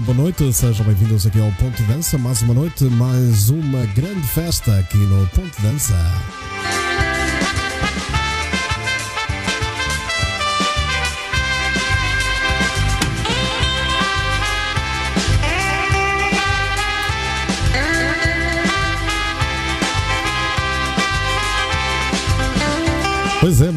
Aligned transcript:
boa 0.00 0.16
noite, 0.16 0.52
sejam 0.52 0.86
bem-vindos 0.86 1.26
aqui 1.26 1.40
ao 1.40 1.50
Ponto 1.52 1.82
Dança. 1.82 2.16
Mais 2.16 2.40
uma 2.42 2.54
noite, 2.54 2.84
mais 2.84 3.50
uma 3.50 3.84
grande 3.86 4.26
festa 4.28 4.78
aqui 4.78 4.96
no 4.96 5.26
Ponto 5.28 5.62
Dança. 5.62 5.94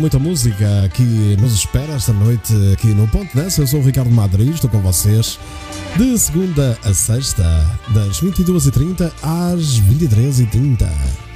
Muita 0.03 0.19
música 0.19 0.67
que 0.94 1.38
nos 1.39 1.53
espera 1.53 1.94
esta 1.94 2.11
noite 2.11 2.53
aqui 2.73 2.88
no 2.88 3.07
Ponto 3.07 3.33
Dança. 3.33 3.61
Eu 3.61 3.67
sou 3.67 3.79
o 3.79 3.83
Ricardo 3.83 4.11
Madrid, 4.11 4.53
estou 4.53 4.69
com 4.69 4.81
vocês 4.81 5.39
de 5.95 6.19
segunda 6.19 6.77
a 6.83 6.94
sexta, 6.94 7.44
das 7.94 8.19
22h30 8.19 9.09
às 9.21 9.79
23h30. 9.79 11.32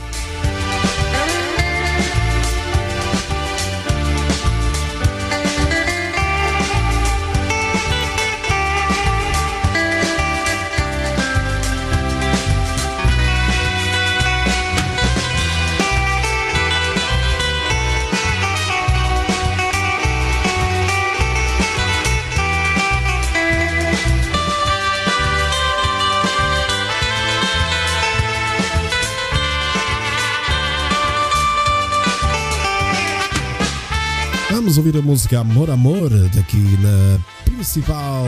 Ouvir 34.77 34.95
a 34.95 35.01
música 35.01 35.39
Amor 35.39 35.71
Amor 35.71 36.07
daqui 36.35 36.77
na 36.79 37.19
principal 37.43 38.25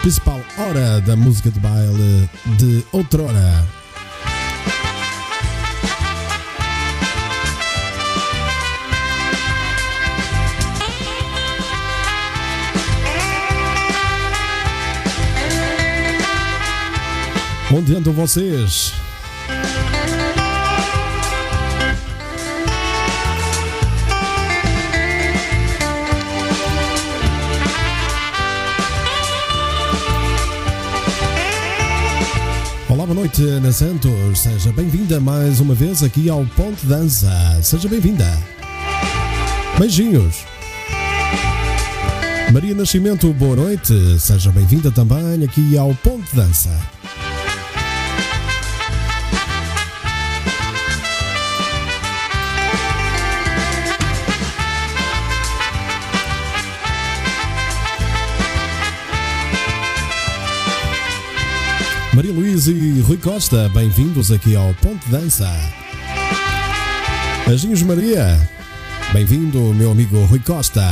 principal 0.00 0.40
hora 0.56 1.02
da 1.02 1.14
música 1.14 1.50
de 1.50 1.60
baile 1.60 2.30
de 2.56 2.82
outrora. 2.92 3.68
Onde 17.70 17.96
andam 17.96 18.14
vocês? 18.14 19.01
Boa 33.12 33.24
noite, 33.24 33.46
Ana 33.46 33.70
Santos. 33.70 34.38
Seja 34.38 34.72
bem-vinda 34.72 35.20
mais 35.20 35.60
uma 35.60 35.74
vez 35.74 36.02
aqui 36.02 36.30
ao 36.30 36.46
Ponte 36.56 36.86
Dança. 36.86 37.30
Seja 37.62 37.86
bem-vinda. 37.86 38.26
Beijinhos. 39.78 40.46
Maria 42.50 42.74
Nascimento, 42.74 43.30
boa 43.34 43.56
noite. 43.56 44.18
Seja 44.18 44.50
bem-vinda 44.50 44.90
também 44.90 45.44
aqui 45.44 45.76
ao 45.76 45.94
Ponte 45.96 46.34
Dança. 46.34 46.70
E 62.68 63.00
Rui 63.00 63.16
Costa, 63.16 63.68
bem-vindos 63.70 64.30
aqui 64.30 64.54
ao 64.54 64.72
Ponte 64.74 65.08
Dança. 65.10 65.50
Beijinhos, 67.44 67.82
Maria. 67.82 68.38
Bem-vindo, 69.12 69.74
meu 69.74 69.90
amigo 69.90 70.24
Rui 70.26 70.38
Costa. 70.38 70.82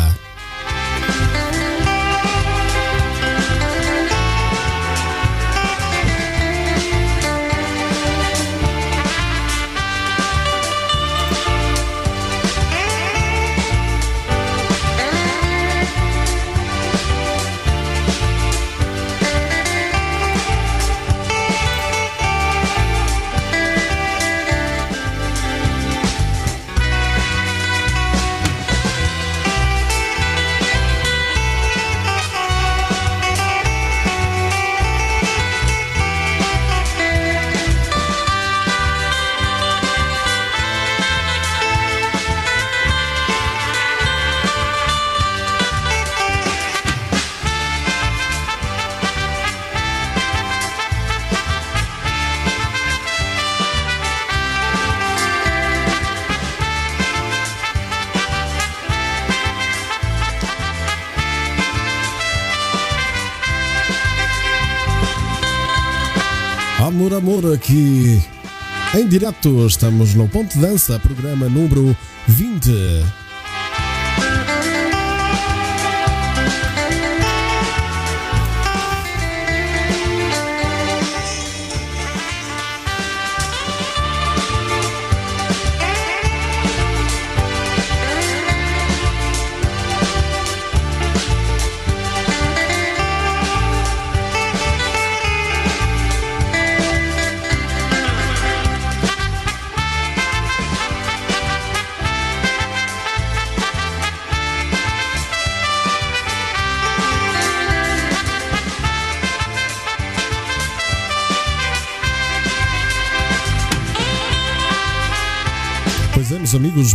Direto 69.20 69.66
estamos 69.66 70.14
no 70.14 70.26
Ponte 70.26 70.58
Dança, 70.58 70.98
programa 70.98 71.46
número 71.46 71.94
20. 72.26 73.19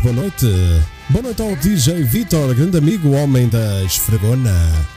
Boa 0.06 0.14
noite. 0.14 0.46
Boa 1.10 1.24
noite 1.24 1.42
ao 1.42 1.56
DJ 1.56 2.04
Vitor, 2.04 2.54
grande 2.54 2.78
amigo, 2.78 3.14
homem 3.14 3.50
da 3.50 3.84
esfregona. 3.84 4.95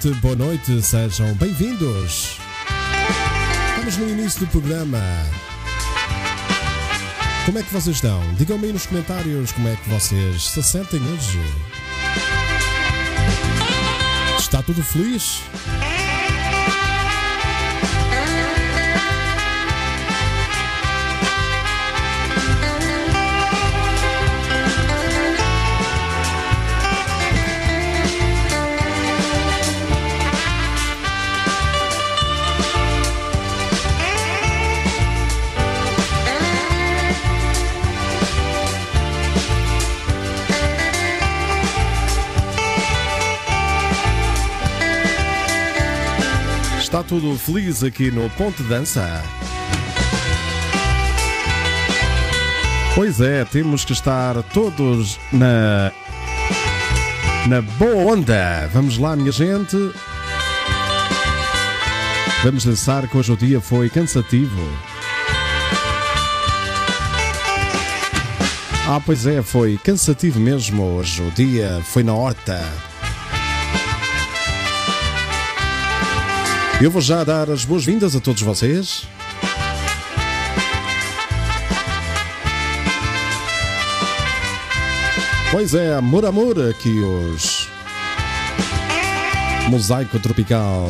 Gente, 0.00 0.14
boa 0.20 0.36
noite, 0.36 0.80
sejam 0.80 1.34
bem-vindos. 1.34 2.38
Estamos 3.70 3.96
no 3.96 4.08
início 4.08 4.40
do 4.40 4.46
programa. 4.46 5.00
Como 7.44 7.58
é 7.58 7.62
que 7.62 7.72
vocês 7.72 7.96
estão? 7.96 8.22
Digam-me 8.34 8.66
aí 8.66 8.72
nos 8.72 8.86
comentários 8.86 9.50
como 9.52 9.66
é 9.68 9.74
que 9.74 9.88
vocês 9.88 10.50
se 10.50 10.62
sentem 10.62 11.00
hoje. 11.00 11.40
Está 14.38 14.62
tudo 14.62 14.82
feliz? 14.84 15.42
Tudo 47.08 47.38
feliz 47.38 47.82
aqui 47.82 48.10
no 48.10 48.28
Ponte 48.30 48.62
Dança? 48.64 49.24
Pois 52.94 53.18
é, 53.18 53.46
temos 53.46 53.82
que 53.82 53.94
estar 53.94 54.42
todos 54.52 55.18
na 55.32 55.90
na 57.46 57.62
boa 57.62 58.12
onda. 58.12 58.68
Vamos 58.74 58.98
lá, 58.98 59.16
minha 59.16 59.32
gente. 59.32 59.76
Vamos 62.44 62.64
dançar 62.64 63.08
que 63.08 63.16
hoje 63.16 63.32
o 63.32 63.36
dia 63.38 63.58
foi 63.58 63.88
cansativo. 63.88 64.68
Ah, 68.86 69.00
pois 69.04 69.26
é, 69.26 69.40
foi 69.42 69.78
cansativo 69.82 70.38
mesmo 70.38 70.82
hoje. 70.82 71.22
O 71.22 71.30
dia 71.30 71.80
foi 71.84 72.02
na 72.02 72.12
horta. 72.12 72.87
Eu 76.80 76.92
vou 76.92 77.02
já 77.02 77.24
dar 77.24 77.50
as 77.50 77.64
boas-vindas 77.64 78.14
a 78.14 78.20
todos 78.20 78.40
vocês. 78.40 79.04
Pois 85.50 85.74
é, 85.74 85.92
amor, 85.94 86.24
amor, 86.24 86.56
aqui 86.70 87.00
os 87.00 87.68
Mosaico 89.68 90.20
Tropical. 90.20 90.88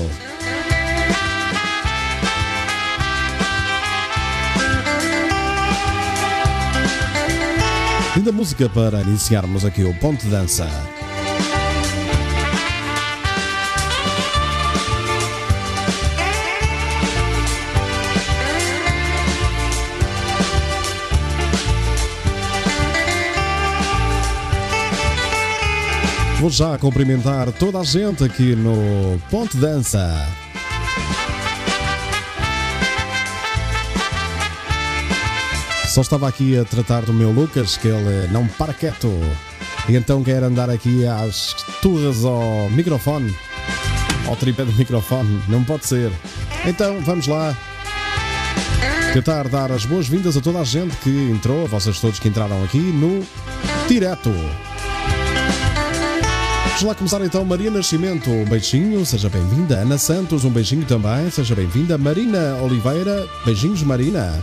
Linda 8.14 8.30
música 8.30 8.68
para 8.68 9.00
iniciarmos 9.00 9.64
aqui 9.64 9.84
o 9.84 9.94
Ponte 9.94 10.26
Dança. 10.26 10.68
Vou 26.40 26.50
já 26.50 26.78
cumprimentar 26.78 27.50
toda 27.50 27.80
a 27.80 27.84
gente 27.84 28.22
aqui 28.22 28.54
no 28.54 29.18
Ponte 29.28 29.56
Dança. 29.56 30.08
Só 35.88 36.00
estava 36.00 36.28
aqui 36.28 36.56
a 36.56 36.64
tratar 36.64 37.02
do 37.02 37.12
meu 37.12 37.32
Lucas, 37.32 37.76
que 37.76 37.88
ele 37.88 38.28
não 38.30 38.46
para 38.46 38.72
quieto. 38.72 39.10
E 39.88 39.96
então 39.96 40.22
quer 40.22 40.44
andar 40.44 40.70
aqui 40.70 41.04
às 41.04 41.54
turras 41.82 42.24
ao 42.24 42.70
microfone, 42.70 43.36
ao 44.28 44.36
tripé 44.36 44.64
do 44.64 44.72
microfone. 44.74 45.42
Não 45.48 45.64
pode 45.64 45.86
ser. 45.86 46.12
Então 46.64 47.00
vamos 47.00 47.26
lá. 47.26 47.52
Tentar 49.12 49.48
dar 49.48 49.72
as 49.72 49.84
boas-vindas 49.84 50.36
a 50.36 50.40
toda 50.40 50.60
a 50.60 50.64
gente 50.64 50.94
que 50.98 51.10
entrou, 51.10 51.64
a 51.64 51.68
vocês 51.68 51.98
todos 51.98 52.20
que 52.20 52.28
entraram 52.28 52.62
aqui 52.62 52.78
no 52.78 53.26
direto. 53.88 54.30
Vamos 56.78 56.90
lá 56.90 56.94
começar 56.94 57.20
então, 57.24 57.44
Maria 57.44 57.72
Nascimento, 57.72 58.30
um 58.30 58.44
beijinho, 58.44 59.04
seja 59.04 59.28
bem-vinda. 59.28 59.80
Ana 59.80 59.98
Santos, 59.98 60.44
um 60.44 60.50
beijinho 60.50 60.84
também, 60.84 61.28
seja 61.28 61.52
bem-vinda. 61.52 61.98
Marina 61.98 62.54
Oliveira, 62.62 63.28
beijinhos, 63.44 63.82
Marina. 63.82 64.40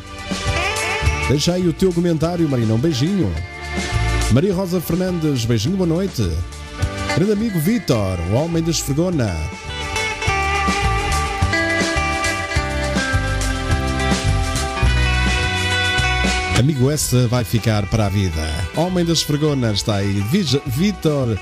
Deixa 1.29 1.53
aí 1.53 1.65
o 1.65 1.71
teu 1.71 1.93
comentário, 1.93 2.49
Marina, 2.49 2.73
um 2.73 2.77
beijinho. 2.77 3.33
Maria 4.33 4.53
Rosa 4.53 4.81
Fernandes, 4.81 5.45
beijinho, 5.45 5.77
boa 5.77 5.87
noite. 5.87 6.29
Grande 7.15 7.31
amigo 7.31 7.57
Vitor, 7.57 8.19
o 8.29 8.33
homem 8.33 8.61
da 8.61 8.69
esfregona. 8.69 9.33
Amigo 16.59 16.91
essa 16.91 17.29
vai 17.29 17.45
ficar 17.45 17.85
para 17.85 18.07
a 18.07 18.09
vida. 18.09 18.41
Homem 18.75 19.05
das 19.05 19.19
esfregonas 19.19 19.77
está 19.77 19.95
aí. 19.95 20.21
Vitor 20.65 21.37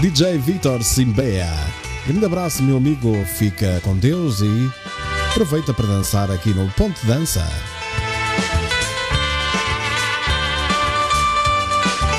DJ 0.00 0.36
Vitor 0.36 0.82
Simbea. 0.82 1.48
Grande 2.06 2.26
abraço, 2.26 2.62
meu 2.62 2.76
amigo. 2.76 3.16
Fica 3.24 3.80
com 3.82 3.96
Deus 3.96 4.40
e 4.40 4.70
aproveita 5.30 5.72
para 5.72 5.86
dançar 5.86 6.30
aqui 6.30 6.50
no 6.50 6.68
Ponte 6.72 7.04
Dança. 7.06 7.42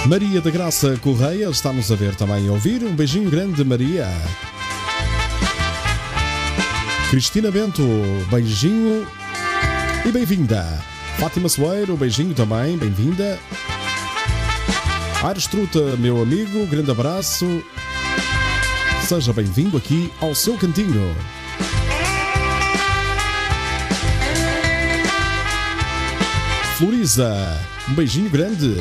Maria 0.08 0.42
da 0.42 0.50
Graça 0.50 0.98
Correia 1.02 1.50
está-nos 1.50 1.92
a 1.92 1.96
ver 1.96 2.16
também 2.16 2.48
e 2.48 2.50
ouvir. 2.50 2.84
Um 2.84 2.96
beijinho 2.96 3.30
grande, 3.30 3.64
Maria. 3.64 4.08
Cristina 7.12 7.52
Bento, 7.52 7.84
beijinho 8.32 9.08
e 10.04 10.12
bem-vinda. 10.12 10.64
Fátima 11.20 11.48
Soeiro, 11.48 11.96
beijinho 11.96 12.34
também, 12.34 12.76
bem-vinda. 12.76 13.40
Aires 15.24 15.48
Truta, 15.48 15.80
meu 15.98 16.22
amigo, 16.22 16.66
grande 16.68 16.92
abraço. 16.92 17.64
Seja 19.04 19.34
bem-vindo 19.34 19.76
aqui 19.76 20.14
ao 20.22 20.36
seu 20.36 20.56
cantinho. 20.58 21.16
Floriza, 26.78 27.60
um 27.90 27.96
beijinho 27.96 28.30
grande. 28.30 28.76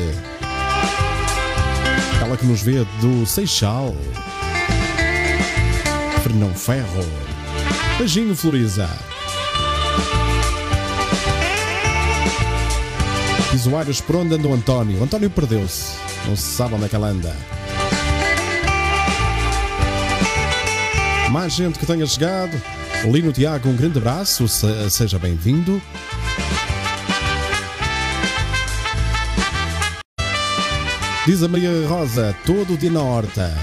Ela 2.21 2.37
que 2.37 2.45
nos 2.45 2.61
vê 2.61 2.85
do 3.01 3.25
Seixal. 3.25 3.95
Fernão 6.21 6.53
Ferro. 6.53 7.03
Beijinho, 7.97 8.35
Floriza. 8.35 8.87
Usuários 13.55 13.99
por 13.99 14.17
onde 14.17 14.35
anda 14.35 14.47
o 14.47 14.53
António? 14.53 14.99
O 14.99 15.03
António 15.03 15.31
perdeu-se. 15.31 16.06
Não 16.27 16.35
se 16.35 16.55
sabe 16.57 16.75
onde 16.75 16.85
é 16.85 16.89
que 16.89 16.95
ela 16.95 17.07
anda. 17.07 17.33
Mais 21.31 21.53
gente 21.53 21.79
que 21.79 21.85
tenha 21.85 22.05
chegado. 22.05 22.61
Lino 23.05 23.31
Tiago, 23.31 23.69
um 23.69 23.75
grande 23.75 23.97
abraço, 23.97 24.45
seja 24.89 25.17
bem-vindo. 25.17 25.81
Diz 31.25 31.43
a 31.43 31.47
Maria 31.47 31.69
Rosa, 31.87 32.35
todo 32.45 32.77
dia 32.77 32.91
na 32.91 33.01
horta. 33.01 33.53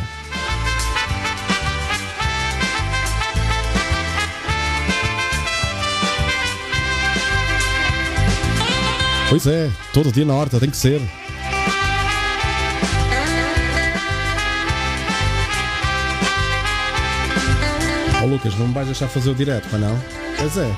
Pois 9.28 9.47
é, 9.47 9.71
todo 9.92 10.12
dia 10.12 10.25
na 10.25 10.35
horta 10.35 10.61
tem 10.61 10.71
que 10.71 10.76
ser. 10.76 11.00
Oh, 18.24 18.26
Lucas, 18.26 18.58
não 18.58 18.68
me 18.68 18.74
vais 18.74 18.86
deixar 18.86 19.08
fazer 19.08 19.30
o 19.30 19.34
direto, 19.34 19.68
para 19.68 19.78
não? 19.78 19.98
Pois 20.38 20.56
é. 20.56 20.70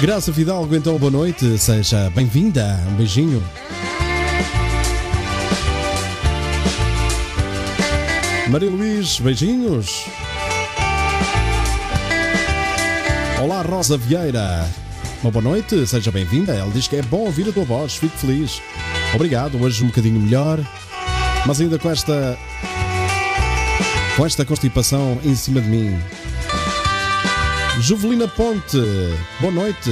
Graça 0.00 0.32
Fidalgo, 0.32 0.74
então 0.74 0.98
boa 0.98 1.10
noite, 1.10 1.58
seja 1.58 2.10
bem-vinda, 2.10 2.80
um 2.88 2.94
beijinho. 2.94 3.42
Maria 8.48 8.70
Luís, 8.70 9.18
beijinhos. 9.18 10.04
Olá, 13.42 13.62
Rosa 13.62 13.96
Vieira. 13.96 14.68
Uma 15.22 15.30
boa 15.30 15.42
noite, 15.42 15.86
seja 15.86 16.12
bem-vinda. 16.12 16.52
Ela 16.52 16.70
diz 16.70 16.86
que 16.86 16.96
é 16.96 17.02
bom 17.02 17.20
ouvir 17.20 17.48
a 17.48 17.52
tua 17.52 17.64
voz, 17.64 17.96
fico 17.96 18.16
feliz. 18.16 18.60
Obrigado, 19.14 19.62
hoje 19.62 19.84
um 19.84 19.86
bocadinho 19.86 20.20
melhor, 20.20 20.58
mas 21.46 21.60
ainda 21.60 21.78
com 21.78 21.88
esta 21.88 22.36
com 24.16 24.26
esta 24.26 24.44
constipação 24.44 25.18
em 25.24 25.34
cima 25.34 25.60
de 25.60 25.68
mim. 25.68 25.96
Juvelina 27.80 28.26
Ponte, 28.26 28.78
boa 29.40 29.52
noite. 29.52 29.90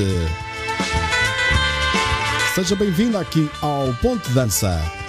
Seja 2.54 2.74
bem-vinda 2.74 3.20
aqui 3.20 3.48
ao 3.60 3.94
Ponte 3.94 4.28
Dança. 4.30 5.01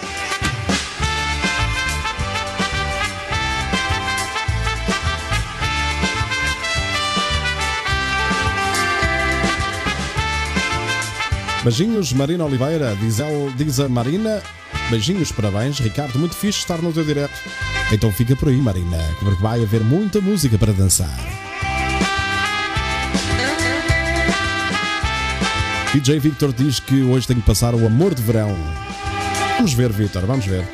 Beijinhos, 11.63 12.11
Marina 12.11 12.43
Oliveira, 12.43 12.93
diz, 12.99 13.19
diz 13.55 13.79
a 13.79 13.87
Marina. 13.87 14.43
Beijinhos, 14.89 15.31
parabéns, 15.31 15.79
Ricardo. 15.79 16.19
Muito 16.19 16.35
fixe 16.35 16.59
estar 16.59 16.81
no 16.81 16.91
teu 16.91 17.05
direto. 17.05 17.33
Então 17.89 18.11
fica 18.11 18.35
por 18.35 18.49
aí, 18.49 18.57
Marina, 18.57 18.97
porque 19.17 19.41
vai 19.41 19.63
haver 19.63 19.81
muita 19.81 20.19
música 20.19 20.57
para 20.57 20.73
dançar. 20.73 21.17
DJ 25.93 26.19
Victor 26.19 26.51
diz 26.51 26.81
que 26.81 27.01
hoje 27.01 27.27
tenho 27.27 27.39
que 27.39 27.45
passar 27.45 27.73
o 27.73 27.85
amor 27.85 28.13
de 28.13 28.21
verão. 28.21 28.57
Vamos 29.55 29.73
ver, 29.73 29.89
Victor, 29.93 30.25
vamos 30.25 30.45
ver. 30.45 30.67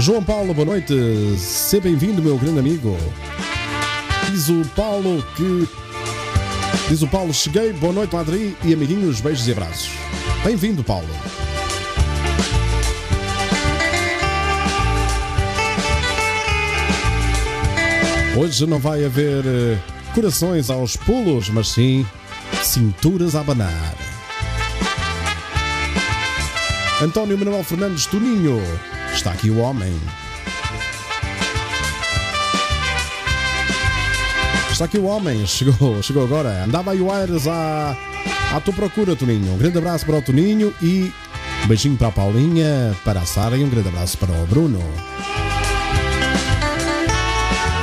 João 0.00 0.24
Paulo, 0.24 0.52
boa 0.52 0.66
noite. 0.66 0.92
Seja 1.38 1.82
bem-vindo, 1.84 2.20
meu 2.20 2.36
grande 2.36 2.58
amigo. 2.58 2.96
Diz 4.28 4.48
o 4.48 4.64
Paulo 4.74 5.24
que 5.36 5.68
Diz 6.90 7.02
o 7.02 7.06
Paulo: 7.06 7.32
Cheguei, 7.32 7.72
boa 7.72 7.92
noite, 7.92 8.12
Madrid 8.12 8.52
e 8.64 8.74
amiguinhos, 8.74 9.20
beijos 9.20 9.46
e 9.46 9.52
abraços. 9.52 9.92
Bem-vindo, 10.42 10.82
Paulo. 10.82 11.06
Hoje 18.36 18.66
não 18.66 18.80
vai 18.80 19.04
haver 19.04 19.44
uh, 19.44 19.78
corações 20.12 20.68
aos 20.68 20.96
pulos, 20.96 21.48
mas 21.48 21.68
sim 21.68 22.04
cinturas 22.60 23.36
a 23.36 23.40
abanar. 23.40 23.94
António 27.00 27.38
Manuel 27.38 27.62
Fernandes 27.62 28.06
Toninho, 28.06 28.60
está 29.14 29.30
aqui 29.30 29.48
o 29.48 29.58
homem. 29.58 29.96
Está 34.80 34.86
aqui 34.86 34.98
o 34.98 35.04
homem, 35.04 35.46
chegou, 35.46 35.76
chegou 36.02 36.24
agora. 36.24 36.64
Andava 36.64 36.92
aí 36.92 37.02
o 37.02 37.12
Aires 37.12 37.46
à, 37.46 37.94
à 38.50 38.60
tua 38.60 38.72
procura, 38.72 39.14
Toninho. 39.14 39.52
Um 39.52 39.58
grande 39.58 39.76
abraço 39.76 40.06
para 40.06 40.16
o 40.16 40.22
Toninho 40.22 40.74
e 40.80 41.12
um 41.62 41.68
beijinho 41.68 41.98
para 41.98 42.08
a 42.08 42.10
Paulinha, 42.10 42.96
para 43.04 43.20
a 43.20 43.26
Sara 43.26 43.58
e 43.58 43.62
um 43.62 43.68
grande 43.68 43.88
abraço 43.88 44.16
para 44.16 44.32
o 44.32 44.46
Bruno. 44.46 44.82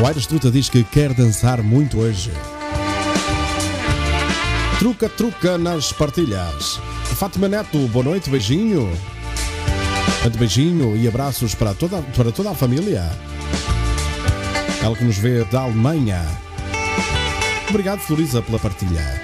O 0.02 0.08
Aires 0.08 0.26
Truta 0.26 0.50
diz 0.50 0.69
que 0.69 0.84
quer 0.84 1.13
dançar 1.13 1.62
muito 1.62 2.00
hoje. 2.00 2.32
Truca, 4.80 5.08
truca 5.08 5.56
nas 5.56 5.93
partilhas. 5.93 6.80
Fátima 7.04 7.48
Neto, 7.48 7.78
boa 7.89 8.06
noite, 8.06 8.28
beijinho. 8.28 8.91
Tanto 10.24 10.39
beijinho 10.39 10.98
e 10.98 11.08
abraços 11.08 11.54
para 11.54 11.76
toda, 11.76 12.02
para 12.15 12.32
toda 12.32 12.50
a 12.50 12.56
família. 12.56 13.08
Ela 14.82 14.95
que 14.95 15.04
nos 15.04 15.19
vê 15.19 15.43
da 15.43 15.62
Alemanha. 15.62 16.47
Obrigado, 17.69 17.99
Floriza, 17.99 18.41
pela 18.41 18.58
partilha. 18.60 19.16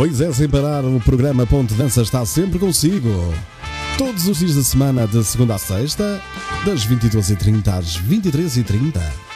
Pois 0.00 0.18
é, 0.22 0.32
sem 0.32 0.48
parar, 0.48 0.82
o 0.82 0.98
programa 0.98 1.46
Ponte 1.46 1.74
Dança 1.74 2.00
está 2.00 2.24
sempre 2.24 2.58
consigo. 2.58 3.10
Todos 3.98 4.28
os 4.28 4.38
dias 4.38 4.54
da 4.54 4.62
semana, 4.62 5.06
de 5.06 5.22
segunda 5.22 5.56
a 5.56 5.58
sexta, 5.58 6.22
das 6.64 6.86
22h30 6.86 7.68
às 7.68 8.00
23h30. 8.00 9.29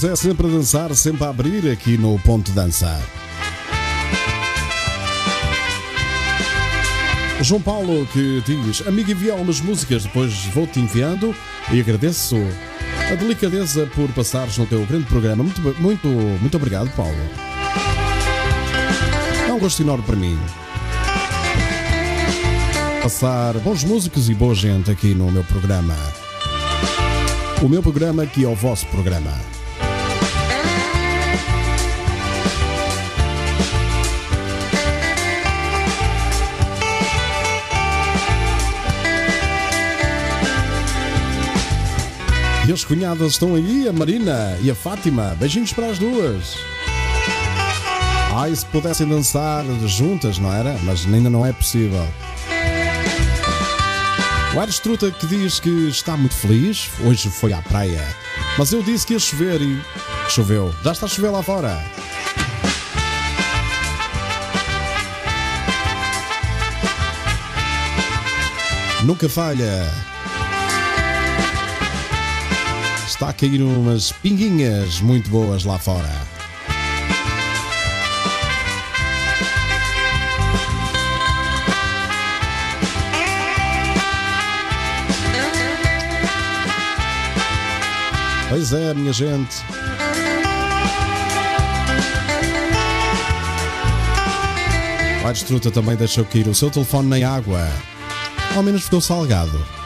Pois 0.00 0.04
é, 0.04 0.14
sempre 0.14 0.46
a 0.46 0.50
dançar, 0.50 0.94
sempre 0.94 1.24
a 1.24 1.28
abrir 1.28 1.68
aqui 1.70 1.96
no 1.96 2.18
Ponto 2.20 2.52
Dança. 2.52 3.00
João 7.42 7.60
Paulo 7.60 8.06
que 8.12 8.42
diz: 8.44 8.86
Amigo, 8.86 9.10
envia 9.10 9.34
umas 9.34 9.60
músicas, 9.60 10.04
depois 10.04 10.32
vou-te 10.54 10.78
enviando 10.78 11.34
e 11.72 11.80
agradeço 11.80 12.36
a 13.10 13.14
delicadeza 13.14 13.86
por 13.94 14.08
passares 14.10 14.56
no 14.56 14.66
teu 14.66 14.84
grande 14.86 15.06
programa. 15.06 15.42
Muito, 15.42 15.60
muito, 15.80 16.08
muito 16.08 16.56
obrigado, 16.56 16.90
Paulo. 16.94 17.16
É 19.48 19.52
um 19.52 19.58
gosto 19.58 19.82
enorme 19.82 20.04
para 20.04 20.16
mim. 20.16 20.38
Passar 23.02 23.54
bons 23.58 23.82
músicos 23.82 24.28
e 24.28 24.34
boa 24.34 24.54
gente 24.54 24.90
aqui 24.90 25.14
no 25.14 25.30
meu 25.32 25.42
programa. 25.44 25.96
O 27.62 27.68
meu 27.68 27.82
programa 27.82 28.26
que 28.26 28.44
é 28.44 28.48
o 28.48 28.54
vosso 28.54 28.86
programa. 28.86 29.57
E 42.68 42.72
as 42.72 42.84
cunhadas 42.84 43.32
estão 43.32 43.54
aí, 43.54 43.88
a 43.88 43.92
Marina 43.94 44.58
e 44.60 44.70
a 44.70 44.74
Fátima. 44.74 45.34
Beijinhos 45.40 45.72
para 45.72 45.86
as 45.86 45.98
duas. 45.98 46.58
Ai, 48.36 48.54
se 48.54 48.66
pudessem 48.66 49.08
dançar 49.08 49.64
juntas, 49.86 50.38
não 50.38 50.52
era? 50.52 50.76
Mas 50.82 51.06
ainda 51.06 51.30
não 51.30 51.46
é 51.46 51.50
possível. 51.50 52.06
O 54.54 54.60
Aires 54.60 54.78
Truta 54.80 55.10
que 55.10 55.26
diz 55.26 55.58
que 55.58 55.88
está 55.88 56.14
muito 56.14 56.34
feliz, 56.34 56.90
hoje 57.06 57.30
foi 57.30 57.54
à 57.54 57.62
praia. 57.62 58.06
Mas 58.58 58.70
eu 58.70 58.82
disse 58.82 59.06
que 59.06 59.14
ia 59.14 59.18
chover 59.18 59.62
e 59.62 59.80
choveu. 60.28 60.74
Já 60.84 60.92
está 60.92 61.06
a 61.06 61.08
chover 61.08 61.30
lá 61.30 61.42
fora. 61.42 61.82
Nunca 69.04 69.26
falha. 69.26 70.07
Está 73.18 73.30
a 73.30 73.32
cair 73.32 73.60
umas 73.60 74.12
pinguinhas 74.12 75.00
muito 75.00 75.28
boas 75.28 75.64
lá 75.64 75.76
fora. 75.76 76.08
Pois 88.48 88.72
é, 88.72 88.94
minha 88.94 89.12
gente. 89.12 89.56
O 95.20 95.26
Aires 95.26 95.42
Truta 95.42 95.72
também 95.72 95.96
deixou 95.96 96.24
cair 96.24 96.46
o 96.46 96.54
seu 96.54 96.70
telefone 96.70 97.20
na 97.20 97.28
água. 97.28 97.68
Ao 98.54 98.62
menos 98.62 98.84
ficou 98.84 99.00
salgado. 99.00 99.77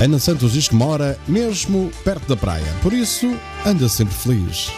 Ana 0.00 0.18
Santos 0.18 0.54
diz 0.54 0.66
que 0.66 0.74
mora 0.74 1.18
mesmo 1.28 1.92
perto 2.02 2.26
da 2.26 2.34
praia, 2.34 2.64
por 2.82 2.90
isso 2.90 3.36
anda 3.66 3.86
sempre 3.86 4.14
feliz. 4.14 4.70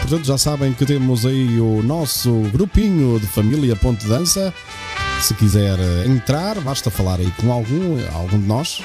Portanto, 0.00 0.24
já 0.24 0.38
sabem 0.38 0.72
que 0.72 0.86
temos 0.86 1.26
aí 1.26 1.60
o 1.60 1.82
nosso 1.82 2.32
grupinho 2.50 3.20
de 3.20 3.26
família 3.26 3.76
Ponte 3.76 4.06
Dança. 4.06 4.54
Se 5.20 5.34
quiser 5.34 5.78
entrar, 6.06 6.58
basta 6.60 6.90
falar 6.90 7.20
aí 7.20 7.30
com 7.32 7.52
algum, 7.52 7.98
algum 8.14 8.40
de 8.40 8.46
nós 8.46 8.80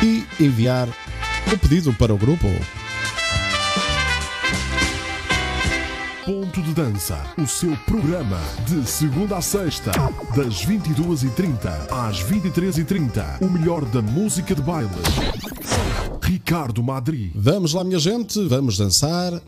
e 0.00 0.24
enviar 0.38 0.86
o 1.52 1.58
pedido 1.58 1.92
para 1.94 2.14
o 2.14 2.16
grupo. 2.16 2.46
Ponto 6.26 6.60
de 6.60 6.74
Dança, 6.74 7.16
o 7.38 7.46
seu 7.46 7.76
programa 7.86 8.40
de 8.66 8.84
segunda 8.84 9.36
a 9.36 9.40
sexta, 9.40 9.92
das 10.34 10.66
22h30 10.66 11.86
às 11.88 12.20
23h30. 12.20 13.42
O 13.42 13.48
melhor 13.48 13.84
da 13.84 14.02
música 14.02 14.52
de 14.52 14.60
baile. 14.60 14.90
Ricardo 16.20 16.82
Madri. 16.82 17.30
Vamos 17.32 17.74
lá, 17.74 17.84
minha 17.84 18.00
gente, 18.00 18.44
vamos 18.48 18.76
dançar. 18.76 19.40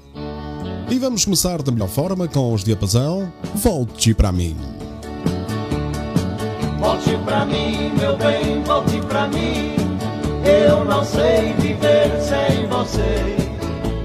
E 0.89 0.99
vamos 1.01 1.25
começar 1.25 1.61
da 1.63 1.73
melhor 1.73 1.89
forma 1.89 2.29
com 2.29 2.55
os 2.55 2.63
diapasão. 2.63 3.33
Volte 3.57 4.15
para 4.15 4.31
mim. 4.31 4.57
Volte 6.79 7.11
pra 7.25 7.45
mim, 7.45 7.91
meu 7.99 8.17
bem, 8.17 8.63
volte 8.63 9.01
pra 9.01 9.27
mim. 9.27 9.75
Eu 10.45 10.85
não 10.85 11.05
sei 11.05 11.55
viver 11.55 12.21
sem 12.23 12.69
você. 12.69 13.48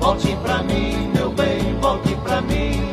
Volte 0.04 0.36
pra 0.44 0.62
mim, 0.64 1.10
meu 1.16 1.32
bem, 1.32 1.80
volte 1.80 2.14
pra 2.26 2.42
mim. 2.42 2.92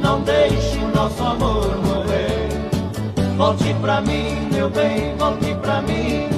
Não 0.00 0.20
deixe 0.20 0.78
o 0.78 0.94
nosso 0.94 1.20
amor 1.20 1.76
morrer. 1.78 2.48
Volte 3.36 3.74
pra 3.80 4.00
mim, 4.00 4.48
meu 4.52 4.70
bem, 4.70 5.16
volte 5.16 5.52
pra 5.56 5.82
mim. 5.82 6.28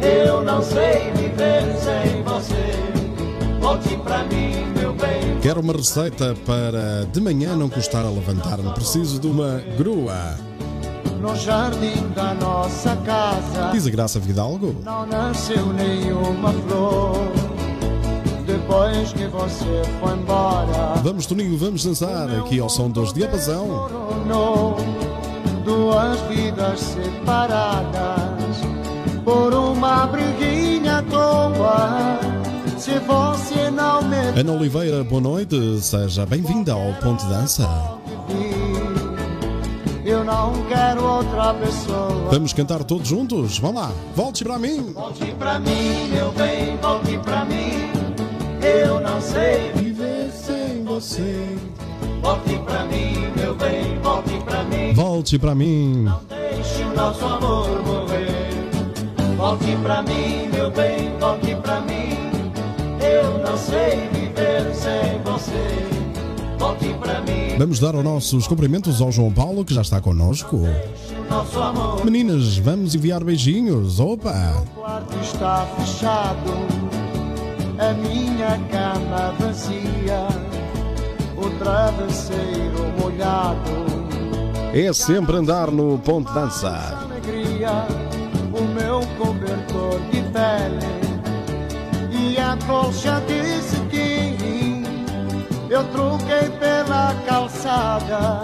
Eu 0.00 0.44
não 0.44 0.62
sei 0.62 1.10
viver 1.16 1.76
sem 1.76 2.22
você. 2.22 3.58
Volte 3.60 3.96
pra 3.96 4.18
mim, 4.22 4.64
meu 4.78 4.92
bem. 4.92 5.40
Quero 5.42 5.60
uma 5.60 5.72
receita 5.72 6.36
para 6.46 7.04
de 7.12 7.20
manhã 7.20 7.56
não 7.56 7.68
custar 7.68 8.04
a 8.06 8.08
levantar-me. 8.08 8.70
Preciso 8.74 9.18
de 9.18 9.26
uma 9.26 9.60
grua. 9.76 10.36
No 11.20 11.34
jardim 11.34 12.12
da 12.14 12.32
nossa 12.32 12.94
casa. 13.04 13.72
Diz 13.72 13.88
a 13.88 13.90
Graça 13.90 14.20
Vidalgo. 14.20 14.76
Não 14.84 15.04
nasceu 15.04 15.66
nenhuma 15.72 16.52
flor 16.52 17.45
depois 18.56 19.12
que 19.12 19.26
você 19.26 19.82
foi 20.00 20.14
embora. 20.14 20.94
Vamos, 21.02 21.26
Toninho, 21.26 21.56
vamos 21.58 21.84
dançar 21.84 22.30
aqui 22.30 22.58
ao 22.58 22.68
som 22.68 22.88
dos 22.90 23.12
diapasão. 23.12 23.88
Duas 25.64 26.20
vidas 26.22 26.80
separadas 26.80 28.56
por 29.24 29.52
uma 29.52 30.06
briguinha 30.06 30.98
à 30.98 31.02
toa. 31.02 32.20
Se 32.78 32.98
você 33.00 33.70
não 33.70 34.02
me 34.02 34.16
Ana 34.16 34.52
Oliveira, 34.52 35.02
boa 35.04 35.20
noite. 35.20 35.80
Seja 35.80 36.24
bem-vinda 36.24 36.72
ao 36.72 36.94
Ponte 36.94 37.26
Dança. 37.26 37.68
eu 40.04 40.24
não 40.24 40.52
quero 40.68 41.04
outra 41.04 41.52
pessoa. 41.54 42.28
Vamos 42.30 42.52
cantar 42.52 42.84
todos 42.84 43.08
juntos? 43.08 43.58
Vamos 43.58 43.82
lá. 43.82 43.90
Volte 44.14 44.44
para 44.44 44.58
mim. 44.58 44.92
Volte 44.94 45.26
pra 45.36 45.58
mim, 45.58 46.08
meu 46.10 46.30
bem, 46.32 46.76
volte 46.76 47.18
pra 47.18 47.44
mim. 47.44 47.75
Eu 48.66 49.00
não 49.00 49.20
sei 49.20 49.72
Viver 49.74 50.30
sem 50.32 50.84
você. 50.84 51.56
Volte 52.20 52.58
pra 52.64 52.84
mim, 52.84 53.30
meu 53.36 53.54
bem, 53.54 53.98
volte 54.02 54.40
pra 54.44 54.64
mim. 54.64 54.92
Volte 54.94 55.38
para 55.38 55.54
mim. 55.54 56.06
Deixe 56.28 56.82
o 56.82 56.94
nosso 56.94 57.24
amor 57.24 57.68
morrer. 57.84 58.50
Volte 59.36 59.76
pra 59.82 60.02
mim, 60.02 60.48
meu 60.52 60.70
bem, 60.70 61.16
volte 61.20 61.54
pra 61.56 61.80
mim. 61.82 62.16
Eu 63.00 63.38
não 63.38 63.56
sei 63.56 64.08
viver 64.12 64.74
sem 64.74 65.20
você. 65.22 65.86
Volte 66.58 66.94
pra 66.94 67.20
mim, 67.20 67.56
Vamos 67.58 67.78
dar 67.78 67.94
os 67.94 68.02
nossos 68.02 68.46
cumprimentos 68.48 69.00
ao 69.00 69.12
João 69.12 69.32
Paulo, 69.32 69.64
que 69.64 69.74
já 69.74 69.82
está 69.82 70.00
amor. 71.62 72.04
Meninas, 72.04 72.56
vamos 72.58 72.94
enviar 72.94 73.22
beijinhos. 73.22 74.00
Opa! 74.00 74.62
O 74.62 74.80
quarto 74.80 75.16
está 75.20 75.66
fechado, 75.78 76.50
a 77.78 77.92
minha 77.92 78.58
cama 78.70 79.34
vazia, 79.38 80.26
o 81.36 81.50
travesseiro 81.58 82.92
molhado. 83.00 83.86
É 84.72 84.92
sempre 84.92 85.36
andar 85.36 85.70
no 85.70 85.98
Ponte 85.98 86.32
Dança. 86.32 86.98
alegria, 87.02 87.86
o 88.52 88.62
meu 88.62 89.00
cobertor 89.18 90.00
de 90.10 90.22
pele 90.32 90.96
e 92.10 92.38
a 92.38 92.56
colcha 92.66 93.20
de 93.26 93.62
cetim. 93.62 94.84
Eu 95.68 95.84
troquei 95.92 96.48
pela 96.58 97.14
calçada, 97.26 98.42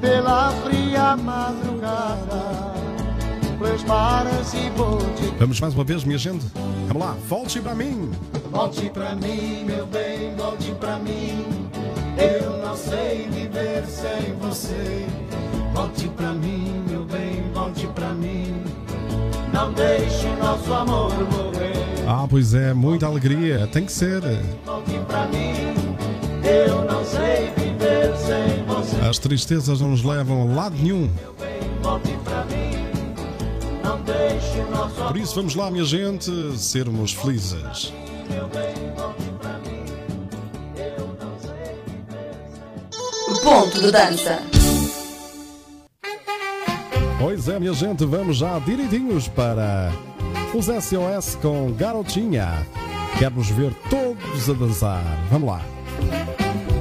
pela 0.00 0.50
fria 0.64 1.16
madrugada, 1.16 2.55
mares 3.84 4.54
e. 4.54 4.66
Vamos 5.38 5.60
mais 5.60 5.74
uma 5.74 5.84
vez, 5.84 6.04
minha 6.04 6.18
gente. 6.18 6.46
Vamos 6.88 7.02
lá, 7.02 7.16
volte 7.28 7.60
para 7.60 7.74
mim. 7.74 8.10
Volte 8.50 8.90
pra 8.90 9.14
mim, 9.14 9.64
meu 9.64 9.86
bem, 9.86 10.34
volte 10.36 10.72
pra 10.72 10.98
mim. 10.98 11.44
Eu 12.16 12.58
não 12.58 12.76
sei 12.76 13.28
viver 13.30 13.84
sem 13.86 14.34
você. 14.40 15.06
Volte 15.74 16.08
pra 16.08 16.32
mim, 16.32 16.84
meu 16.88 17.04
bem, 17.04 17.44
volte 17.52 17.86
pra 17.88 18.08
mim. 18.10 18.62
Não 19.52 19.72
deixe 19.72 20.26
nosso 20.36 20.72
amor 20.72 21.12
morrer. 21.12 22.06
Ah, 22.06 22.26
pois 22.28 22.54
é, 22.54 22.72
muita 22.72 23.06
alegria. 23.06 23.66
Tem 23.66 23.84
que 23.84 23.92
ser. 23.92 24.20
Volte 24.64 24.98
pra 25.06 25.26
mim. 25.26 25.74
Eu 26.42 26.84
não 26.84 27.04
sei 27.04 27.50
viver 27.56 28.16
sem 28.16 28.64
você. 28.64 28.96
As 29.08 29.18
tristezas 29.18 29.80
não 29.80 29.90
nos 29.90 30.02
levam 30.02 30.42
a 30.42 30.54
lado 30.54 30.76
nenhum. 30.76 31.10
Volte 31.82 32.16
pra 32.24 32.44
mim. 32.44 32.85
Por 35.08 35.16
isso, 35.16 35.34
vamos 35.34 35.54
lá, 35.54 35.70
minha 35.70 35.84
gente, 35.84 36.30
sermos 36.58 37.12
felizes. 37.12 37.92
Ponto 43.42 43.80
de 43.80 43.90
dança. 43.92 44.42
Pois 47.18 47.48
é, 47.48 47.58
minha 47.58 47.72
gente, 47.72 48.04
vamos 48.04 48.38
já 48.38 48.58
direitinhos 48.58 49.28
para 49.28 49.92
os 50.54 50.66
SOS 50.66 51.36
com 51.40 51.72
Garotinha. 51.72 52.66
Quero-nos 53.18 53.48
ver 53.50 53.72
todos 53.88 54.50
a 54.50 54.52
dançar. 54.52 55.02
Vamos 55.30 55.48
lá. 55.48 55.60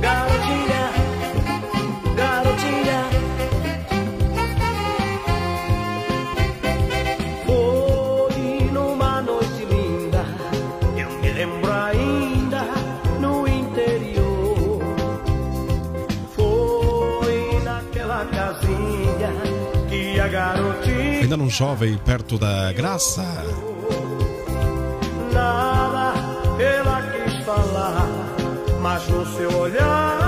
Garotinha. 0.02 0.85
Não 21.46 21.50
chove 21.52 21.96
perto 22.04 22.40
da 22.40 22.74
graça. 22.74 23.24
nada 25.32 26.14
ela 26.60 27.04
quis 27.04 27.46
falar, 27.46 28.08
mas 28.82 29.08
no 29.10 29.24
seu 29.38 29.56
olhar 29.60 30.25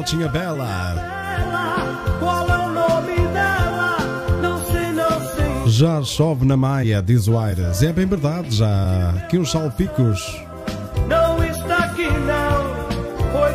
Garotinha 0.00 0.28
bela. 0.28 0.64
ela, 0.64 2.16
qual 2.18 2.48
é 2.48 2.56
o 2.56 2.70
nome 2.72 3.16
dela? 3.34 3.98
Não 4.40 4.64
sei, 4.64 4.92
não 4.92 5.20
sei. 5.20 5.70
Já 5.70 6.02
chove 6.02 6.46
na 6.46 6.56
Maia, 6.56 7.02
diz 7.02 7.28
o 7.28 7.38
Aires. 7.38 7.82
É 7.82 7.92
bem 7.92 8.06
verdade, 8.06 8.56
já. 8.56 9.10
Aqui 9.18 9.36
uns 9.38 9.50
salpicos. 9.50 10.42
Não 11.06 11.44
está 11.44 11.84
aqui 11.84 12.08
não, 12.10 13.30
foi. 13.30 13.50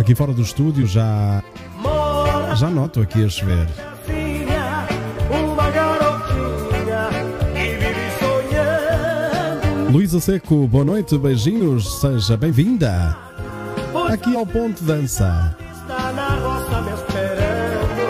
Aqui 0.00 0.14
fora 0.16 0.32
do 0.32 0.42
estúdio 0.42 0.84
já 0.84 1.40
Mora 1.78 2.56
Já 2.56 2.68
noto 2.68 3.00
aqui 3.00 3.24
a 3.24 3.28
chover. 3.28 3.66
Que. 4.04 4.32
Luísa 9.92 10.20
Seco, 10.20 10.66
boa 10.66 10.86
noite, 10.86 11.18
beijinhos, 11.18 12.00
seja 12.00 12.34
bem-vinda. 12.34 13.31
Aqui 13.94 14.34
ao 14.34 14.46
Ponto 14.46 14.82
Dança. 14.84 15.54
está 15.58 16.12
na 16.12 16.28
roça 16.28 16.80
me 16.82 16.92
esperando. 16.92 18.04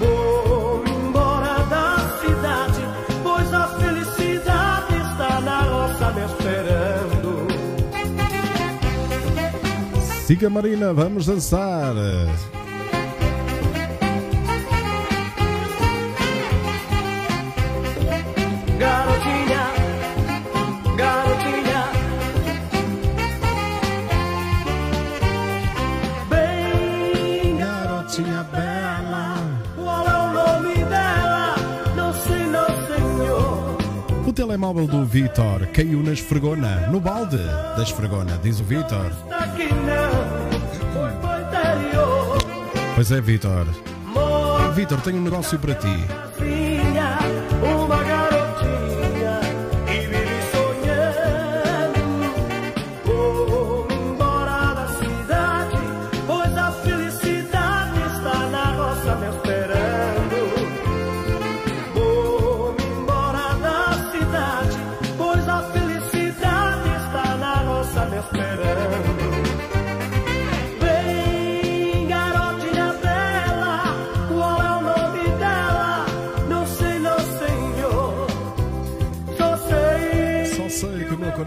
Vou 0.00 0.84
embora 0.86 1.62
da 1.64 1.98
cidade, 2.20 2.80
pois 3.22 3.54
a 3.54 3.68
felicidade 3.68 4.96
está 4.96 5.40
na 5.40 5.60
roça 5.60 6.10
me 6.12 6.24
esperando. 6.24 7.48
Siga 10.26 10.50
Marina, 10.50 10.92
vamos 10.92 11.26
dançar. 11.26 11.94
Telemóvel 34.54 34.86
do 34.86 35.04
Vitor 35.04 35.66
caiu 35.72 36.00
na 36.00 36.12
esfregona, 36.12 36.86
no 36.86 37.00
balde 37.00 37.38
da 37.38 37.82
esfregona, 37.82 38.38
diz 38.40 38.60
o 38.60 38.64
Vitor. 38.64 39.10
Pois 42.94 43.10
é, 43.10 43.20
Vitor. 43.20 43.66
Vitor, 44.72 45.00
tenho 45.00 45.16
um 45.16 45.22
negócio 45.22 45.58
para 45.58 45.74
ti. 45.74 45.88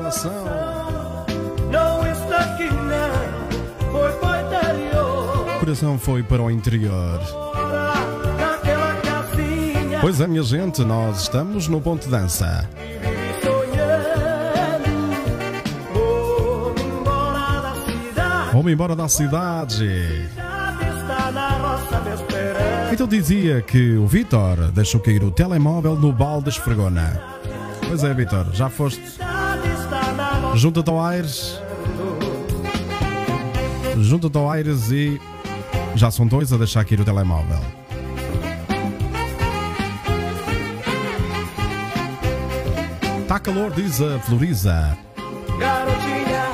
O 0.08 0.12
coração. 5.60 6.00
Foi 6.00 6.24
para 6.24 6.42
o 6.42 6.50
interior. 6.50 7.20
Pois 10.00 10.22
é, 10.22 10.28
minha 10.28 10.44
gente, 10.44 10.82
nós 10.84 11.24
estamos 11.24 11.68
no 11.68 11.82
Ponto 11.82 12.08
Dança. 12.10 12.70
Vamos 18.54 18.72
embora 18.72 18.96
da 18.96 19.08
cidade. 19.08 20.30
Então 22.92 23.08
dizia 23.08 23.62
que 23.62 23.98
o 23.98 24.08
Vitor 24.08 24.72
deixou 24.72 25.02
cair 25.02 25.24
o 25.24 25.32
telemóvel 25.32 25.96
no 25.96 26.14
balde 26.14 26.50
esfregona. 26.50 27.20
Pois 27.88 28.04
é, 28.04 28.14
Vitor, 28.14 28.48
já 28.54 28.70
foste. 28.70 29.27
Está. 30.58 30.60
Junta-te 30.60 30.90
ao 30.90 31.00
Aires. 31.00 31.62
Junta-te 34.00 34.38
ao 34.38 34.50
Aires 34.50 34.92
e. 34.92 35.22
Já 35.96 36.12
são 36.12 36.28
dois 36.28 36.52
a 36.52 36.58
deixar 36.58 36.84
cair 36.84 37.00
o 37.00 37.06
telemóvel. 37.06 37.60
Tá 43.28 43.40
calor, 43.40 43.72
diz 43.72 44.02
a 44.02 44.20
Floriza. 44.20 44.98
Garotinha, 45.60 46.48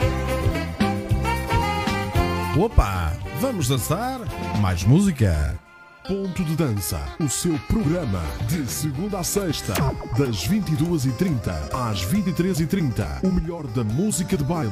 Opa, 2.58 3.14
vamos 3.40 3.68
dançar? 3.68 4.22
Mais 4.62 4.84
música. 4.84 5.60
Ponto 6.08 6.44
de 6.44 6.54
Dança, 6.58 7.02
o 7.18 7.30
seu 7.30 7.58
programa 7.60 8.22
de 8.50 8.70
segunda 8.70 9.20
a 9.20 9.24
sexta, 9.24 9.74
das 10.18 10.46
22h30 10.50 11.74
às 11.74 12.06
23h30. 12.06 13.24
O 13.24 13.32
melhor 13.32 13.66
da 13.68 13.86
música 13.86 14.36
de 14.36 14.44
baile. 14.44 14.72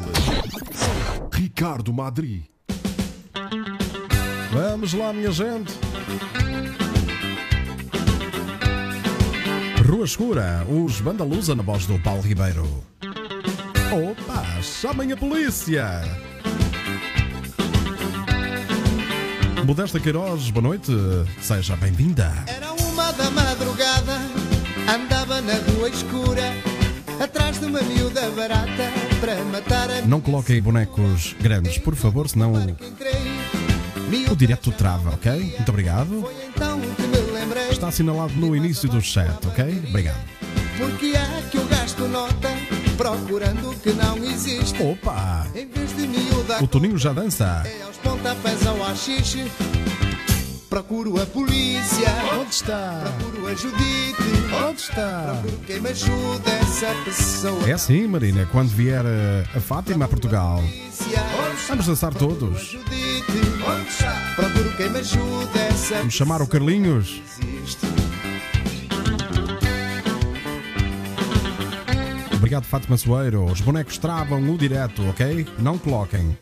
Ricardo 1.31 1.93
Madri. 1.93 2.49
Vamos 4.51 4.93
lá, 4.93 5.13
minha 5.13 5.31
gente. 5.31 5.71
Rua 9.87 10.03
Escura, 10.03 10.65
os 10.67 10.99
Bandalusa 10.99 11.55
na 11.55 11.63
voz 11.63 11.85
do 11.85 11.97
Paulo 11.99 12.21
Ribeiro. 12.21 12.67
Opa, 13.89 14.61
chamem 14.61 15.13
a 15.13 15.17
polícia! 15.17 16.01
Modesta 19.65 19.99
Queiroz, 19.99 20.49
boa 20.49 20.63
noite, 20.63 20.91
seja 21.41 21.75
bem-vinda. 21.75 22.31
Era 22.47 22.73
uma 22.73 23.11
da 23.13 23.29
madrugada, 23.29 24.19
andava 24.93 25.41
na 25.41 25.53
rua 25.53 25.89
escura, 25.89 26.53
atrás 27.19 27.59
de 27.59 27.65
uma 27.65 27.81
miúda 27.81 28.29
barata, 28.31 28.91
para 29.19 29.35
matar 29.45 29.89
a 29.89 30.01
Não 30.01 30.19
coloquem 30.19 30.61
bonecos 30.61 31.35
grandes, 31.39 31.77
por 31.77 31.95
favor, 31.95 32.27
senão 32.27 32.53
o 34.29 34.35
direto 34.35 34.71
trava, 34.71 35.11
ok? 35.11 35.31
Muito 35.31 35.69
obrigado. 35.69 36.21
Foi 36.21 36.33
então 36.47 36.79
que 36.81 37.01
me 37.03 37.31
lembrei, 37.31 37.69
Está 37.69 37.87
assinalado 37.89 38.33
no 38.33 38.55
início 38.55 38.89
do 38.89 39.01
chat, 39.01 39.31
ok? 39.47 39.83
Obrigado. 39.89 40.19
porque 40.77 41.13
é 41.15 41.30
procurando 43.01 43.71
o 43.71 43.75
que 43.79 43.91
não 43.93 44.15
existe. 44.17 44.79
Opa, 44.83 45.47
Em 45.55 45.65
vez 45.67 45.95
de 45.95 46.07
miúda, 46.07 46.63
o 46.63 46.67
Toninho 46.67 46.97
já 46.99 47.11
dança. 47.11 47.63
é 47.65 47.81
aos 47.81 47.97
pontapés 47.97 48.65
ao 48.67 48.83
axixe. 48.85 49.51
Procuro 50.69 51.19
a 51.21 51.25
polícia, 51.25 52.07
Onde 52.39 52.53
está? 52.53 53.01
procuro 53.19 53.47
a 53.47 53.53
Judite, 53.55 54.23
Onde 54.69 54.81
está? 54.81 55.33
procuro 55.41 55.57
quem 55.65 55.81
me 55.81 55.89
ajuda, 55.89 56.51
essa 56.61 56.93
pessoa. 57.03 57.67
É 57.69 57.73
assim, 57.73 58.07
Marina, 58.07 58.47
quando 58.51 58.69
vier 58.69 59.03
eh, 59.05 59.43
a 59.55 59.59
Fátima 59.59 60.05
a 60.05 60.07
Portugal, 60.07 60.63
vamos 61.67 61.87
dançar 61.87 62.13
todos. 62.13 62.61
Judite, 62.61 63.41
procuro 64.35 64.77
quem 64.77 64.89
me 64.91 64.99
ajuda, 64.99 65.59
essa 65.71 65.97
Vamos 65.97 66.13
chamar 66.13 66.41
o 66.41 66.47
Carlinhos. 66.47 67.21
existe. 67.41 68.00
Obrigado, 72.41 72.65
Fátima 72.65 72.97
Soeiro. 72.97 73.45
Os 73.45 73.61
bonecos 73.61 73.99
travam 73.99 74.41
o 74.51 74.57
direto, 74.57 75.07
ok? 75.07 75.47
Não 75.59 75.77
coloquem. 75.77 76.35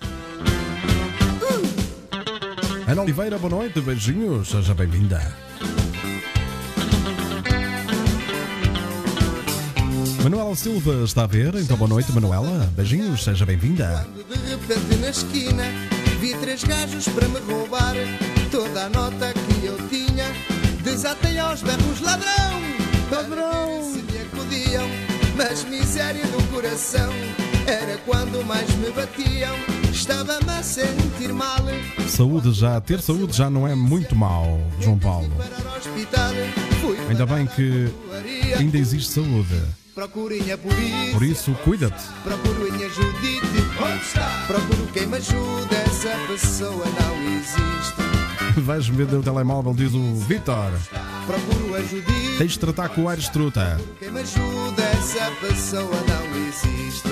Ana 2.88 3.02
Oliveira, 3.02 3.38
boa 3.38 3.50
noite, 3.50 3.82
beijinhos, 3.82 4.48
seja 4.48 4.74
bem-vinda. 4.74 5.22
Manuela 10.24 10.56
Silva 10.56 11.04
está 11.04 11.26
a 11.26 11.28
ver, 11.28 11.54
então 11.56 11.76
boa 11.76 11.90
noite, 11.90 12.14
Manuela. 12.14 12.72
Beijinhos, 12.78 13.22
seja 13.22 13.46
bem-vinda. 13.46 14.08
De 14.16 14.52
repente 14.52 14.96
na 15.02 15.10
esquina 15.10 15.64
vi 16.22 16.34
três 16.36 16.64
gajos 16.64 17.10
para 17.10 17.28
me 17.28 17.40
roubar 17.40 17.96
toda 18.50 18.86
a 18.86 18.90
nota 18.90 19.34
que 19.34 19.66
eu 19.66 19.78
tinha. 19.90 20.28
Desatei 20.82 21.38
aos 21.40 21.62
berros 21.62 22.00
ladrão, 22.00 22.62
ladrão. 23.12 23.84
Se 23.94 24.02
me 24.02 24.22
acudiam, 24.22 24.88
mas 25.40 25.64
miséria 25.64 26.26
do 26.26 26.44
coração 26.52 27.14
era 27.66 27.98
quando 28.00 28.46
mais 28.46 28.70
me 28.76 28.92
batiam. 28.92 29.56
Estava-me 29.90 30.50
a 30.50 30.62
sentir 30.62 31.32
mal. 31.32 31.64
Saúde 32.10 32.52
já, 32.52 32.82
ter 32.82 33.00
saúde 33.00 33.38
já 33.38 33.50
não 33.50 33.66
é 33.66 33.74
muito 33.74 34.18
mal, 34.18 34.60
João 34.82 35.00
Paulo. 35.00 35.32
Ainda 37.08 37.26
bem 37.26 37.48
que 37.48 37.90
ainda 38.58 38.78
existe 38.78 39.14
saúde. 39.14 39.62
Procurem 39.96 40.52
a 40.52 40.58
polícia. 40.58 41.14
Por 41.14 41.24
isso, 41.24 41.54
cuida-te. 41.64 42.04
Procuro 42.22 42.68
em 42.68 42.90
Judite, 42.90 43.48
onde 43.82 44.04
está? 44.04 44.44
Procuro 44.46 44.88
quem 44.92 45.08
me 45.08 45.18
ajuda, 45.18 45.76
essa 45.88 46.18
pessoa 46.28 46.86
não 46.86 47.38
existe. 47.38 48.09
Vais-me 48.58 48.98
vender 48.98 49.16
o 49.18 49.24
telemóvel, 49.24 49.74
diz 49.74 49.94
o 49.94 50.16
Vitor. 50.16 50.72
Procuro 51.26 51.76
a 51.76 51.82
Judite, 51.82 52.38
Tens 52.38 52.52
de 52.54 52.60
tratar 52.60 52.90
com 52.90 53.04
o 53.04 53.10
Aires 53.10 53.28
Truta. 53.30 53.80
quem 54.00 54.12
me 54.12 54.22
ajuda, 54.22 54.82
essa 54.84 55.32
pessoa 55.42 55.84
não 56.08 56.48
existe. 56.48 57.08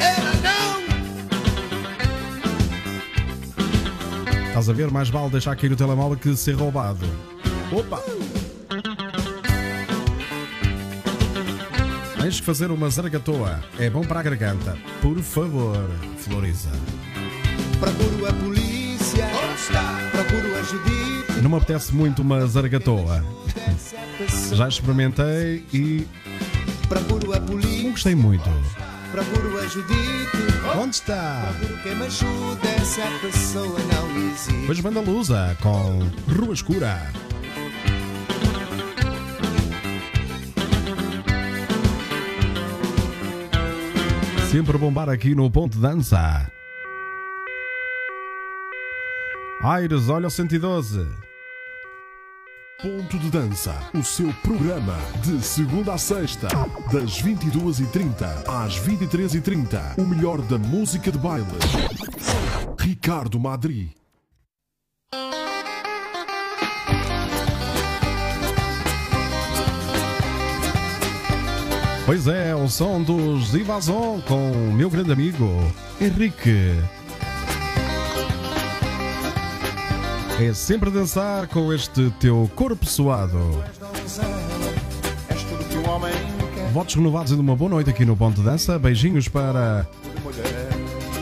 Ela 0.00 0.34
não, 0.42 0.78
Estás 4.48 4.68
a 4.68 4.72
ver? 4.72 4.90
Mais 4.90 5.08
vale 5.08 5.30
deixar 5.30 5.54
cair 5.56 5.72
o 5.72 5.76
telemóvel 5.76 6.18
que 6.18 6.34
ser 6.36 6.54
roubado. 6.54 7.06
Opa! 7.70 8.02
Tens 12.20 12.40
que 12.40 12.46
fazer 12.46 12.70
uma 12.70 12.90
zargatoa. 12.90 13.62
É 13.78 13.88
bom 13.88 14.02
para 14.02 14.20
a 14.20 14.22
garganta. 14.22 14.76
Por 15.00 15.18
favor, 15.20 15.88
Floriza. 16.18 16.70
Procuro 17.78 18.26
a 18.26 18.32
polícia. 18.32 18.67
Não 21.42 21.50
me 21.50 21.56
apetece 21.56 21.94
muito 21.94 22.22
uma 22.22 22.46
zargatoa. 22.46 23.24
Já 24.52 24.68
experimentei 24.68 25.64
e 25.72 26.06
não 27.82 27.90
gostei 27.90 28.14
muito. 28.14 28.48
procuro 29.12 29.58
a 29.58 29.66
Judite. 29.66 30.28
Onde 30.76 30.96
está? 30.96 31.52
Procuro 31.58 31.82
quem 31.82 31.94
me 31.94 32.06
ajude, 32.06 32.68
essa 32.76 33.02
pessoa 33.20 33.78
não 33.92 34.16
existe. 34.26 34.66
Pois 34.66 34.80
Banda 34.80 35.00
Lusa 35.00 35.56
com 35.62 36.00
Rua 36.34 36.54
Escura. 36.54 37.10
Sempre 44.50 44.76
a 44.76 44.78
bombar 44.78 45.08
aqui 45.08 45.34
no 45.34 45.50
Ponto 45.50 45.78
Dança. 45.78 46.50
Aires, 49.62 50.08
olha 50.08 50.28
o 50.28 50.30
112. 50.30 51.04
Ponto 52.80 53.18
de 53.18 53.28
Dança, 53.28 53.74
o 53.92 54.04
seu 54.04 54.32
programa 54.34 54.94
de 55.20 55.42
segunda 55.42 55.94
a 55.94 55.98
sexta, 55.98 56.46
das 56.92 57.20
22h30 57.20 58.48
às 58.48 58.78
23h30. 58.78 59.98
O 59.98 60.06
melhor 60.06 60.40
da 60.42 60.58
música 60.58 61.10
de 61.10 61.18
baile. 61.18 61.44
Ricardo 62.78 63.40
Madri. 63.40 63.90
Pois 72.06 72.28
é, 72.28 72.54
o 72.54 72.68
som 72.68 73.02
dos 73.02 73.54
Ivazon 73.54 74.20
com 74.20 74.52
o 74.52 74.72
meu 74.72 74.88
grande 74.88 75.10
amigo 75.10 75.44
Henrique. 76.00 76.76
É 80.40 80.54
sempre 80.54 80.88
dançar 80.88 81.48
com 81.48 81.72
este 81.72 82.10
teu 82.20 82.48
corpo 82.54 82.86
suado. 82.86 83.38
Votos 86.72 86.94
renovados 86.94 87.32
e 87.32 87.34
uma 87.34 87.56
boa 87.56 87.70
noite 87.70 87.90
aqui 87.90 88.04
no 88.04 88.16
Ponto 88.16 88.40
Dança. 88.40 88.78
Beijinhos 88.78 89.26
para. 89.26 89.84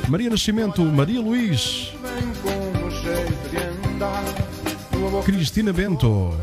Maria 0.06 0.28
Nascimento, 0.28 0.82
Maria 0.84 1.20
Luís, 1.20 1.94
Cristina 5.24 5.72
Bento. 5.72 6.34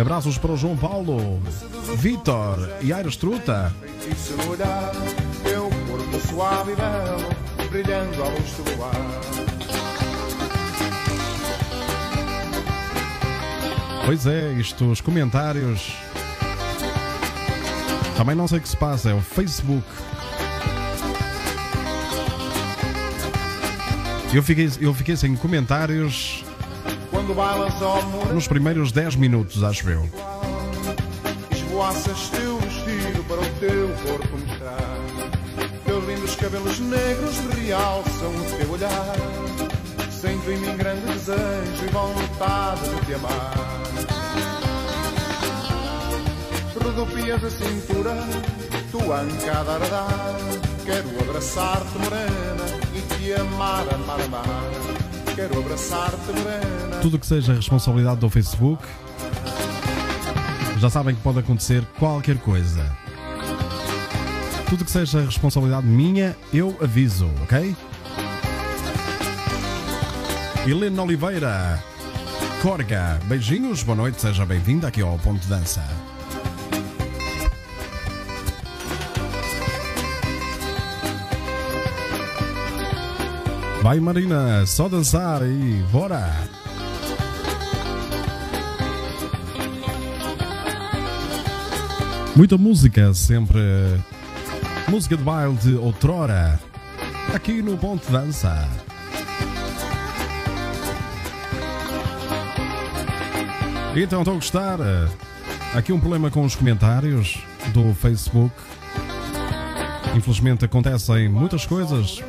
Abraços 0.00 0.38
para 0.38 0.52
o 0.52 0.56
João 0.56 0.76
Paulo, 0.78 1.42
Vitor 1.96 2.70
e 2.80 2.90
Aires 2.90 3.16
Truta. 3.16 3.70
Brilhando 7.70 8.22
à 8.22 8.28
luz 8.28 8.50
do 8.52 8.76
luar. 8.76 8.92
Pois 14.04 14.26
é, 14.26 14.52
isto, 14.52 14.90
os 14.90 15.00
comentários. 15.00 15.92
Também 18.16 18.34
não 18.34 18.48
sei 18.48 18.58
o 18.58 18.60
que 18.60 18.68
se 18.68 18.76
passa, 18.76 19.10
é 19.10 19.14
o 19.14 19.20
Facebook. 19.20 19.86
Eu 24.34 24.42
fiquei, 24.42 24.70
eu 24.80 24.92
fiquei 24.92 25.16
sem 25.16 25.34
comentários 25.36 26.44
ao 27.82 28.32
nos 28.32 28.48
primeiros 28.48 28.92
10 28.92 29.16
minutos, 29.16 29.62
acho 29.62 29.88
eu. 29.88 30.08
Esvoaças 31.50 32.28
teu 32.30 32.58
vestido 32.58 33.24
para 33.24 33.40
o 33.40 33.50
teu 33.58 33.88
corpo 34.04 34.29
cabelos 36.50 36.80
negros 36.80 37.38
realçam 37.64 38.30
o 38.30 38.58
teu 38.58 38.70
olhar. 38.72 39.16
Sinto 40.10 40.50
em 40.50 40.58
mim 40.58 40.76
grande 40.76 41.06
desejo 41.06 41.84
e 41.84 41.92
vontade 41.92 42.90
de 42.90 43.06
te 43.06 43.14
amar. 43.14 43.54
Rodopias 46.82 47.44
a 47.44 47.50
cintura, 47.50 48.16
tua 48.90 49.20
ancada 49.20 49.76
a 49.76 49.78
dar. 49.78 50.36
Quero 50.84 51.08
abraçar-te, 51.20 51.98
morena, 51.98 52.80
e 52.96 53.14
te 53.14 53.32
amar, 53.34 53.86
amar, 53.94 54.20
amar. 54.20 55.34
Quero 55.36 55.56
abraçar-te, 55.56 56.32
morena. 56.32 56.96
Tudo 57.00 57.18
que 57.18 57.26
seja 57.26 57.54
responsabilidade 57.54 58.18
do 58.18 58.28
Facebook, 58.28 58.82
já 60.78 60.90
sabem 60.90 61.14
que 61.14 61.20
pode 61.20 61.38
acontecer 61.38 61.84
qualquer 61.96 62.38
coisa. 62.38 62.99
Tudo 64.70 64.84
que 64.84 64.90
seja 64.92 65.22
responsabilidade 65.22 65.84
minha, 65.84 66.36
eu 66.54 66.76
aviso, 66.80 67.28
ok? 67.42 67.74
Helena 70.64 71.02
Oliveira, 71.02 71.82
Corga, 72.62 73.18
beijinhos, 73.24 73.82
boa 73.82 73.96
noite, 73.96 74.20
seja 74.20 74.46
bem-vinda 74.46 74.86
aqui 74.86 75.02
ao 75.02 75.18
Ponto 75.18 75.40
de 75.40 75.48
Dança. 75.48 75.82
Vai 83.82 83.98
Marina, 83.98 84.64
só 84.66 84.88
dançar 84.88 85.42
e 85.42 85.82
bora! 85.90 86.32
Muita 92.36 92.56
música, 92.56 93.12
sempre 93.12 93.58
música 94.90 95.16
de 95.16 95.22
baile 95.22 95.54
de 95.54 95.76
outrora, 95.76 96.58
aqui 97.32 97.62
no 97.62 97.78
Ponto 97.78 98.04
de 98.04 98.12
Dança. 98.12 98.68
Então, 103.94 104.22
estou 104.22 104.32
a 104.32 104.36
gostar. 104.36 104.78
Aqui 105.76 105.92
um 105.92 106.00
problema 106.00 106.28
com 106.28 106.44
os 106.44 106.56
comentários 106.56 107.38
do 107.72 107.94
Facebook. 107.94 108.52
Infelizmente 110.16 110.64
acontecem 110.64 111.28
muitas 111.28 111.64
coisas 111.64 112.20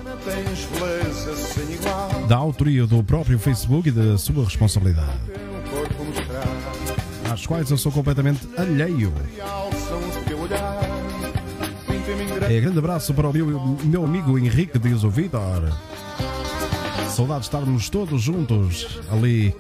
da 2.28 2.38
autoria 2.38 2.86
do 2.86 3.04
próprio 3.04 3.40
Facebook 3.40 3.90
e 3.90 3.92
da 3.92 4.20
sua 4.20 4.44
responsabilidade, 4.44 5.18
às 7.34 7.44
quais 7.48 7.72
eu 7.72 7.78
sou 7.78 7.92
completamente 7.92 8.48
alheio. 8.56 9.12
É, 12.50 12.60
grande 12.60 12.80
abraço 12.80 13.14
para 13.14 13.30
o 13.30 13.34
meu, 13.34 13.78
meu 13.84 14.06
amigo 14.06 14.38
Henrique, 14.38 14.80
diz 14.80 15.04
o 15.04 15.10
Vitor. 15.10 15.72
Saudade 17.10 17.42
de 17.42 17.46
estarmos 17.46 17.90
todos 17.90 18.22
juntos 18.22 19.00
ali, 19.12 19.56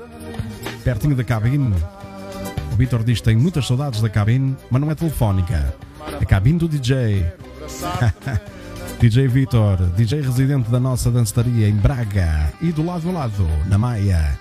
pertinho 0.83 1.15
da 1.15 1.23
cabine. 1.23 1.75
O 2.71 2.75
Vitor 2.75 3.03
diz 3.03 3.19
que 3.19 3.25
tem 3.25 3.35
muitas 3.35 3.67
saudades 3.67 4.01
da 4.01 4.09
cabine, 4.09 4.55
mas 4.69 4.81
não 4.81 4.89
é 4.89 4.95
telefónica. 4.95 5.75
É 6.19 6.25
cabine 6.25 6.57
do 6.57 6.67
DJ. 6.67 7.25
DJ 8.99 9.27
Vitor, 9.27 9.77
DJ 9.95 10.21
residente 10.21 10.69
da 10.69 10.79
nossa 10.79 11.09
dançaria 11.09 11.67
em 11.67 11.73
Braga 11.73 12.53
e 12.61 12.71
do 12.71 12.85
lado 12.85 13.09
a 13.09 13.11
lado, 13.11 13.47
na 13.67 13.77
Maia. 13.77 14.37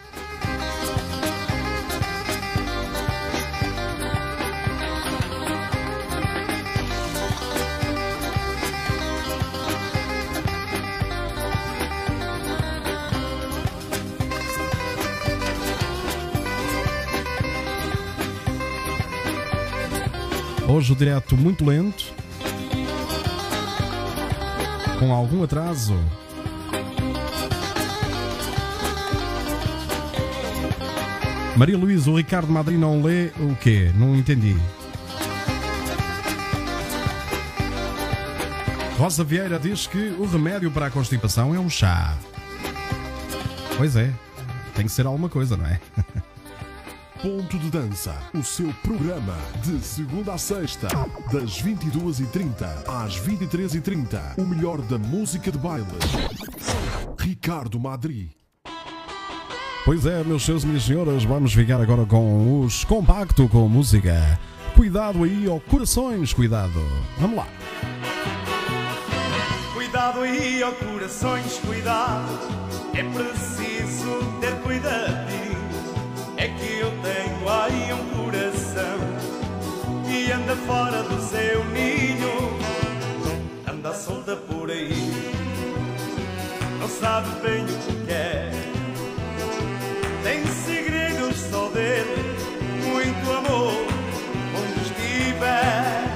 Hoje 20.73 20.93
o 20.93 20.95
direto 20.95 21.37
muito 21.37 21.65
lento, 21.65 22.15
com 25.01 25.13
algum 25.13 25.43
atraso. 25.43 25.99
Maria 31.57 31.77
Luísa, 31.77 32.09
o 32.09 32.17
Ricardo 32.17 32.53
Madri 32.53 32.79
não 32.79 33.03
lê 33.03 33.33
o 33.41 33.57
quê? 33.57 33.91
Não 33.97 34.15
entendi. 34.15 34.57
Rosa 38.97 39.25
Vieira 39.25 39.59
diz 39.59 39.89
que 39.89 40.15
o 40.21 40.25
remédio 40.25 40.71
para 40.71 40.87
a 40.87 40.91
constipação 40.91 41.53
é 41.53 41.59
um 41.59 41.69
chá. 41.69 42.17
Pois 43.77 43.97
é, 43.97 44.13
tem 44.77 44.87
que 44.87 44.93
ser 44.93 45.05
alguma 45.05 45.29
coisa, 45.29 45.57
não 45.57 45.67
é? 45.67 45.81
Ponto 47.23 47.59
de 47.59 47.71
Dança, 47.71 48.17
o 48.33 48.43
seu 48.43 48.73
programa 48.83 49.37
de 49.63 49.79
segunda 49.85 50.33
a 50.33 50.39
sexta, 50.39 50.89
das 51.31 51.63
22h30 51.63 52.89
às 52.89 53.21
23h30. 53.21 54.39
O 54.39 54.47
melhor 54.47 54.81
da 54.81 54.97
música 54.97 55.53
de 55.53 55.59
baile. 55.59 55.85
Ricardo 57.19 57.79
Madri. 57.79 58.31
Pois 59.85 60.07
é, 60.07 60.25
meus 60.25 60.47
senhores 60.47 60.65
e 60.65 60.67
minhas 60.67 60.83
senhoras, 60.85 61.25
vamos 61.25 61.53
ficar 61.53 61.79
agora 61.79 62.07
com 62.07 62.63
os 62.63 62.85
Compacto 62.85 63.47
com 63.51 63.69
música. 63.69 64.41
Cuidado 64.75 65.23
aí, 65.23 65.47
ó, 65.47 65.61
corações, 65.61 66.33
cuidado. 66.33 66.81
Vamos 67.19 67.37
lá. 67.37 67.47
Cuidado 69.75 70.21
aí, 70.21 70.63
ó 70.63 70.73
corações, 70.73 71.59
cuidado. 71.67 72.39
É 72.95 73.03
preciso 73.03 74.41
ter 74.41 74.55
cuidadinho. 74.63 75.41
É 76.39 76.49
que 76.49 76.80
anda 80.33 80.55
fora 80.55 81.03
do 81.03 81.21
seu 81.21 81.65
ninho, 81.67 82.59
anda 83.69 83.93
solta 83.93 84.37
por 84.37 84.71
aí, 84.71 85.33
não 86.79 86.89
sabe 86.89 87.29
bem 87.41 87.65
o 87.65 87.67
que 87.67 88.07
quer. 88.07 88.53
Tem 90.23 90.47
segredos 90.47 91.37
só 91.37 91.69
dele, 91.71 92.37
muito 92.85 93.31
amor 93.31 93.73
onde 94.55 94.81
estiver. 94.83 96.10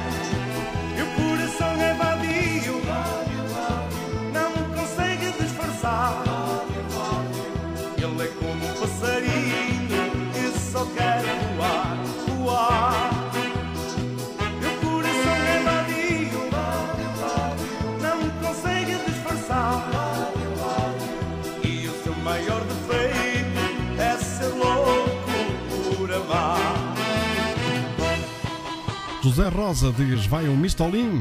José 29.34 29.48
Rosa 29.48 29.90
diz: 29.90 30.26
vai 30.26 30.48
um 30.48 30.56
mistolim. 30.56 31.20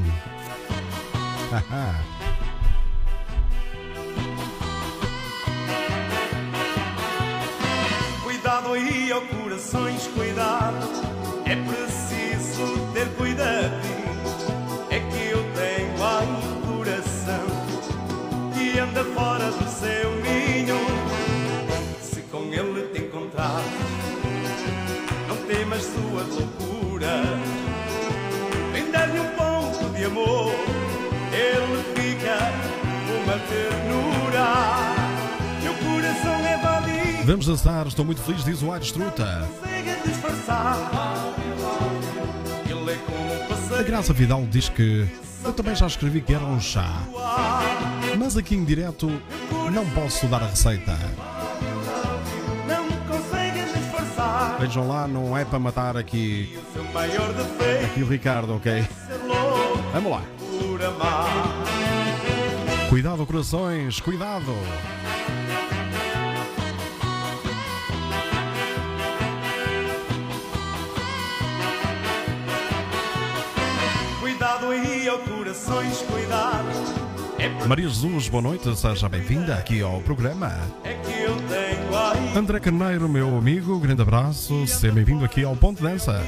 Cuidado 8.24 8.74
aí, 8.74 9.12
ó 9.12 9.22
corações, 9.36 10.08
cuidado. 10.16 10.88
É 11.46 11.56
preciso 11.56 12.88
ter 12.94 13.08
cuidadinho. 13.16 13.93
Vamos 37.34 37.48
dançar, 37.48 37.88
estou 37.88 38.06
muito 38.06 38.22
feliz, 38.22 38.46
diz 38.46 38.62
o 38.62 38.72
Aires 38.72 38.92
Truta. 38.92 39.50
A. 43.76 43.82
Graça 43.82 44.14
Vidal 44.14 44.46
diz 44.46 44.70
que 44.70 45.08
eu 45.44 45.52
também 45.52 45.74
já 45.74 45.88
escrevi 45.88 46.22
que 46.22 46.32
era 46.32 46.46
um 46.46 46.62
chá, 46.62 47.02
mas 48.20 48.38
aqui 48.38 48.54
em 48.54 48.64
direto 48.64 49.10
não 49.72 49.84
posso 49.96 50.28
dar 50.28 50.44
a 50.44 50.48
receita. 50.48 50.96
Vejam 54.60 54.88
lá, 54.88 55.08
não 55.08 55.36
é 55.36 55.44
para 55.44 55.58
matar 55.58 55.98
aqui, 55.98 56.56
aqui 57.84 58.04
o 58.04 58.08
Ricardo, 58.08 58.58
ok? 58.58 58.88
Vamos 59.92 60.12
lá. 60.12 60.22
Cuidado, 62.90 63.26
corações, 63.26 64.00
cuidado. 64.00 64.54
Corações, 75.20 75.98
cuidado. 76.00 76.68
É, 77.38 77.68
Maria 77.68 77.88
Jesus, 77.88 78.28
boa 78.30 78.42
noite, 78.42 78.76
seja 78.76 79.08
bem-vinda 79.08 79.54
aqui 79.54 79.82
ao 79.82 80.02
programa. 80.02 80.52
é 80.84 82.38
André 82.38 82.60
Carneiro, 82.60 83.08
meu 83.08 83.38
amigo, 83.38 83.80
grande 83.80 84.02
abraço, 84.02 84.66
seja 84.66 84.92
bem-vindo 84.92 85.24
aqui 85.24 85.44
ao 85.44 85.56
Ponto 85.56 85.84
Dança. 85.84 86.20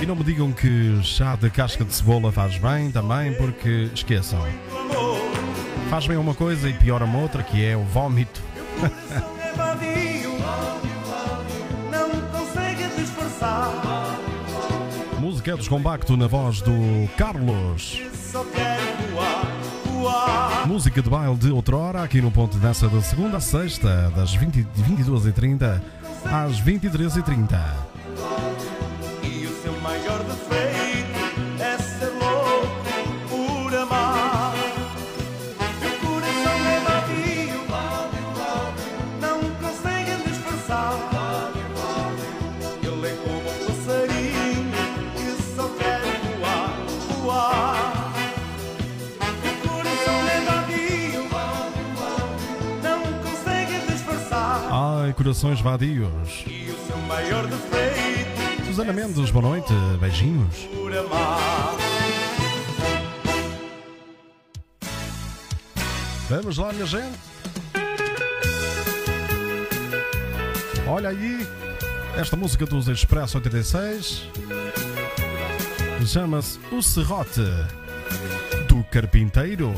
E 0.00 0.06
não 0.06 0.14
me 0.14 0.22
digam 0.22 0.52
que 0.52 1.00
chá 1.02 1.34
de 1.34 1.50
casca 1.50 1.84
de 1.84 1.92
cebola 1.92 2.30
faz 2.30 2.56
bem 2.58 2.92
também, 2.92 3.34
porque 3.34 3.90
esqueçam. 3.92 4.40
Faz 5.90 6.06
bem 6.06 6.16
uma 6.16 6.34
coisa 6.34 6.68
e 6.68 6.74
piora 6.74 7.04
uma 7.04 7.18
outra, 7.18 7.42
que 7.42 7.64
é 7.64 7.76
o 7.76 7.82
vómito. 7.82 8.40
Música 15.44 15.58
dos 15.58 15.68
Compacto 15.68 16.16
na 16.16 16.26
voz 16.26 16.62
do 16.62 16.72
Carlos. 17.18 18.00
Música 20.64 21.02
de 21.02 21.10
baile 21.10 21.36
de 21.36 21.50
outrora, 21.50 22.02
aqui 22.02 22.22
no 22.22 22.30
Ponto 22.30 22.54
de 22.54 22.60
Dança 22.60 22.88
da 22.88 23.02
segunda 23.02 23.36
a 23.36 23.40
sexta, 23.40 24.10
das 24.16 24.34
20 24.34 24.66
22h30 24.74 25.82
às 26.24 26.62
23h30. 26.62 27.93
Corações 55.34 55.60
vadios. 55.60 56.44
E 56.46 56.70
o 56.70 56.86
seu 56.86 56.96
maior 57.08 57.44
defeito 57.48 58.64
Susana 58.66 58.92
Mendes, 58.92 59.30
boa 59.30 59.42
noite, 59.42 59.72
beijinhos. 59.98 60.68
Vamos 66.30 66.56
lá, 66.56 66.72
minha 66.72 66.86
gente. 66.86 67.18
Olha 70.86 71.08
aí, 71.08 71.44
esta 72.16 72.36
música 72.36 72.64
dos 72.64 72.86
Expresso 72.86 73.38
86 73.38 74.28
chama-se 76.06 76.60
O 76.70 76.80
Serrote 76.80 77.42
do 78.68 78.84
Carpinteiro. 78.84 79.74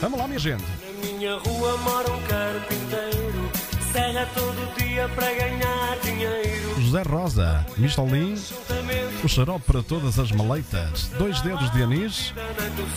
Vamos 0.00 0.18
lá, 0.18 0.26
minha 0.26 0.38
gente. 0.38 0.64
Na 0.64 1.12
minha 1.12 1.34
rua 1.36 1.76
mora 1.76 2.10
um 2.10 2.22
carpinteiro 2.22 3.67
Serra 3.98 4.28
todo 4.32 4.76
dia 4.76 5.08
para 5.08 5.26
ganhar 5.26 5.98
dinheiro 6.04 6.80
José 6.80 7.02
Rosa, 7.02 7.66
Mistolin, 7.76 8.36
Juntamente 8.36 9.24
o 9.24 9.28
xarope 9.28 9.64
para 9.66 9.82
todas 9.82 10.20
as 10.20 10.30
maleitas, 10.30 11.10
dois 11.18 11.40
dedos 11.40 11.68
de 11.72 11.82
anis 11.82 12.32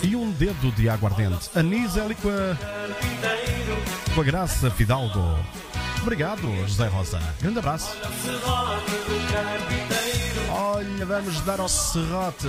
e 0.04 0.14
um 0.14 0.30
dedo 0.30 0.70
de 0.76 0.88
aguardente. 0.88 1.50
Anis 1.56 1.96
é 1.96 2.02
ali 2.02 2.14
com 2.14 2.28
a, 2.28 2.54
carpinteiro 2.54 3.82
com 4.14 4.20
a 4.20 4.24
graça 4.24 4.70
Fidalgo. 4.70 5.36
Obrigado, 6.00 6.48
José 6.68 6.86
Rosa. 6.86 7.18
Grande 7.40 7.58
abraço. 7.58 7.96
Olha, 10.50 11.04
vamos 11.04 11.40
dar 11.40 11.58
ao 11.58 11.68
serrote. 11.68 12.46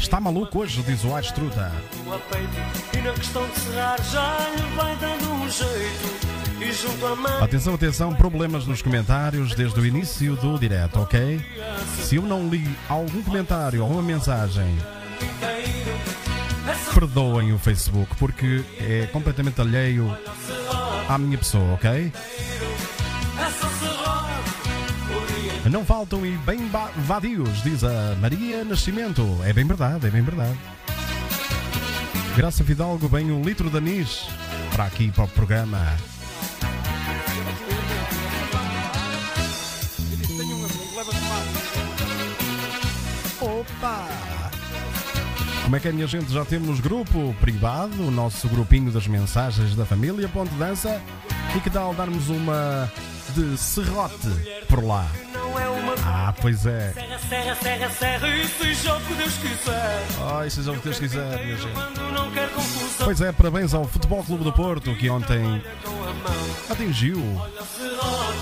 Está 0.00 0.18
maluco 0.18 0.58
hoje, 0.58 0.82
diz 0.82 1.04
o 1.04 1.14
Aires 1.14 1.30
Truta. 1.30 1.70
a 2.12 2.18
peito 2.34 2.98
E 2.98 3.02
na 3.02 3.12
questão 3.12 3.48
de 3.48 3.60
serrar 3.60 4.02
já 4.02 4.36
lhe 4.56 4.74
vai 4.74 4.96
dando 4.96 5.30
um 5.30 5.48
jeito 5.48 6.39
Atenção, 7.40 7.74
atenção, 7.74 8.14
problemas 8.14 8.66
nos 8.66 8.82
comentários 8.82 9.54
desde 9.54 9.80
o 9.80 9.86
início 9.86 10.36
do 10.36 10.58
direto, 10.58 11.00
ok? 11.00 11.40
Se 12.02 12.16
eu 12.16 12.22
não 12.22 12.48
li 12.48 12.68
algum 12.88 13.22
comentário 13.22 13.82
ou 13.82 13.90
uma 13.90 14.02
mensagem 14.02 14.76
Perdoem 16.94 17.52
o 17.52 17.58
Facebook 17.58 18.14
porque 18.16 18.62
é 18.78 19.08
completamente 19.12 19.60
alheio 19.60 20.16
à 21.08 21.16
minha 21.16 21.38
pessoa, 21.38 21.74
ok? 21.74 22.12
Não 25.70 25.84
faltam 25.84 26.26
e 26.26 26.32
bem 26.38 26.68
vadios, 26.96 27.62
diz 27.62 27.84
a 27.84 28.16
Maria 28.20 28.64
Nascimento. 28.64 29.24
É 29.44 29.52
bem 29.52 29.64
verdade, 29.64 30.06
é 30.06 30.10
bem 30.10 30.22
verdade. 30.22 30.58
Graça 32.36 32.64
Fidalgo, 32.64 33.08
bem 33.08 33.30
um 33.30 33.42
litro 33.42 33.70
de 33.70 33.76
anis 33.76 34.26
para 34.72 34.84
aqui, 34.84 35.10
para 35.10 35.24
o 35.24 35.28
programa. 35.28 35.96
Opa! 43.78 44.50
Como 45.62 45.76
é 45.76 45.80
que 45.80 45.88
é, 45.88 45.92
minha 45.92 46.06
gente? 46.06 46.32
Já 46.32 46.44
temos 46.44 46.80
grupo 46.80 47.34
privado, 47.40 48.06
o 48.06 48.10
nosso 48.10 48.48
grupinho 48.48 48.90
das 48.90 49.06
mensagens 49.06 49.76
da 49.76 49.86
família 49.86 50.28
Ponte 50.28 50.52
Dança. 50.54 51.00
E 51.54 51.60
que 51.60 51.70
tal 51.70 51.94
darmos 51.94 52.28
uma 52.28 52.90
de 53.34 53.56
serrote 53.56 54.28
por 54.68 54.82
lá? 54.84 55.06
É 55.14 56.02
Ah, 56.04 56.34
pois 56.40 56.66
é. 56.66 56.92
serra, 56.92 57.18
serra, 57.18 57.54
serra, 57.56 57.90
serra 57.90 58.28
e 58.28 58.46
seja 58.48 58.96
o 58.96 59.00
que 59.00 59.14
Deus 59.14 59.34
quiser. 59.34 60.06
Ai, 60.34 60.50
seja 60.50 60.72
o 60.72 60.76
que 60.76 60.84
Deus 60.84 60.98
quiser, 60.98 61.44
minha 61.44 61.56
gente. 61.56 61.80
Pois 63.04 63.20
é, 63.20 63.32
parabéns 63.32 63.74
ao 63.74 63.84
Futebol 63.84 64.22
Clube 64.24 64.44
do 64.44 64.52
Porto, 64.52 64.94
que 64.96 65.08
ontem 65.08 65.62
atingiu 66.68 67.18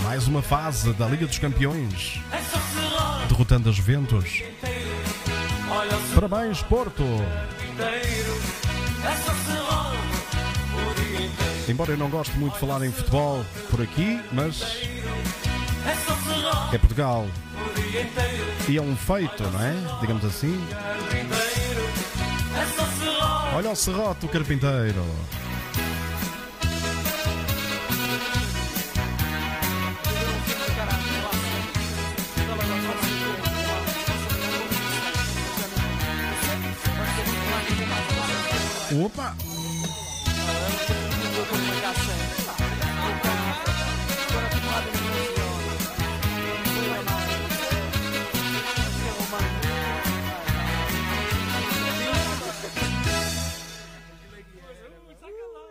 mais 0.03 0.27
uma 0.27 0.43
fase 0.43 0.93
da 0.95 1.07
Liga 1.07 1.27
dos 1.27 1.39
Campeões, 1.39 2.21
É 2.33 3.29
derrotando 3.29 3.69
a 3.69 3.73
Juventus. 3.73 4.43
O 5.79 6.21
Parabéns, 6.21 6.61
Porto! 6.63 7.05
Embora 11.69 11.93
eu 11.93 11.97
não 11.97 12.11
goste 12.11 12.37
muito 12.37 12.55
de 12.55 12.59
falar 12.59 12.85
em 12.85 12.91
futebol 12.91 13.45
por 13.71 13.81
aqui, 13.83 14.21
mas 14.33 14.61
É 16.73 16.79
Portugal 16.79 17.27
e 18.69 18.77
é 18.77 18.83
um 18.83 18.97
feito, 18.97 19.43
não 19.45 19.63
é? 19.63 19.75
Digamos 20.01 20.25
assim. 20.25 20.61
Olha 23.55 23.71
o 23.71 23.77
serrote 23.77 24.27
do 24.27 24.29
carpinteiro. 24.29 25.05
Opa! 38.91 39.37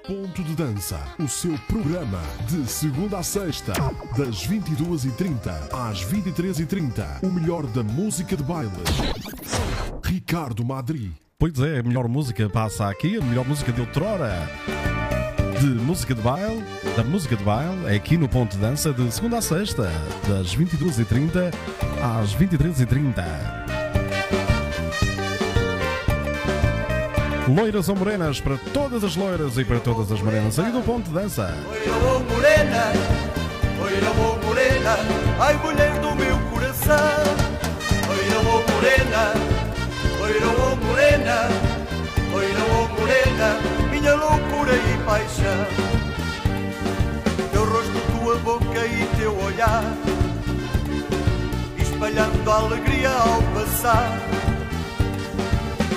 Ponto 0.06 0.44
de 0.44 0.56
Dança, 0.56 1.00
o 1.20 1.28
seu 1.28 1.58
programa 1.68 2.22
de 2.48 2.70
segunda 2.70 3.18
a 3.18 3.24
sexta, 3.24 3.74
das 4.16 4.48
22h30 4.48 5.74
às 5.74 6.06
23h30. 6.06 7.24
O 7.24 7.32
melhor 7.32 7.66
da 7.66 7.82
música 7.82 8.38
de 8.38 8.44
baile. 8.44 8.70
Ricardo 10.04 10.64
Madri. 10.64 11.27
Pois 11.40 11.60
é, 11.60 11.78
a 11.78 11.84
melhor 11.84 12.08
música 12.08 12.50
passa 12.50 12.90
aqui, 12.90 13.16
a 13.16 13.22
melhor 13.22 13.46
música 13.46 13.72
de 13.72 13.80
outrora. 13.80 14.50
De 15.60 15.68
música 15.68 16.16
de 16.16 16.22
baile, 16.22 16.64
da 16.96 17.04
música 17.04 17.36
de 17.36 17.44
baile, 17.44 17.86
é 17.86 17.96
aqui 17.96 18.18
no 18.18 18.28
Ponto 18.28 18.54
de 18.54 18.58
Dança, 18.58 18.92
de 18.92 19.12
segunda 19.12 19.38
a 19.38 19.42
sexta, 19.42 19.84
das 20.28 20.56
22h30 20.58 21.54
às 22.02 22.36
23h30. 22.36 23.24
Loiras 27.56 27.88
ou 27.88 27.96
morenas, 27.96 28.42
para 28.42 28.58
todas 28.74 29.04
as 29.04 29.16
loiras 29.16 29.60
e 29.60 29.64
para 29.64 29.80
todas 29.80 30.12
as 30.12 30.20
morenas, 30.20 30.58
aí 30.58 30.72
do 30.72 30.82
Ponto 30.82 31.06
de 31.08 31.14
Dança. 31.14 31.56
Oira, 31.70 31.94
oh 32.16 32.34
morena, 32.34 32.94
oira, 33.80 34.08
oh 34.10 34.44
morena, 34.44 34.96
ai 35.40 35.56
mulher 35.58 36.02
do 36.02 36.16
meu 36.16 36.40
coração. 36.50 37.24
Oira, 38.10 38.40
oh 38.40 38.72
morena, 38.72 39.57
oira, 40.28 40.48
oh 40.48 40.76
morena, 40.86 41.48
oira, 42.34 42.60
oh 42.76 42.88
morena, 43.00 43.50
minha 43.90 44.14
loucura 44.14 44.74
e 44.76 44.98
paixão. 45.06 45.66
Teu 47.52 47.64
rosto, 47.64 48.00
tua 48.12 48.36
boca 48.40 48.86
e 48.86 49.08
teu 49.18 49.38
olhar, 49.40 49.84
espalhando 51.78 52.52
alegria 52.52 53.10
ao 53.10 53.42
passar. 53.54 54.20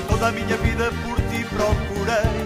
Toda 0.09 0.29
a 0.29 0.33
minha 0.33 0.57
vida 0.59 0.93
por 1.03 1.17
ti 1.31 1.45
procurei. 1.57 2.37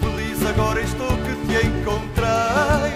Feliz 0.00 0.46
agora 0.46 0.80
estou 0.80 1.16
que 1.24 1.34
te 1.46 1.66
encontrei. 1.66 2.92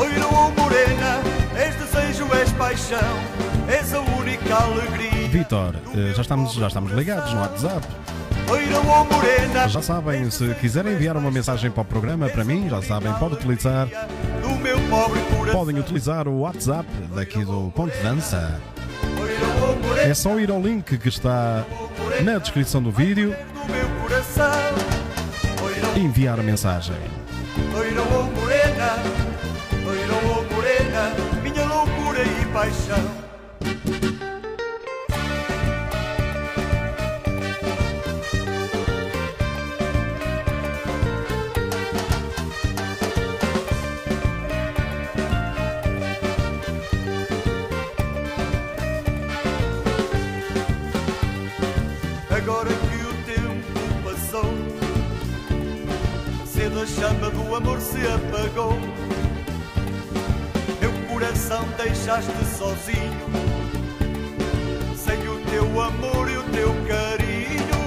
Oira 0.00 0.26
ou 0.26 0.50
morena, 0.52 1.20
és 1.56 1.89
desejo, 2.20 2.34
és 2.34 2.52
paixão, 2.52 2.98
és 3.68 3.94
a 3.94 4.00
única 4.00 4.54
alegria. 4.54 5.28
Vitor, 5.28 5.74
eh, 5.94 6.12
já 6.14 6.22
estamos, 6.22 6.52
já 6.52 6.66
estamos 6.68 6.92
ligados 6.92 7.32
no 7.32 7.40
WhatsApp. 7.40 7.86
Já 9.68 9.82
sabem, 9.82 10.28
se 10.30 10.52
quiserem 10.54 10.94
enviar 10.94 11.16
uma 11.16 11.30
mensagem 11.30 11.70
para 11.70 11.82
o 11.82 11.84
programa, 11.84 12.28
para 12.28 12.44
mim, 12.44 12.68
já 12.68 12.82
sabem, 12.82 13.12
pode 13.14 13.34
utilizar. 13.34 13.88
Podem 15.52 15.78
utilizar 15.78 16.26
o 16.26 16.40
WhatsApp 16.40 16.88
daqui 17.14 17.44
do 17.44 17.70
Ponto 17.74 17.96
de 17.96 18.02
Dança. 18.02 18.60
É 19.98 20.12
só 20.14 20.38
ir 20.40 20.50
ao 20.50 20.60
link 20.60 20.98
que 20.98 21.08
está 21.08 21.64
na 22.22 22.38
descrição 22.38 22.82
do 22.82 22.90
vídeo 22.90 23.34
e 25.96 26.00
enviar 26.00 26.40
a 26.40 26.42
mensagem. 26.42 26.96
E 32.22 32.46
paixão. 32.52 33.20
Agora 52.30 52.70
que 52.70 53.04
o 53.04 53.12
tempo 53.24 53.80
passou, 54.04 54.54
cedo 56.46 56.80
a 56.80 56.86
chama 56.86 57.30
do 57.30 57.54
amor 57.54 57.80
se 57.80 57.98
apagou. 58.06 58.78
Coração 61.40 61.66
deixaste 61.78 62.44
sozinho, 62.58 63.26
sem 64.94 65.26
o 65.26 65.40
teu 65.50 65.80
amor 65.80 66.30
e 66.30 66.36
o 66.36 66.42
teu 66.44 66.68
carinho. 66.86 67.80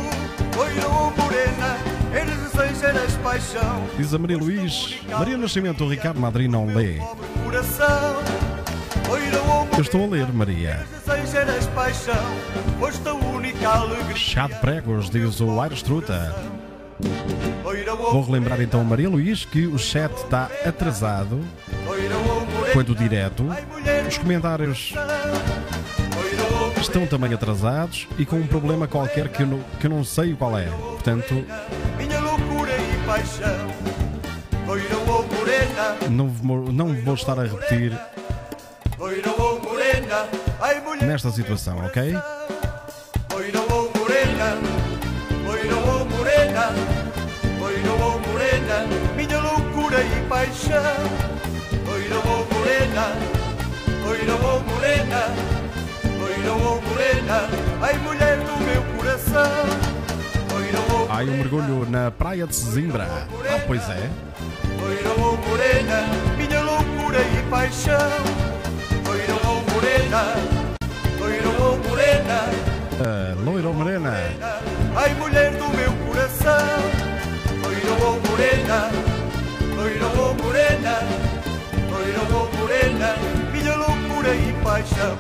Oira 0.58 0.88
ou 0.88 1.12
morena, 1.12 1.78
eres 2.14 2.84
eres 2.84 3.16
paixão. 3.18 3.88
Diz 3.96 4.12
a 4.12 4.18
Maria 4.18 4.38
Luís, 4.40 5.00
Maria 5.08 5.38
Nascimento, 5.38 5.84
o 5.84 5.90
Ricardo 5.90 6.20
Madri 6.20 6.48
não 6.48 6.66
lê. 6.66 6.98
Eu 9.76 9.82
estou 9.82 10.04
a 10.04 10.08
ler, 10.08 10.34
Maria. 10.34 10.88
Chá 14.16 14.48
de 14.48 14.56
pregos, 14.56 15.12
diz 15.12 15.40
o 15.40 15.62
Aires 15.62 15.84
Truta. 15.84 16.36
Vou 18.12 18.24
relembrar 18.24 18.60
então 18.62 18.84
Maria 18.84 19.10
Luís 19.10 19.46
que 19.46 19.68
o 19.68 19.78
chat 19.78 20.12
está 20.12 20.50
atrasado 20.66 21.40
quanto 22.74 22.96
direto. 22.96 23.44
Os 24.08 24.18
comentários 24.18 24.94
estão 26.82 27.06
também 27.08 27.34
atrasados 27.34 28.08
e 28.18 28.26
com 28.26 28.38
um 28.38 28.48
problema 28.48 28.88
qualquer 28.88 29.30
que 29.30 29.44
eu 29.44 29.48
não, 29.48 29.60
que 29.80 29.86
eu 29.88 29.90
não 29.92 30.04
sei 30.04 30.34
qual 30.36 30.58
é. 30.58 30.66
Portanto, 30.66 31.46
não, 36.10 36.28
vou- 36.30 36.72
não 36.72 36.94
vou 37.04 37.14
estar 37.14 37.40
a 37.40 37.44
repetir 37.44 37.98
nesta 41.06 41.30
situação, 41.32 41.78
ok? 41.86 42.16
Minha 49.16 49.40
loucura 49.40 50.02
e 50.04 50.28
paixão. 50.28 51.34
Morena, 52.74 53.06
oira 54.10 54.34
ou 54.34 54.60
morena, 54.64 55.28
oira 56.26 56.52
ou 56.54 56.82
morena, 56.82 57.48
ai 57.84 57.98
mulher 58.00 58.38
do 58.38 58.58
meu 58.66 58.82
coração. 58.98 59.52
Oira 60.56 61.06
Vai 61.08 61.30
um 61.30 61.38
mergulho 61.38 61.88
na 61.88 62.10
praia 62.10 62.48
de 62.48 62.56
Sesimbra. 62.56 63.08
Ah, 63.12 63.60
pois 63.68 63.84
é. 63.90 64.10
Loira 64.82 65.10
ou 65.22 65.38
morena, 65.38 66.02
minha 66.36 66.62
loucura 66.64 67.20
e 67.20 67.50
paixão. 67.52 68.10
Loira 69.06 69.34
ou 69.48 69.62
morena, 69.72 70.34
loira 71.20 71.50
ou 71.64 71.78
morena, 71.78 72.40
Ah, 73.06 73.36
loira 73.46 73.68
ou 73.68 73.74
morena. 73.76 74.14
ai 74.96 75.14
mulher 75.14 75.52
do 75.52 75.68
meu 75.78 75.92
coração. 76.08 76.80
Loira 77.62 78.04
ou 78.04 78.20
morena, 78.28 78.90
loira 79.76 80.06
ou 80.08 80.34
morena, 80.34 80.53
morena, 82.84 83.16
minha 83.52 83.76
loucura 83.76 84.36
e 84.36 84.64
paixão. 84.64 85.18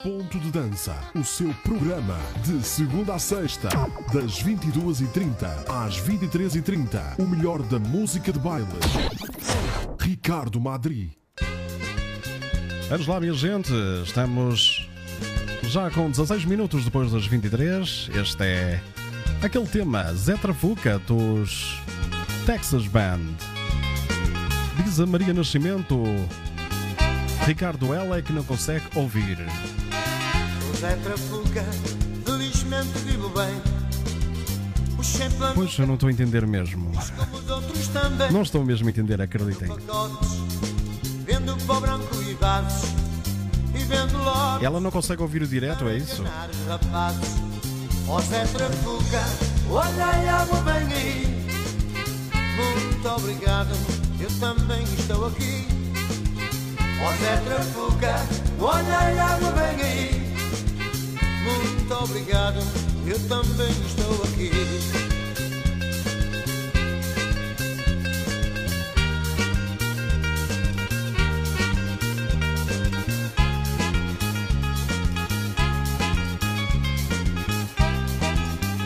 Ponto 0.00 0.38
de 0.38 0.50
Dança, 0.50 0.96
o 1.14 1.24
seu 1.24 1.52
programa 1.64 2.16
de 2.44 2.62
segunda 2.64 3.14
a 3.14 3.18
sexta, 3.18 3.68
das 4.12 4.42
22h30 4.42 5.48
às 5.68 6.00
23h30. 6.00 7.18
O 7.18 7.26
melhor 7.26 7.62
da 7.62 7.80
música 7.80 8.32
de 8.32 8.38
baile. 8.38 8.68
Ricardo 9.98 10.60
Madri. 10.60 11.18
Vamos 12.88 13.06
lá, 13.06 13.18
minha 13.18 13.34
gente. 13.34 13.72
Estamos 14.04 14.88
já 15.64 15.90
com 15.90 16.08
16 16.08 16.44
minutos 16.44 16.84
depois 16.84 17.10
das 17.10 17.26
23. 17.26 18.10
Este 18.14 18.44
é 18.44 18.80
aquele 19.42 19.66
tema 19.66 20.14
Zé 20.14 20.36
Trafuca 20.36 21.00
dos 21.00 21.82
Texas 22.46 22.86
Band. 22.86 23.47
Maria 25.06 25.32
Nascimento. 25.32 26.02
Ricardo, 27.46 27.94
ela 27.94 28.18
é 28.18 28.22
que 28.22 28.32
não 28.32 28.44
consegue 28.44 28.84
ouvir. 28.94 29.38
José 30.66 30.96
Trafuca, 30.96 31.64
felizmente 32.24 32.98
vivo 33.04 33.28
bem. 33.30 33.60
Os 34.98 35.06
sempre 35.06 35.46
Pois 35.54 35.78
eu 35.78 35.86
não 35.86 35.94
estou 35.94 36.08
a 36.08 36.12
entender 36.12 36.46
mesmo. 36.46 36.90
Não 38.30 38.42
estou 38.42 38.64
mesmo 38.64 38.86
a 38.86 38.90
entender, 38.90 39.20
acreditem. 39.20 39.68
Ela 44.60 44.80
não 44.80 44.90
consegue 44.90 45.22
ouvir 45.22 45.42
o 45.42 45.46
direto, 45.46 45.88
é 45.88 45.96
isso? 45.96 46.24
Muito 52.56 53.08
obrigado, 53.08 53.97
eu 54.20 54.30
também 54.40 54.82
estou 54.98 55.26
aqui. 55.26 55.66
Ó 57.00 57.12
Zé 57.16 57.36
Trafuca, 57.44 58.14
olha 58.60 58.98
a 58.98 59.34
água 59.34 59.52
vem 59.52 59.82
aí. 59.84 60.34
Muito 61.44 61.94
obrigado, 61.94 62.60
eu 63.06 63.28
também 63.28 63.70
estou 63.86 64.22
aqui. 64.24 64.50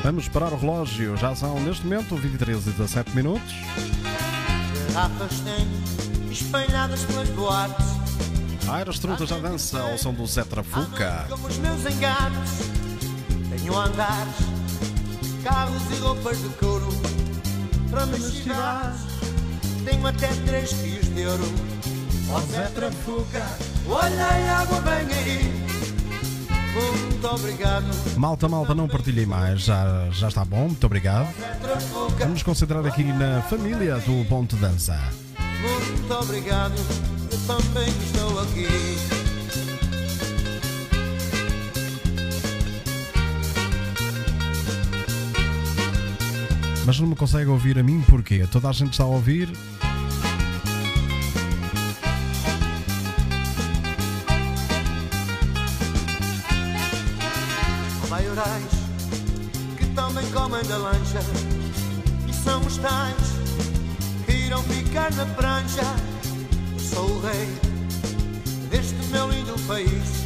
Vamos 0.03 0.27
parar 0.29 0.53
o 0.53 0.57
relógio. 0.59 1.17
Já 1.17 1.35
são, 1.35 1.61
neste 1.61 1.85
momento, 1.87 2.17
23 2.17 2.67
e 2.67 2.71
17 2.71 3.15
minutos. 3.15 3.55
Garrafas 4.93 5.41
tenho 5.41 6.31
espalhadas 6.31 7.03
pelas 7.05 7.29
boates. 7.31 7.87
Aires 8.69 8.99
Trutas 8.99 9.27
já 9.27 9.39
dança 9.39 9.81
ao 9.81 9.97
som 9.97 10.13
do 10.13 10.27
Zé 10.27 10.45
Trafuca. 10.45 11.27
Como 11.31 11.49
os 11.49 11.57
meus 11.57 11.81
enganos, 11.87 12.51
tenho 13.49 13.79
andares, 13.79 14.35
carros 15.43 15.83
e 15.91 15.95
roupas 15.95 16.43
de 16.43 16.49
couro. 16.51 16.89
Para 17.91 18.05
me 18.05 18.19
estirar, 18.19 18.95
tenho 19.87 20.07
até 20.07 20.29
três 20.47 20.73
quilos 20.75 21.09
de 21.15 21.27
ouro. 21.27 21.53
Ó 22.31 22.41
Zé 22.41 22.67
Trafuca, 22.75 23.47
olha 23.89 24.27
a 24.27 24.61
água 24.61 24.81
vem 24.83 25.17
aí. 25.17 25.72
Muito 26.73 27.27
obrigado, 27.27 27.85
Malta, 28.17 28.49
malta, 28.49 28.75
não 28.75 28.89
partilhem 28.89 29.27
mais. 29.27 29.61
Já, 29.61 30.09
já 30.11 30.29
está 30.29 30.45
bom, 30.45 30.69
muito 30.69 30.85
obrigado. 30.85 31.29
Vamos 32.19 32.43
concentrar 32.43 32.85
aqui 32.87 33.05
na 33.05 33.43
família 33.43 33.97
do 33.99 34.25
Ponto 34.29 34.57
Dança. 34.57 34.99
Muito 35.61 36.15
obrigado, 36.15 36.75
eu 37.31 37.39
também 37.47 37.89
estou 37.89 38.41
aqui. 38.41 39.23
Mas 46.85 46.99
não 46.99 47.07
me 47.07 47.15
consegue 47.15 47.49
ouvir 47.49 47.79
a 47.79 47.83
mim 47.83 48.03
porquê? 48.09 48.47
Toda 48.51 48.69
a 48.69 48.73
gente 48.73 48.93
está 48.93 49.05
a 49.05 49.07
ouvir. 49.07 49.49
E 62.83 64.25
que 64.25 64.33
irão 64.33 64.61
ficar 64.65 65.13
na 65.15 65.25
prancha. 65.25 65.83
Eu 66.73 66.81
sou 66.81 67.09
o 67.09 67.21
rei 67.21 67.49
deste 68.71 68.97
meu 69.13 69.31
lindo 69.31 69.55
país. 69.69 70.25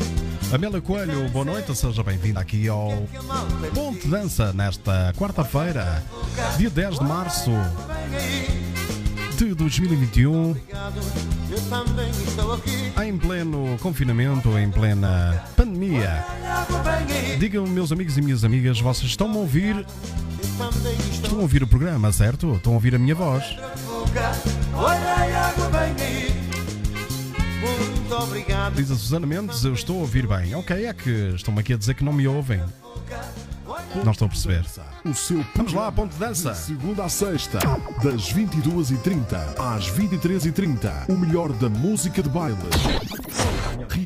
Amélia 0.50 0.80
Coelho, 0.80 1.28
boa 1.28 1.44
noite, 1.44 1.76
seja 1.76 2.02
bem-vinda 2.02 2.40
aqui 2.40 2.66
ao 2.66 3.06
malta 3.24 3.66
Ponto 3.74 4.08
Dança 4.08 4.52
nesta 4.54 5.12
quarta-feira, 5.18 6.02
dia 6.56 6.70
10 6.70 7.00
de 7.00 7.04
março 7.04 7.50
de 9.36 9.54
2021, 9.54 10.50
obrigado, 10.52 11.00
eu 11.50 11.60
também 11.68 12.10
estou 12.10 12.54
aqui. 12.54 12.92
em 13.04 13.18
pleno 13.18 13.76
confinamento, 13.80 14.56
em 14.58 14.70
plena 14.70 15.44
pandemia. 15.54 16.24
Digam, 17.38 17.66
meus 17.66 17.92
amigos 17.92 18.16
e 18.16 18.22
minhas 18.22 18.44
amigas, 18.44 18.80
vocês 18.80 19.10
estão 19.10 19.30
a 19.32 19.36
ouvir, 19.36 19.84
estão 21.12 21.38
a 21.38 21.42
ouvir 21.42 21.62
o 21.62 21.66
programa, 21.66 22.10
certo? 22.12 22.54
Estão 22.54 22.72
a 22.72 22.74
ouvir 22.76 22.94
a 22.94 22.98
minha 22.98 23.14
voz. 23.14 23.44
Diz 28.74 28.90
a 28.90 28.96
Susana 28.96 29.26
Mendes, 29.26 29.64
eu 29.64 29.74
estou 29.74 29.96
a 29.98 30.00
ouvir 30.00 30.26
bem. 30.26 30.54
Ok, 30.54 30.84
é 30.86 30.92
que 30.92 31.10
estão-me 31.34 31.60
aqui 31.60 31.72
a 31.72 31.76
dizer 31.76 31.94
que 31.94 32.04
não 32.04 32.12
me 32.12 32.26
ouvem. 32.26 32.62
Não 34.04 34.12
estou 34.12 34.26
a 34.26 34.28
perceber. 34.28 34.64
O 35.04 35.14
seu 35.14 35.44
Vamos 35.54 35.72
lá, 35.72 35.90
ponto 35.90 36.12
de 36.12 36.18
dança. 36.18 36.52
de 36.52 36.58
segunda 36.58 37.04
a 37.04 37.08
sexta, 37.08 37.58
das 38.02 38.32
22h30 38.32 39.58
às 39.58 39.90
23h30. 39.90 41.08
O 41.08 41.16
melhor 41.16 41.52
da 41.52 41.68
música 41.68 42.22
de 42.22 42.28
baile. 42.28 42.56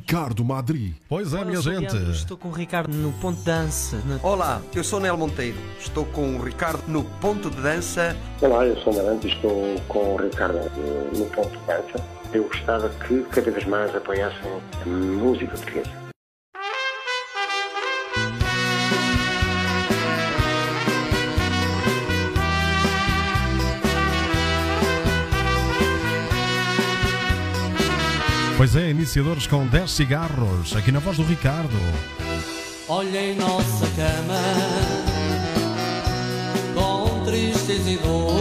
Ricardo 0.04 0.42
Madri. 0.42 0.96
Pois 1.08 1.32
é, 1.34 1.36
Olá, 1.36 1.44
minha 1.44 1.60
gente. 1.60 1.92
Leandro, 1.92 2.10
estou 2.12 2.36
com 2.38 2.48
o 2.48 2.52
Ricardo 2.52 2.90
no 2.92 3.12
ponto 3.12 3.38
de 3.38 3.44
dança. 3.44 4.00
na- 4.06 4.18
Olá, 4.22 4.62
eu 4.74 4.82
sou 4.82 4.98
Nel 4.98 5.16
Monteiro. 5.16 5.58
Estou 5.78 6.06
com 6.06 6.36
o 6.36 6.42
Ricardo 6.42 6.82
no 6.88 7.04
ponto 7.04 7.50
de 7.50 7.60
dança. 7.60 8.16
Olá, 8.40 8.66
eu 8.66 8.76
sou 8.80 8.94
Marante 8.94 9.28
e 9.28 9.30
estou 9.32 9.52
com 9.88 10.14
o 10.14 10.16
Ricardo 10.16 10.56
eh, 10.56 11.18
no 11.18 11.26
ponto 11.26 11.50
de 11.50 11.58
dança. 11.66 12.04
Eu 12.32 12.44
gostava 12.44 12.88
que 12.88 13.22
cada 13.30 13.50
vez 13.50 13.66
mais 13.66 13.94
apoiassem 13.94 14.50
a 14.82 14.88
música 14.88 15.52
portuguesa. 15.56 16.09
Pois 28.60 28.76
é, 28.76 28.90
iniciadores 28.90 29.46
com 29.46 29.66
10 29.66 29.90
cigarros, 29.90 30.76
aqui 30.76 30.92
na 30.92 30.98
voz 30.98 31.16
do 31.16 31.22
Ricardo. 31.22 31.78
Olha 32.88 33.18
em 33.18 33.34
nossa 33.34 33.86
cama 33.96 34.38
com 36.74 37.24
tristeza 37.24 37.88
e 37.88 37.96
dor. 37.96 38.36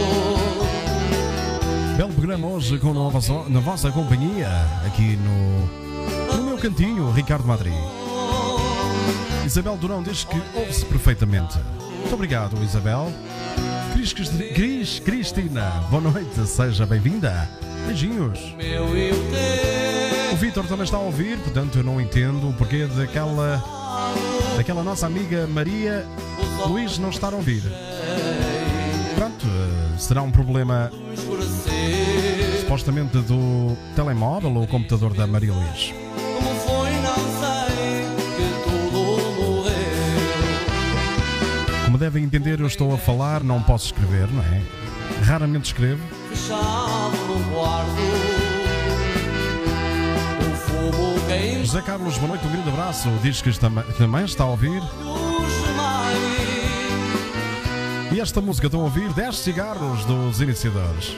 Belo 1.96 2.12
programa 2.12 2.48
hoje 2.48 2.78
com 2.78 2.92
na 2.92 3.08
vossa, 3.08 3.32
na 3.48 3.60
vossa 3.60 3.90
companhia, 3.90 4.50
aqui 4.86 5.16
no, 5.16 6.36
no 6.36 6.42
meu 6.42 6.58
cantinho, 6.58 7.10
Ricardo 7.12 7.46
Madri. 7.46 7.72
Isabel 9.46 9.78
Durão 9.78 10.02
diz 10.02 10.24
que 10.24 10.36
ouve-se 10.54 10.84
perfeitamente. 10.84 11.56
Muito 11.80 12.14
obrigado, 12.14 12.62
Isabel. 12.62 13.10
Cris, 13.94 14.12
Cris 14.12 14.98
Cristina, 15.00 15.82
boa 15.88 16.02
noite, 16.02 16.46
seja 16.46 16.84
bem-vinda. 16.84 17.48
Beijinhos. 17.86 18.54
Meu 18.58 18.94
e 18.94 19.12
o 19.12 19.30
teu. 19.30 19.89
O 20.32 20.36
Vitor 20.36 20.66
também 20.66 20.84
está 20.84 20.96
a 20.96 21.00
ouvir, 21.00 21.38
portanto 21.38 21.78
eu 21.78 21.84
não 21.84 22.00
entendo 22.00 22.48
o 22.48 22.52
porquê 22.52 22.86
daquela, 22.86 23.62
daquela 24.56 24.82
nossa 24.82 25.06
amiga 25.06 25.46
Maria 25.46 26.06
Luís 26.66 26.98
não 26.98 27.10
estar 27.10 27.32
a 27.32 27.36
ouvir. 27.36 27.62
Pronto, 29.16 29.46
eh, 29.46 29.98
será 29.98 30.22
um 30.22 30.30
problema 30.30 30.90
supostamente 32.60 33.18
do 33.18 33.76
telemóvel 33.96 34.54
ou 34.54 34.66
computador 34.66 35.12
da 35.14 35.26
Maria 35.26 35.52
Luís. 35.52 35.92
Como 41.84 41.98
devem 41.98 42.22
entender, 42.22 42.60
eu 42.60 42.66
estou 42.66 42.94
a 42.94 42.98
falar, 42.98 43.42
não 43.42 43.60
posso 43.60 43.86
escrever, 43.86 44.28
não 44.30 44.42
é? 44.42 44.62
Raramente 45.24 45.66
escrevo. 45.66 46.02
Fechado 46.30 47.16
num 47.26 47.52
quarto 47.52 48.29
José 51.64 51.82
Carlos, 51.82 52.16
boa 52.18 52.28
noite, 52.28 52.46
um 52.46 52.50
grande 52.50 52.68
abraço. 52.68 53.08
Diz 53.22 53.40
que 53.40 53.50
também, 53.96 54.24
está 54.24 54.44
a 54.44 54.48
ouvir. 54.48 54.82
E 58.12 58.20
esta 58.20 58.40
música 58.40 58.66
estão 58.66 58.80
a 58.80 58.84
ouvir 58.84 59.12
10 59.12 59.36
cigarros 59.36 60.04
dos 60.04 60.40
iniciadores. 60.40 61.16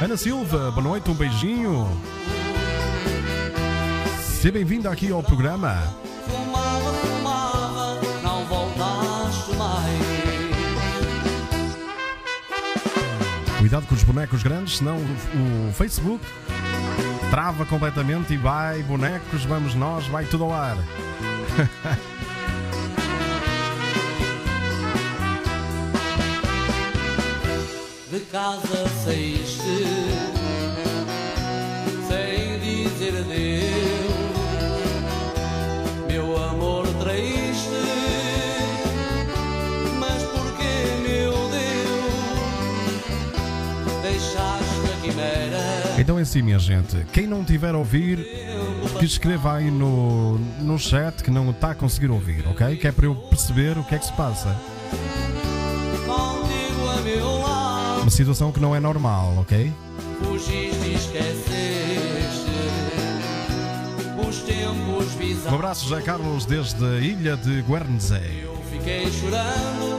Ana 0.00 0.16
Silva, 0.16 0.70
boa 0.70 0.82
noite, 0.82 1.10
um 1.10 1.14
beijinho. 1.14 1.88
Seja 4.20 4.52
bem-vinda 4.52 4.90
aqui 4.90 5.10
ao 5.10 5.22
programa. 5.22 5.92
Fumava, 6.28 6.92
fumava 6.92 8.00
Não 8.22 8.44
voltaste 8.44 9.54
mais 9.56 10.16
Cuidado 13.58 13.86
com 13.86 13.94
os 13.94 14.04
bonecos 14.04 14.42
grandes, 14.44 14.76
senão 14.76 14.96
o 14.96 15.72
Facebook 15.72 16.24
trava 17.30 17.64
completamente 17.66 18.34
e 18.34 18.36
vai, 18.36 18.82
bonecos, 18.82 19.44
vamos 19.44 19.74
nós, 19.74 20.06
vai 20.06 20.24
tudo 20.24 20.44
ao 20.44 20.52
ar. 20.52 20.76
De 28.10 28.20
casa 28.20 28.88
saíste 29.04 30.15
Então 46.16 46.20
é 46.20 46.22
assim, 46.22 46.40
minha 46.40 46.58
gente. 46.58 46.96
Quem 47.12 47.26
não 47.26 47.44
tiver 47.44 47.74
a 47.74 47.76
ouvir, 47.76 48.26
que 48.98 49.04
escreva 49.04 49.56
aí 49.56 49.70
no, 49.70 50.38
no 50.62 50.78
chat 50.78 51.22
que 51.22 51.30
não 51.30 51.50
está 51.50 51.72
a 51.72 51.74
conseguir 51.74 52.10
ouvir, 52.10 52.48
ok? 52.48 52.74
Que 52.78 52.88
é 52.88 52.92
para 52.92 53.04
eu 53.04 53.14
perceber 53.14 53.76
o 53.76 53.84
que 53.84 53.94
é 53.94 53.98
que 53.98 54.06
se 54.06 54.12
passa. 54.14 54.56
Uma 58.00 58.10
situação 58.10 58.50
que 58.50 58.58
não 58.58 58.74
é 58.74 58.80
normal, 58.80 59.34
ok? 59.40 59.70
Um 65.50 65.54
abraço, 65.54 65.86
José 65.86 66.00
Carlos, 66.00 66.46
desde 66.46 66.82
a 66.82 66.98
ilha 66.98 67.36
de 67.36 67.60
Guernsey. 67.60 68.40
Eu 68.42 68.56
fiquei 68.70 69.06
chorando, 69.12 69.95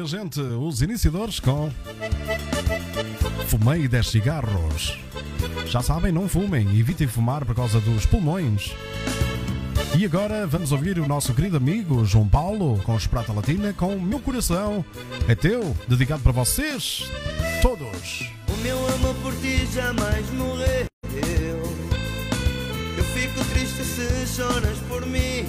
minha 0.00 0.06
gente, 0.06 0.40
os 0.40 0.80
iniciadores 0.80 1.38
com 1.40 1.70
Fumei 3.48 3.86
10 3.86 4.06
cigarros. 4.08 4.98
Já 5.66 5.82
sabem, 5.82 6.10
não 6.10 6.26
fumem, 6.28 6.78
evitem 6.78 7.06
fumar 7.06 7.44
por 7.44 7.54
causa 7.54 7.80
dos 7.80 8.06
pulmões. 8.06 8.74
E 9.98 10.04
agora 10.04 10.46
vamos 10.46 10.72
ouvir 10.72 10.98
o 10.98 11.06
nosso 11.06 11.34
querido 11.34 11.58
amigo 11.58 12.04
João 12.06 12.26
Paulo 12.26 12.80
com 12.84 12.96
Esperata 12.96 13.32
Latina 13.32 13.74
com 13.74 13.98
Meu 13.98 14.20
Coração 14.20 14.84
é 15.28 15.34
Teu, 15.34 15.76
dedicado 15.86 16.22
para 16.22 16.32
vocês 16.32 17.04
todos. 17.60 18.30
O 18.48 18.56
meu 18.62 18.78
amor 18.94 19.14
por 19.16 19.34
ti 19.36 19.66
jamais 19.66 20.30
morreu. 20.30 20.86
Eu 22.96 23.04
fico 23.04 23.44
triste 23.52 23.84
se 23.84 24.26
choras 24.34 24.78
por 24.88 25.04
mim. 25.04 25.39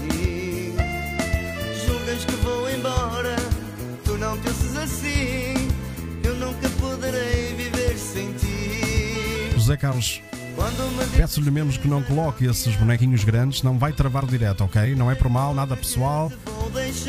Carlos, 9.81 10.21
peço-lhe 11.17 11.49
mesmo 11.49 11.71
que 11.73 11.87
não 11.87 12.03
coloque 12.03 12.45
esses 12.45 12.75
bonequinhos 12.75 13.23
grandes, 13.23 13.63
não 13.63 13.79
vai 13.79 13.91
travar 13.91 14.27
direto, 14.27 14.63
ok? 14.63 14.93
Não 14.93 15.09
é 15.09 15.15
por 15.15 15.27
mal, 15.27 15.55
nada 15.55 15.75
pessoal, 15.75 16.31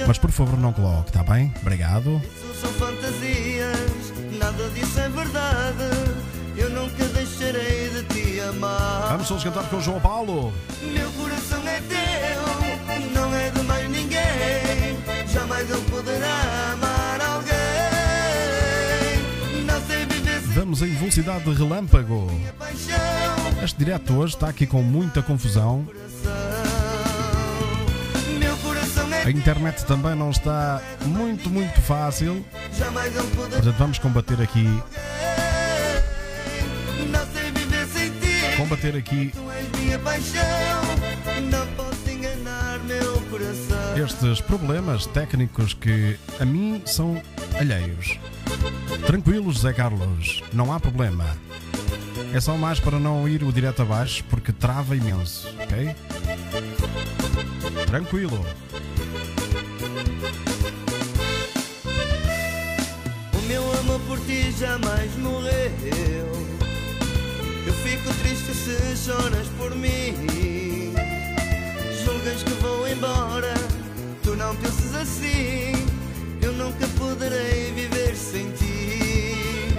mas 0.06 0.16
por 0.16 0.30
favor 0.30 0.58
não 0.58 0.72
coloque, 0.72 1.10
está 1.10 1.22
bem? 1.22 1.52
Obrigado. 1.60 2.18
são 2.58 2.72
fantasias. 2.72 3.76
Nada 4.38 4.70
disso 4.70 4.98
é 4.98 5.08
verdade. 5.10 5.84
Eu 6.56 6.70
nunca 6.70 7.04
deixarei 7.08 7.90
de 7.90 8.02
te 8.04 8.40
amar. 8.40 9.08
Vamos 9.10 9.28
todos 9.28 9.44
cantar 9.44 9.68
com 9.68 9.76
o 9.76 9.80
João 9.82 10.00
Paulo. 10.00 10.50
Meu 10.82 11.10
coração 11.12 11.61
Vamos 20.72 20.88
em 20.88 20.94
velocidade 20.94 21.44
de 21.44 21.52
relâmpago. 21.52 22.30
Este 23.62 23.78
direto 23.78 24.14
hoje 24.14 24.36
está 24.36 24.48
aqui 24.48 24.66
com 24.66 24.80
muita 24.82 25.20
confusão. 25.20 25.86
A 29.22 29.30
internet 29.30 29.84
também 29.84 30.14
não 30.14 30.30
está 30.30 30.80
muito, 31.04 31.50
muito 31.50 31.78
fácil. 31.82 32.42
Portanto, 33.50 33.76
vamos 33.78 33.98
combater 33.98 34.40
aqui, 34.40 34.66
combater 38.56 38.96
aqui 38.96 39.30
estes 44.02 44.40
problemas 44.40 45.04
técnicos 45.04 45.74
que 45.74 46.16
a 46.40 46.46
mim 46.46 46.80
são 46.86 47.20
alheios. 47.60 48.18
Tranquilo, 49.06 49.52
José 49.52 49.72
Carlos, 49.72 50.42
não 50.52 50.72
há 50.72 50.80
problema. 50.80 51.36
É 52.32 52.40
só 52.40 52.56
mais 52.56 52.80
para 52.80 52.98
não 52.98 53.28
ir 53.28 53.42
o 53.42 53.52
direto 53.52 53.82
abaixo 53.82 54.24
porque 54.30 54.52
trava 54.52 54.96
imenso, 54.96 55.48
ok? 55.60 55.94
Tranquilo. 57.86 58.46
O 63.34 63.42
meu 63.46 63.78
amor 63.80 64.00
por 64.08 64.18
ti 64.20 64.50
jamais 64.52 65.14
morreu. 65.18 65.52
Eu 67.66 67.72
fico 67.74 68.14
triste 68.22 68.54
se 68.54 68.96
choras 68.96 69.48
por 69.58 69.74
mim. 69.74 70.94
Julgas 72.04 72.42
que 72.42 72.50
vou 72.62 72.88
embora, 72.88 73.54
tu 74.22 74.34
não 74.36 74.56
penses 74.56 74.94
assim 74.94 75.81
nunca 76.62 76.86
poderei 76.98 77.72
viver 77.72 78.14
sem 78.14 78.50
ti. 78.52 79.74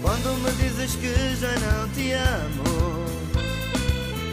Quando 0.00 0.28
me 0.42 0.50
dizes 0.52 0.94
que 0.94 1.12
já 1.40 1.52
não 1.66 1.88
te 1.90 2.12
amo, 2.12 3.04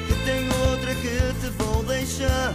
que 0.08 0.14
tenho 0.26 0.52
outra 0.70 0.94
que 0.96 1.18
te 1.40 1.50
vou 1.58 1.84
deixar. 1.84 2.54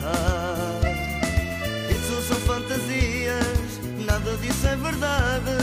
Isso 1.90 2.28
são 2.28 2.36
fantasias, 2.46 3.80
nada 4.06 4.36
disso 4.36 4.66
é 4.66 4.76
verdade. 4.76 5.56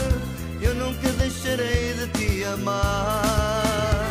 Eu 0.61 0.75
nunca 0.75 1.09
deixarei 1.13 1.93
de 1.93 2.07
te 2.07 2.43
amar. 2.43 4.05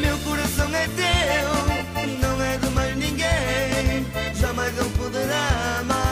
Meu 0.00 0.18
coração 0.18 0.68
é 0.74 0.88
teu, 1.00 2.18
não 2.20 2.42
é 2.42 2.56
de 2.58 2.68
mais 2.70 2.96
ninguém. 2.96 4.04
Jamais 4.34 4.76
eu 4.76 4.90
poderá 4.90 5.78
amar. 5.80 6.11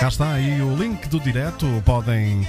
Cá 0.00 0.08
está 0.08 0.32
aí 0.32 0.62
o 0.62 0.74
link 0.74 1.08
do 1.08 1.20
direto. 1.20 1.66
Podem 1.84 2.48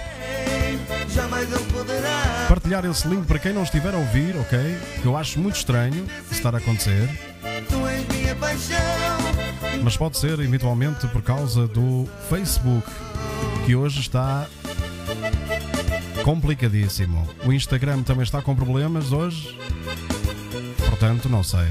partilhar 2.47 2.85
esse 2.85 3.05
link 3.09 3.25
para 3.27 3.37
quem 3.39 3.51
não 3.51 3.63
estiver 3.63 3.93
a 3.93 3.97
ouvir, 3.97 4.37
ok? 4.37 4.57
Eu 5.03 5.17
acho 5.17 5.37
muito 5.37 5.57
estranho 5.57 6.07
estar 6.31 6.55
a 6.55 6.59
acontecer. 6.59 7.09
Mas 9.83 9.97
pode 9.97 10.17
ser 10.17 10.39
eventualmente 10.39 11.05
por 11.09 11.21
causa 11.21 11.67
do 11.67 12.07
Facebook, 12.29 12.89
que 13.65 13.75
hoje 13.75 13.99
está 13.99 14.47
complicadíssimo. 16.23 17.27
O 17.43 17.51
Instagram 17.51 18.01
também 18.03 18.23
está 18.23 18.41
com 18.41 18.55
problemas 18.55 19.11
hoje. 19.11 19.57
Portanto, 20.87 21.27
não 21.27 21.43
sei. 21.43 21.67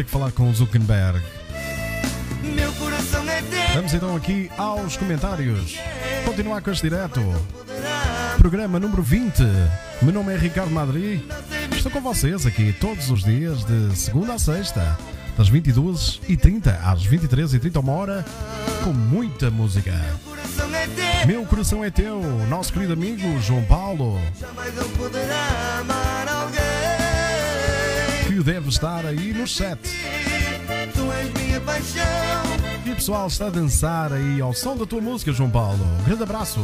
Ter 0.00 0.04
que 0.04 0.10
falar 0.10 0.32
com 0.32 0.48
o 0.48 0.54
Zuckerberg. 0.54 1.20
É. 1.52 2.00
Vamos 3.74 3.92
então 3.92 4.16
aqui 4.16 4.50
aos 4.56 4.96
comentários. 4.96 5.76
Continuar 6.24 6.62
com 6.62 6.70
este 6.70 6.88
direto. 6.88 7.20
Programa 8.38 8.80
número 8.80 9.02
20. 9.02 9.42
Meu 10.00 10.14
nome 10.14 10.32
é 10.32 10.38
Ricardo 10.38 10.70
Madri. 10.70 11.28
Estou 11.76 11.92
com 11.92 12.00
vocês 12.00 12.46
aqui 12.46 12.74
todos 12.80 13.10
os 13.10 13.22
dias, 13.22 13.62
de 13.64 13.94
segunda 13.94 14.32
a 14.34 14.38
sexta, 14.38 14.96
das 15.36 15.50
22h30 15.50 16.78
às 16.82 17.06
23h30, 17.06 17.80
uma 17.80 17.92
hora, 17.92 18.24
com 18.82 18.94
muita 18.94 19.50
música. 19.50 19.92
Meu 21.26 21.44
coração 21.44 21.84
é 21.84 21.90
teu, 21.90 22.22
nosso 22.48 22.72
querido 22.72 22.94
amigo 22.94 23.38
João 23.42 23.62
Paulo, 23.64 24.18
Jamais 24.40 24.74
eu 24.78 24.88
poderá 24.90 25.80
amar 25.80 26.19
que 28.40 28.44
deve 28.44 28.70
estar 28.70 29.04
aí 29.04 29.34
no 29.34 29.46
chat. 29.46 29.78
Tu 30.94 31.12
és 31.12 31.32
minha 31.34 31.60
paixão. 31.60 32.02
E 32.86 32.94
pessoal 32.94 33.26
está 33.26 33.48
a 33.48 33.50
dançar 33.50 34.14
aí 34.14 34.40
ao 34.40 34.54
som 34.54 34.74
da 34.78 34.86
tua 34.86 35.00
música, 35.00 35.30
João 35.30 35.50
Paulo. 35.50 35.78
Um 36.00 36.04
grande 36.04 36.22
abraço. 36.22 36.58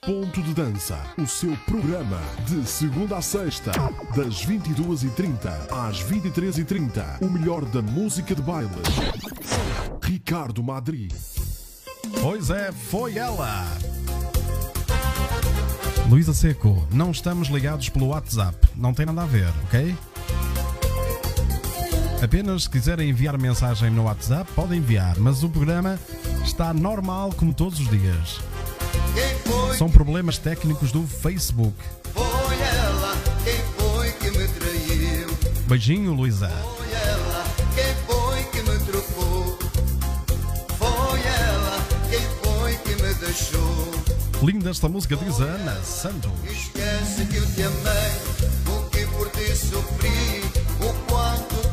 Ponto 0.00 0.40
de 0.40 0.54
Dança, 0.54 0.96
o 1.18 1.26
seu 1.26 1.56
programa 1.66 2.20
de 2.46 2.64
segunda 2.68 3.16
a 3.16 3.22
sexta, 3.22 3.72
das 4.14 4.46
22h30 4.46 5.72
às 5.72 6.04
23h30. 6.04 7.20
O 7.20 7.28
melhor 7.28 7.64
da 7.64 7.82
música 7.82 8.32
de 8.32 8.40
baile. 8.40 8.70
Ricardo 10.00 10.62
Madri. 10.62 11.08
Pois 12.22 12.48
é, 12.48 12.70
foi 12.70 13.18
ela. 13.18 13.66
Luísa 16.08 16.32
Seco, 16.32 16.86
não 16.92 17.10
estamos 17.10 17.48
ligados 17.48 17.88
pelo 17.88 18.06
WhatsApp. 18.06 18.56
Não 18.76 18.94
tem 18.94 19.04
nada 19.04 19.22
a 19.22 19.26
ver, 19.26 19.52
ok? 19.64 19.94
Apenas 22.22 22.64
se 22.64 22.70
quiserem 22.70 23.10
enviar 23.10 23.38
mensagem 23.38 23.90
no 23.90 24.04
WhatsApp, 24.04 24.50
podem 24.52 24.78
enviar, 24.78 25.18
mas 25.18 25.44
o 25.44 25.48
programa 25.48 25.98
está 26.44 26.74
normal 26.74 27.32
como 27.36 27.54
todos 27.54 27.78
os 27.78 27.88
dias. 27.88 28.40
São 29.76 29.88
problemas 29.88 30.36
técnicos 30.36 30.90
do 30.90 31.06
Facebook. 31.06 31.76
Beijinho, 35.68 36.12
Luísa. 36.12 36.50
Linda 44.42 44.70
esta 44.70 44.88
música, 44.88 45.16
diz 45.16 45.40
a 45.40 45.44
Ana 45.44 45.74
Santos. 45.82 46.30
Esquece 46.44 47.26
que 47.26 47.36
eu 47.36 47.46
te 47.54 47.62
amei, 47.62 48.12
o 48.66 48.88
que 48.88 49.04
por 49.06 49.28
ti 49.30 49.54
sofri, 49.54 50.47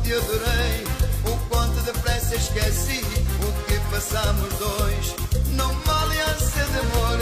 te 0.06 0.12
adorei, 0.12 0.84
o 1.24 1.36
quanto 1.48 1.80
depressa 1.82 2.36
esqueci, 2.36 3.02
o 3.42 3.64
que 3.64 3.76
passamos 3.90 4.54
dois. 4.54 5.16
Não 5.48 5.72
vale 5.80 6.20
a 6.20 6.34
ser 6.38 6.64
de 6.66 6.78
amor, 6.78 7.18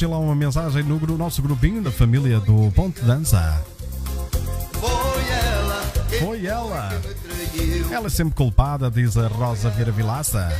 Deixei 0.00 0.16
lá 0.16 0.18
uma 0.18 0.34
mensagem 0.34 0.82
no 0.82 0.98
nosso 1.18 1.42
grupinho 1.42 1.82
da 1.82 1.90
família 1.90 2.40
do 2.40 2.72
Ponte 2.72 3.02
Dança. 3.02 3.62
Foi 6.18 6.46
ela, 6.46 6.90
ela. 7.92 8.06
é 8.06 8.08
sempre 8.08 8.34
culpada, 8.34 8.90
diz 8.90 9.18
a 9.18 9.28
Rosa 9.28 9.68
Vieira 9.68 9.92
Vilaça. 9.92 10.50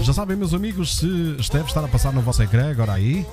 Já 0.00 0.14
sabem, 0.14 0.34
meus 0.34 0.54
amigos, 0.54 0.96
se 0.96 1.52
deve 1.52 1.66
estar 1.66 1.84
a 1.84 1.88
passar 1.88 2.10
no 2.14 2.22
vosso 2.22 2.42
ecrã 2.42 2.70
agora 2.70 2.94
aí. 2.94 3.26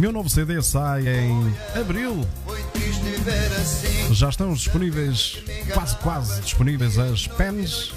Meu 0.00 0.10
novo 0.10 0.28
CD 0.28 0.60
sai 0.60 1.06
em 1.06 1.54
abril. 1.80 2.26
Assim. 3.60 4.12
Já 4.12 4.28
estão 4.30 4.52
disponíveis, 4.54 5.38
quase 5.72 5.96
quase 5.98 6.40
disponíveis 6.40 6.98
as 6.98 7.28
pens. 7.28 7.92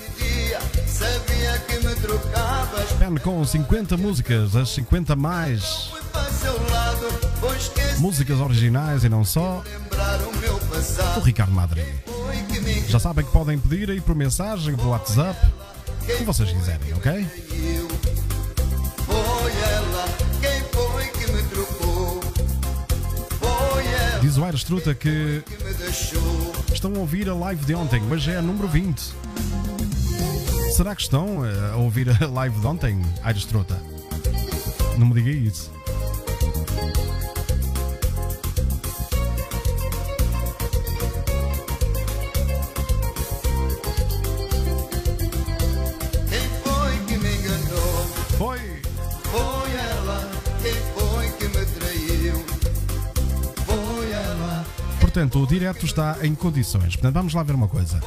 Pen 2.99 3.15
com 3.17 3.43
50 3.45 3.97
músicas, 3.97 4.55
as 4.55 4.69
50 4.69 5.15
mais 5.15 5.91
músicas 7.99 8.39
originais 8.39 9.03
e 9.03 9.09
não 9.09 9.23
só, 9.23 9.63
o. 11.17 11.19
Ricardo 11.21 11.53
Madri. 11.53 11.85
Já 12.87 12.99
sabem 12.99 13.25
que 13.25 13.31
podem 13.31 13.57
pedir 13.57 13.89
aí 13.89 14.01
por 14.01 14.15
mensagem, 14.15 14.75
pelo 14.75 14.89
WhatsApp, 14.89 15.39
o 16.01 16.05
que 16.05 16.23
vocês 16.23 16.51
quiserem, 16.51 16.93
ok? 16.93 17.27
Diz 24.21 24.37
o 24.37 24.43
Aires 24.45 24.63
Truta 24.63 24.95
que 24.95 25.43
estão 26.73 26.93
a 26.95 26.99
ouvir 26.99 27.29
a 27.29 27.33
live 27.33 27.65
de 27.65 27.75
ontem, 27.75 28.01
mas 28.01 28.27
é 28.27 28.37
a 28.37 28.41
número 28.41 28.67
20. 28.67 29.13
Será 30.73 30.95
que 30.95 31.03
estão 31.03 31.45
eh, 31.45 31.71
a 31.71 31.75
ouvir 31.75 32.09
a 32.09 32.25
live 32.25 32.59
de 32.59 32.65
ontem, 32.65 32.99
Aires 33.21 33.45
Truta? 33.45 33.79
Não 34.97 35.05
me 35.05 35.13
diga 35.13 35.29
isso. 35.29 35.71
Portanto, 54.99 55.43
o 55.43 55.45
direto 55.45 55.85
está 55.85 56.17
em 56.23 56.33
condições. 56.33 56.95
Portanto, 56.95 57.13
vamos 57.13 57.35
lá 57.35 57.43
ver 57.43 57.53
uma 57.53 57.67
coisa. 57.67 57.99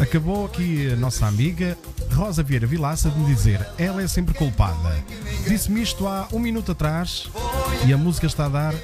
Acabou 0.00 0.46
aqui 0.46 0.92
a 0.92 0.96
nossa 0.96 1.26
amiga 1.26 1.78
Rosa 2.12 2.42
Vieira 2.42 2.66
Vilaça 2.66 3.10
de 3.10 3.18
me 3.18 3.26
dizer 3.26 3.64
ela 3.78 4.02
é 4.02 4.08
sempre 4.08 4.34
culpada. 4.34 5.04
Disse-me 5.46 5.82
isto 5.82 6.06
há 6.06 6.28
um 6.32 6.38
minuto 6.38 6.72
atrás 6.72 7.28
e 7.86 7.92
a 7.92 7.96
música 7.96 8.26
está 8.26 8.46
a 8.46 8.48
dar. 8.48 8.74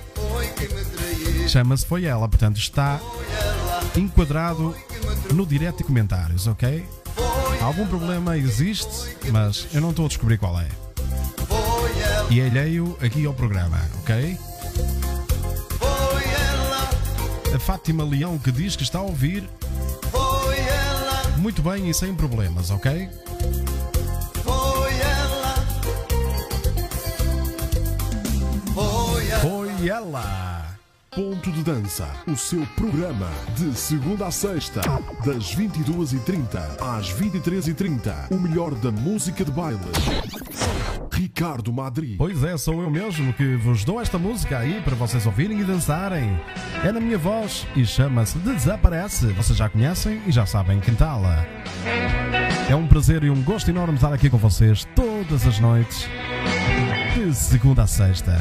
Chama-se 1.49 1.85
Foi 1.85 2.05
Ela, 2.05 2.29
portanto 2.29 2.59
está 2.59 3.01
enquadrado 3.97 4.75
no 5.35 5.45
direto 5.45 5.81
e 5.81 5.85
comentários, 5.85 6.47
ok? 6.47 6.87
Algum 7.61 7.87
problema 7.87 8.39
existe, 8.39 9.17
mas 9.33 9.67
eu 9.73 9.81
não 9.81 9.91
estou 9.91 10.07
a 10.07 10.09
descobrir 10.09 10.39
qual 10.39 10.59
é. 10.61 10.69
E 12.31 12.41
alheio 12.41 12.97
aqui 13.03 13.27
ao 13.27 13.35
programa, 13.35 13.81
ok? 14.03 14.39
A 17.55 17.59
Fátima 17.59 18.05
Leão 18.05 18.39
que 18.39 18.53
diz 18.53 18.77
que 18.77 18.85
está 18.85 19.01
a 19.01 19.03
ouvir 19.03 19.49
muito 21.41 21.63
bem 21.63 21.89
e 21.89 21.95
sem 21.95 22.15
problemas, 22.15 22.71
ok? 22.71 23.09
Foi 24.45 24.93
ela. 24.95 25.55
Foi 28.75 29.29
ela. 29.29 29.41
Foi 29.41 29.89
ela. 29.89 30.77
Ponto 31.11 31.51
de 31.51 31.63
Dança, 31.65 32.09
o 32.29 32.37
seu 32.37 32.65
programa 32.77 33.29
de 33.57 33.75
segunda 33.75 34.27
a 34.27 34.31
sexta, 34.31 34.83
das 35.25 35.57
22h30 35.57 36.61
às 36.81 37.13
23h30, 37.13 38.31
o 38.31 38.39
melhor 38.39 38.75
da 38.75 38.93
música 38.93 39.45
de 39.45 39.51
baile. 39.51 39.81
Ricardo 41.21 41.71
Madri. 41.71 42.15
Pois 42.17 42.43
é, 42.43 42.57
sou 42.57 42.81
eu 42.81 42.91
mesmo 42.91 43.31
que 43.35 43.55
vos 43.57 43.85
dou 43.85 44.01
esta 44.01 44.17
música 44.17 44.59
aí 44.59 44.81
para 44.81 44.95
vocês 44.95 45.27
ouvirem 45.27 45.61
e 45.61 45.65
dançarem. 45.65 46.41
É 46.83 46.91
na 46.91 46.99
minha 46.99 47.19
voz 47.19 47.67
e 47.77 47.85
chama-se 47.85 48.39
Desaparece. 48.39 49.27
Vocês 49.35 49.59
já 49.59 49.69
conhecem 49.69 50.23
e 50.27 50.33
já 50.33 50.47
sabem 50.47 50.81
cantá-la. 50.81 51.45
É 52.71 52.75
um 52.75 52.87
prazer 52.87 53.23
e 53.23 53.29
um 53.29 53.43
gosto 53.43 53.69
enorme 53.69 53.97
estar 53.97 54.15
aqui 54.15 54.31
com 54.31 54.39
vocês 54.39 54.89
todas 54.97 55.47
as 55.47 55.61
noites, 55.61 56.09
de 57.15 57.35
segunda 57.35 57.83
a 57.83 57.87
sexta. 57.87 58.39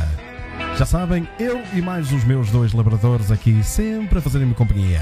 Já 0.78 0.86
sabem, 0.86 1.28
eu 1.38 1.62
e 1.74 1.82
mais 1.82 2.14
os 2.14 2.24
meus 2.24 2.50
dois 2.50 2.72
labradores 2.72 3.30
aqui 3.30 3.62
sempre 3.62 4.20
a 4.20 4.22
fazerem-me 4.22 4.54
companhia. 4.54 5.02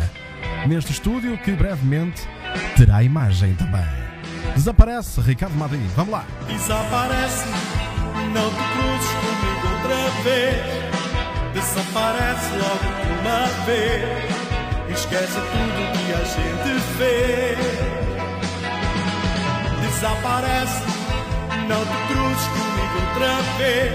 Neste 0.68 0.94
estúdio 0.94 1.38
que 1.38 1.52
brevemente 1.52 2.28
terá 2.76 3.04
imagem 3.04 3.54
também. 3.54 4.07
Desaparece 4.56 5.22
Ricardo 5.22 5.56
Madrid. 5.56 5.90
Vamos 5.96 6.12
lá. 6.12 6.26
Desaparece, 6.48 7.48
não 8.34 8.50
te 8.50 8.64
cruzes 8.74 9.12
comigo 9.22 9.68
outra 9.74 10.02
vez. 10.24 10.58
Desaparece 11.54 12.52
logo 12.58 12.88
de 13.02 13.08
uma 13.20 13.48
vez. 13.66 14.28
Esquece 14.98 15.34
tudo 15.34 15.92
que 15.94 16.14
a 16.14 16.24
gente 16.24 16.80
fez. 16.98 17.58
Desaparece, 19.82 20.84
não 21.68 21.82
te 21.86 21.98
cruzes 22.14 22.48
comigo 22.48 22.96
outra 23.10 23.36
vez. 23.58 23.94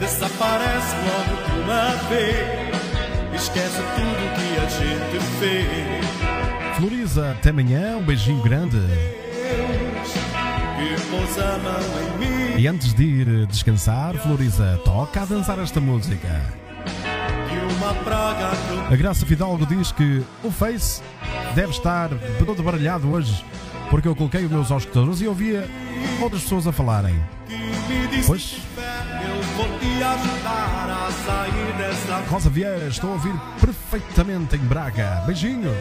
Desaparece 0.00 0.96
logo 1.06 1.34
de 1.44 1.52
uma 1.60 1.86
vez. 2.08 2.72
Esquece 3.34 3.82
tudo 3.94 4.22
que 4.34 4.48
a 4.58 4.68
gente 4.68 5.18
fez. 5.38 6.76
Floriza, 6.76 7.30
até 7.32 7.50
amanhã. 7.50 7.96
Um 7.96 8.02
beijinho 8.02 8.42
grande. 8.42 8.78
E 12.58 12.68
antes 12.68 12.94
de 12.94 13.04
ir 13.04 13.46
descansar, 13.46 14.14
Floriza, 14.18 14.80
toca 14.84 15.22
a 15.22 15.24
dançar 15.24 15.58
esta 15.58 15.80
música. 15.80 16.28
A 18.90 18.96
Graça 18.96 19.26
Fidalgo 19.26 19.66
diz 19.66 19.90
que 19.92 20.22
o 20.42 20.50
Face 20.50 21.02
deve 21.54 21.72
estar 21.72 22.10
todo 22.44 22.62
baralhado 22.62 23.10
hoje, 23.10 23.44
porque 23.90 24.06
eu 24.06 24.14
coloquei 24.14 24.44
os 24.44 24.50
meus 24.50 24.70
auscultadores 24.70 25.20
e 25.20 25.26
ouvia 25.26 25.68
outras 26.20 26.42
pessoas 26.42 26.66
a 26.66 26.72
falarem. 26.72 27.14
Pois, 28.26 28.60
Rosa 32.30 32.50
Vieira, 32.50 32.86
estou 32.86 33.10
a 33.10 33.12
ouvir 33.14 33.34
perfeitamente 33.60 34.56
em 34.56 34.60
Braga. 34.60 35.22
Beijinhos. 35.26 35.76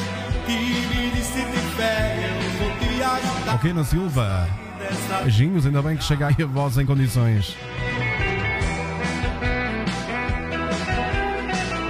que 0.46 0.58
me 0.94 1.10
disse 1.12 1.42
tem 1.42 1.66
fé, 1.76 2.00
eu 2.28 2.36
vou 2.58 2.70
te 2.78 3.02
ajudar. 3.02 3.54
Ok, 3.54 3.72
na 3.72 3.84
Silva. 3.84 4.48
Beijinhos, 5.22 5.64
ainda 5.64 5.80
bem 5.80 5.96
que 5.96 6.04
chega 6.04 6.26
aí 6.28 6.36
a 6.42 6.46
voz 6.46 6.76
em 6.76 6.84
condições. 6.84 7.56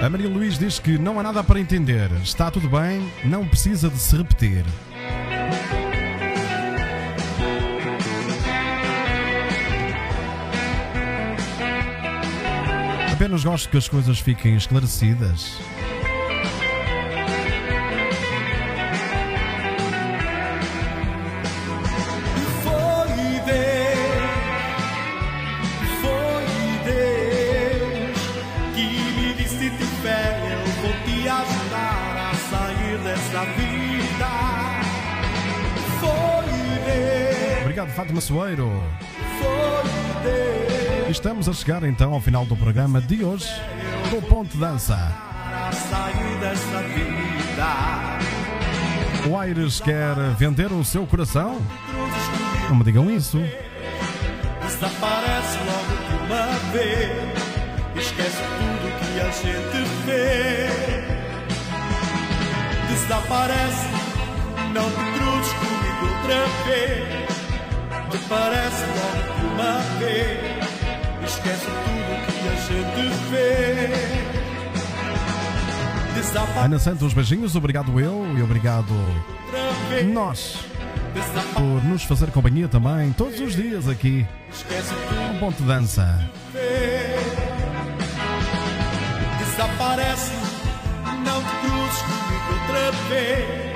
A 0.01 0.09
Maria 0.09 0.29
Luís 0.29 0.57
diz 0.59 0.79
que 0.79 0.97
não 0.97 1.19
há 1.19 1.23
nada 1.23 1.43
para 1.43 1.59
entender. 1.59 2.09
Está 2.21 2.51
tudo 2.51 2.69
bem, 2.69 3.09
não 3.23 3.47
precisa 3.47 3.89
de 3.89 3.97
se 3.97 4.15
repetir. 4.17 4.63
Apenas 13.23 13.45
gosto 13.45 13.69
que 13.69 13.77
as 13.77 13.87
coisas 13.87 14.19
fiquem 14.19 14.57
esclarecidas. 14.57 15.57
Obrigado, 37.61 37.89
Fátima 37.91 38.19
Soeiro. 38.19 38.83
foi 39.39 40.29
Deus 40.29 40.72
Estamos 41.13 41.47
a 41.47 41.53
chegar 41.53 41.83
então 41.83 42.11
ao 42.11 42.19
final 42.19 42.43
do 42.43 42.57
programa 42.57 42.99
de 42.99 43.23
hoje 43.23 43.47
do 44.09 44.19
Ponto 44.23 44.57
Dança. 44.57 44.97
O 49.29 49.37
Aires 49.37 49.79
quer 49.79 50.15
vender 50.39 50.71
o 50.71 50.83
seu 50.83 51.05
coração? 51.05 51.61
Não 52.67 52.77
me 52.77 52.83
digam 52.83 53.11
isso. 53.11 53.37
Desaparece 54.63 55.59
logo 55.59 55.95
de 56.01 56.15
uma 56.25 56.47
vez. 56.73 57.11
Esquece 57.95 58.41
tudo 58.57 58.89
que 58.99 59.19
a 59.19 59.29
gente 59.29 59.87
fez. 60.05 60.71
Desaparece, 62.89 63.87
não 64.73 64.89
te 64.89 64.95
cruzes 65.19 65.53
comigo 65.53 66.07
outra 66.09 66.41
vez. 66.65 67.05
Desaparece 68.09 68.83
logo 68.87 69.21
de 69.39 69.45
uma 69.53 69.77
vez. 69.99 70.52
Esquece 71.33 71.65
tudo 71.65 72.13
que 72.27 72.47
a 72.47 72.55
gente 72.55 73.09
fez. 73.29 73.89
Desaparece 76.15 76.59
Ana 76.59 76.79
Santos, 76.79 77.13
beijinhos. 77.13 77.55
Obrigado 77.55 77.99
eu 77.99 78.25
e 78.37 78.41
obrigado 78.41 78.93
nós 80.13 80.59
por 81.55 81.83
nos 81.85 82.03
fazer 82.03 82.29
companhia 82.31 82.67
também 82.67 83.11
todos 83.13 83.39
os 83.39 83.55
dias 83.55 83.87
aqui 83.89 84.27
no 85.33 85.39
Ponto 85.39 85.63
Dança. 85.63 86.29
Desaparece, 89.39 90.33
não 91.25 91.41
te 91.41 91.55
cruzes 91.61 92.01
comigo 92.03 92.53
outra 92.61 92.91
vez. 93.09 93.73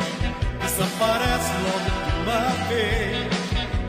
Desaparece 0.61 1.51
logo 1.63 1.89
de 1.89 2.01
uma 2.21 2.49
vez. 2.67 3.27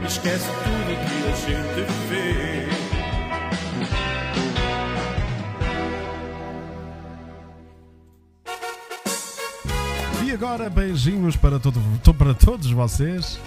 Esquece 0.07 0.47
tudo 0.47 0.97
que 1.05 1.19
a 1.29 1.35
gente 1.47 1.85
fez. 2.09 2.78
E 10.29 10.33
agora 10.33 10.69
beijinhos 10.69 11.37
para, 11.37 11.59
todo, 11.59 11.81
to- 12.05 12.13
para 12.13 12.35
todos 12.35 12.71
vocês. 12.71 13.41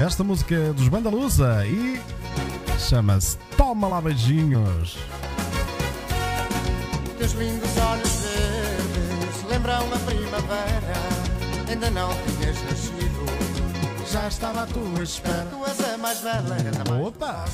Esta 0.00 0.22
música 0.22 0.54
é 0.54 0.72
dos 0.72 0.88
Bandalusa 0.88 1.66
e 1.66 2.00
chama-se 2.78 3.36
Toma 3.56 3.88
lá 3.88 4.00
beijinhos. 4.00 4.96
Teus 7.18 7.32
lindos 7.32 7.68
olhos 7.78 8.20
verdes 8.22 9.44
lembram 9.50 9.78
a 9.92 9.98
primavera. 9.98 10.94
Ainda 11.68 11.90
não 11.90 12.08
tinhas 12.38 12.62
nascido, 12.64 13.07
já 14.10 14.26
estava 14.28 14.62
à 14.62 14.66
tua 14.66 15.02
espera. 15.02 15.46
Tu 15.50 15.64
és 15.64 15.94
a 15.94 15.98
mais 15.98 16.20
bela, 16.20 16.56
a 16.56 16.90
mais 16.90 17.06
Opa! 17.06 17.44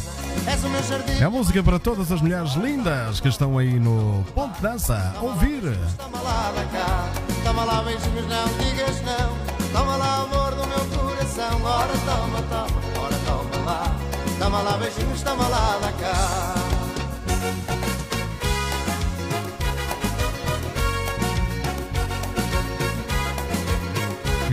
És 0.46 0.64
o 0.64 0.68
meu 0.68 0.82
jardim. 0.82 1.20
É 1.20 1.24
a 1.24 1.30
música 1.30 1.62
para 1.62 1.78
todas 1.78 2.12
as 2.12 2.20
mulheres 2.20 2.52
lindas 2.54 3.20
que 3.20 3.28
estão 3.28 3.58
aí 3.58 3.78
no 3.78 4.24
Ponto 4.34 4.60
Dança 4.60 5.14
ouvir. 5.20 5.62
Toma 5.96 6.20
lá 6.20 6.52
da 6.54 6.64
cá, 6.66 7.08
toma 7.44 7.64
lá 7.64 7.82
beijinhos, 7.82 8.26
não 8.28 8.46
digas 8.58 9.00
não. 9.02 9.54
Toma 9.72 9.96
lá 9.96 10.22
amor 10.22 10.54
do 10.54 10.66
meu 10.66 10.98
coração. 10.98 11.62
Ora 11.62 11.92
toma, 12.06 12.42
toma, 12.42 13.04
ora 13.04 13.16
toma 13.26 13.64
lá. 13.64 13.96
Toma 14.38 14.62
lá 14.62 14.76
beijinhos, 14.76 15.22
toma 15.22 15.48
lá 15.48 15.78
da 15.80 15.92
cá. 15.92 16.63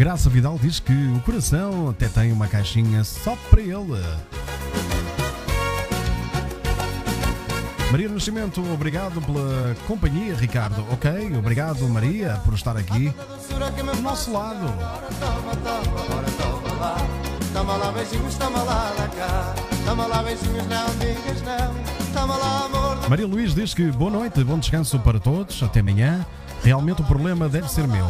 Graça 0.02 0.32
Vidal 0.32 0.58
diz 0.60 0.80
que 0.80 0.92
o 0.92 1.20
coração 1.20 1.90
até 1.92 2.08
tem 2.08 2.32
uma 2.32 2.48
caixinha 2.48 3.04
só 3.04 3.38
para 3.52 3.62
ele. 3.62 4.04
Maria 7.92 8.10
Nascimento, 8.10 8.64
obrigado 8.74 9.22
pela 9.22 9.76
companhia, 9.86 10.34
Ricardo. 10.34 10.84
Ok, 10.92 11.38
obrigado, 11.38 11.88
Maria, 11.88 12.42
por 12.44 12.56
estar 12.56 12.76
aqui 12.76 13.14
do 13.96 14.02
nosso 14.02 14.34
lado. 14.34 14.74
Toma, 17.54 17.78
lá. 17.78 17.92
Beijinhos, 17.92 18.36
toma 18.40 18.64
lá 18.64 18.92
cá. 19.16 19.54
Toma 19.86 20.08
lá 20.08 20.24
beijinhos, 20.24 20.66
não 20.66 20.86
digas 20.98 21.44
não. 21.44 21.76
Toma 22.12 22.38
lá 22.38 22.66
amor. 22.66 23.08
Maria 23.08 23.28
Luís 23.28 23.54
diz 23.54 23.76
que 23.76 23.92
boa 23.92 24.10
noite, 24.10 24.44
bom 24.44 24.58
descanso 24.58 24.98
para 24.98 25.20
todos, 25.20 25.62
até 25.62 25.82
amanhã. 25.82 26.26
Realmente 26.64 27.04
o 27.04 27.06
problema 27.06 27.48
deve 27.48 27.70
ser 27.70 27.88
meu. 27.88 28.08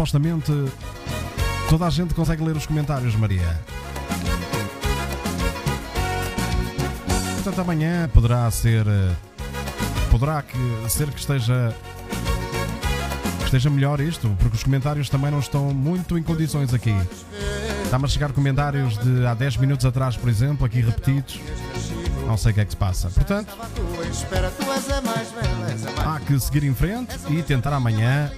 Supostamente 0.00 0.50
toda 1.68 1.86
a 1.86 1.90
gente 1.90 2.14
consegue 2.14 2.42
ler 2.42 2.56
os 2.56 2.64
comentários, 2.64 3.14
Maria. 3.16 3.60
Portanto, 7.34 7.60
amanhã 7.60 8.08
poderá 8.08 8.50
ser. 8.50 8.86
Poderá 10.10 10.40
que, 10.40 10.56
ser 10.88 11.10
que 11.10 11.20
esteja. 11.20 11.76
que 13.40 13.44
esteja 13.44 13.68
melhor 13.68 14.00
isto, 14.00 14.34
porque 14.38 14.56
os 14.56 14.64
comentários 14.64 15.10
também 15.10 15.30
não 15.30 15.38
estão 15.38 15.64
muito 15.74 16.16
em 16.16 16.22
condições 16.22 16.72
aqui. 16.72 16.96
Está-me 17.84 18.06
a 18.06 18.08
chegar 18.08 18.32
comentários 18.32 18.96
de 18.96 19.26
há 19.26 19.34
10 19.34 19.58
minutos 19.58 19.84
atrás, 19.84 20.16
por 20.16 20.30
exemplo, 20.30 20.64
aqui 20.64 20.80
repetidos. 20.80 21.38
Não 22.30 22.36
sei 22.36 22.52
o 22.52 22.54
que 22.54 22.60
é 22.60 22.64
que 22.64 22.70
se 22.70 22.76
passa. 22.76 23.10
Portanto, 23.10 23.52
há 26.06 26.20
que 26.20 26.38
seguir 26.38 26.62
em 26.62 26.72
frente 26.72 27.18
e 27.28 27.42
tentar 27.42 27.72
amanhã 27.72 28.30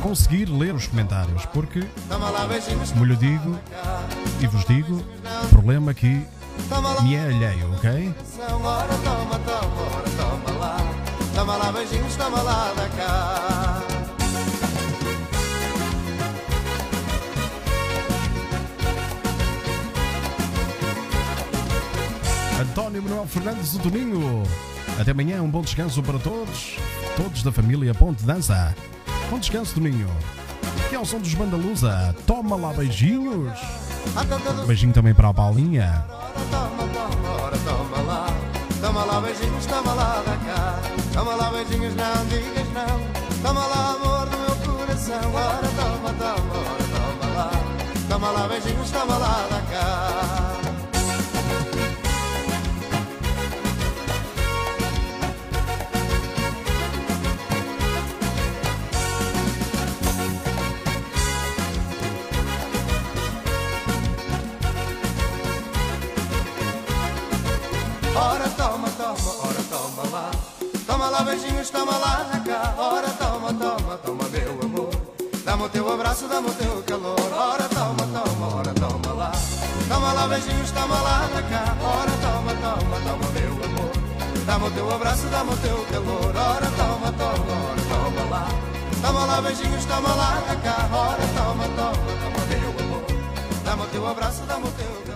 conseguir 0.00 0.44
ler 0.44 0.72
os 0.72 0.86
comentários, 0.86 1.44
porque, 1.46 1.84
como 2.92 3.04
lhe 3.04 3.16
digo 3.16 3.58
e 4.40 4.46
vos 4.46 4.64
digo, 4.66 5.04
o 5.42 5.48
problema 5.48 5.90
aqui 5.90 6.24
me 7.02 7.16
é 7.16 7.24
alheio, 7.24 7.74
ok? 7.74 8.14
Toma 11.34 11.56
lá 11.56 11.72
beijinhos, 11.72 12.14
toma 12.14 12.40
lá 12.40 12.72
da 12.76 12.88
cá. 12.90 13.89
António 22.60 23.02
Manuel 23.02 23.26
Fernandes 23.26 23.72
do 23.72 23.78
Toninho. 23.78 24.42
Até 25.00 25.12
amanhã, 25.12 25.42
um 25.42 25.48
bom 25.48 25.62
descanso 25.62 26.02
para 26.02 26.18
todos, 26.18 26.76
todos 27.16 27.42
da 27.42 27.50
família 27.50 27.94
Ponte 27.94 28.22
Dança. 28.22 28.74
Bom 29.30 29.38
descanso, 29.38 29.74
Toninho. 29.74 30.06
Que 30.90 30.94
é 30.94 30.98
o 30.98 31.06
som 31.06 31.20
dos 31.20 31.32
Bandalusa. 31.32 32.14
Toma 32.26 32.56
lá 32.56 32.74
beijinhos. 32.74 33.58
Beijinho 34.66 34.92
também 34.92 35.14
para 35.14 35.30
a 35.30 35.34
Paulinha. 35.34 36.04
toma, 36.50 36.86
toma 37.64 38.02
lá. 38.02 38.26
Toma 38.78 39.04
lá 39.04 39.20
beijinhos, 39.22 39.64
toma 39.64 39.94
lá 39.94 40.22
da 40.26 40.36
cá. 40.36 40.78
Toma 41.14 41.34
lá 41.36 41.50
beijinhos, 41.52 41.94
não 41.94 42.26
digas 42.26 42.68
não. 42.74 43.00
Toma 43.42 43.66
lá 43.68 43.94
amor 43.94 44.28
do 44.28 44.36
meu 44.36 44.76
coração. 44.76 45.32
Ora 45.32 45.68
toma, 45.68 46.12
toma, 46.12 46.58
ora 46.58 46.84
toma 46.92 47.34
lá. 47.34 47.50
Toma 48.06 48.30
lá 48.32 48.48
beijinhos, 48.48 48.90
toma 48.90 49.16
lá 49.16 49.48
da 49.50 49.60
cá. 49.72 50.59
Beijinhos, 71.60 71.70
toma 71.70 71.98
lá 71.98 72.26
na 72.32 72.40
cá. 72.40 72.74
Ora 72.78 73.08
toma, 73.10 73.52
toma, 73.52 73.96
toma 73.98 74.28
meu 74.28 74.60
amor. 74.62 74.90
Dá-me 75.44 75.64
o 75.64 75.68
teu 75.68 75.92
abraço, 75.92 76.26
dá-me 76.26 76.48
o 76.48 76.54
teu 76.54 76.82
calor. 76.82 77.32
Ora 77.32 77.68
toma, 77.68 78.06
toma, 78.06 78.56
ora 78.56 78.74
toma 78.74 79.12
lá. 79.14 79.32
Toma 79.88 80.12
lá 80.12 80.26
beijinhos, 80.28 80.70
toma 80.70 81.00
lá 81.00 81.28
na 81.28 81.42
cá. 81.42 81.76
Ora 81.82 82.12
toma, 82.22 82.54
toma, 82.54 82.96
toma 83.00 83.30
meu 83.32 83.52
amor. 83.64 83.92
Dá-me 84.46 84.66
o 84.66 84.70
teu 84.70 84.94
abraço, 84.94 85.26
dá-me 85.26 85.52
o 85.52 85.56
teu 85.58 85.84
calor. 85.90 86.36
Ora 86.36 86.70
toma, 86.76 87.12
toma, 87.12 87.52
ora 87.70 87.82
toma 87.92 88.30
lá. 88.30 88.48
Toma 89.02 89.24
lá 89.26 89.40
beijinhos, 89.42 89.84
toma 89.84 90.14
lá 90.14 90.42
na 90.46 90.56
cá. 90.56 90.88
Ora 90.92 91.26
toma, 91.36 91.64
toma, 91.76 92.10
toma 92.22 92.46
meu 92.48 92.86
amor. 92.86 93.04
Dá-me 93.64 93.82
o 93.82 93.86
teu 93.86 94.06
abraço, 94.06 94.42
dá-me 94.46 94.66
o 94.66 94.72
teu 94.72 94.86
calor. 94.86 95.09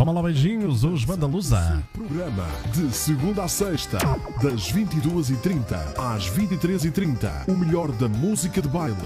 Toma 0.00 0.12
lá 0.12 0.22
beijinhos, 0.22 0.82
os 0.82 1.04
Bandalusa. 1.04 1.84
Programa 1.92 2.46
de 2.72 2.90
segunda 2.90 3.44
a 3.44 3.48
sexta, 3.48 3.98
das 4.42 4.72
22h30 4.72 5.76
às 5.98 6.26
23h30. 6.30 7.46
O 7.46 7.54
melhor 7.54 7.92
da 7.92 8.08
música 8.08 8.62
de 8.62 8.68
baile. 8.68 8.96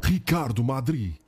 Ricardo 0.00 0.62
Madri. 0.62 1.20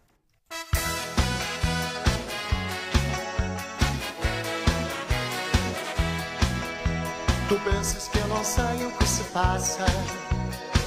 Tu 7.49 7.59
pensas 7.65 8.07
que 8.07 8.19
eu 8.19 8.29
não 8.29 8.45
sei 8.45 8.87
o 8.87 8.93
que 8.93 9.09
se 9.09 9.25
passa, 9.25 9.85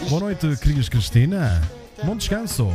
Boa 0.08 0.22
noite, 0.22 0.56
Cris 0.62 0.88
Cristina. 0.88 1.62
Bom 2.06 2.16
descanso. 2.16 2.72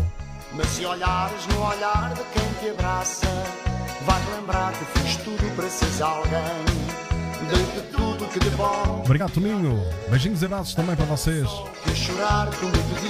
mas 0.53 0.67
se 0.67 0.85
olhares 0.85 1.47
no 1.47 1.63
olhar 1.63 2.13
de 2.13 2.23
quem 2.25 2.53
te 2.61 2.69
abraça, 2.69 3.64
vais 4.05 4.25
lembrar 4.37 4.73
que 4.73 4.85
fiz 5.01 5.17
tudo 5.17 5.57
para 5.57 5.69
seres 5.69 6.01
alguém. 6.01 6.65
Dei-te 7.51 7.89
tudo 7.93 8.27
que 8.29 8.39
de 8.39 8.51
bom, 8.51 9.03
Obrigado, 9.05 9.33
Toninho. 9.33 9.83
Beijinhos 10.09 10.43
e 10.43 10.45
abraços 10.47 10.75
também 10.75 10.97
para 10.97 11.05
vocês. 11.05 11.49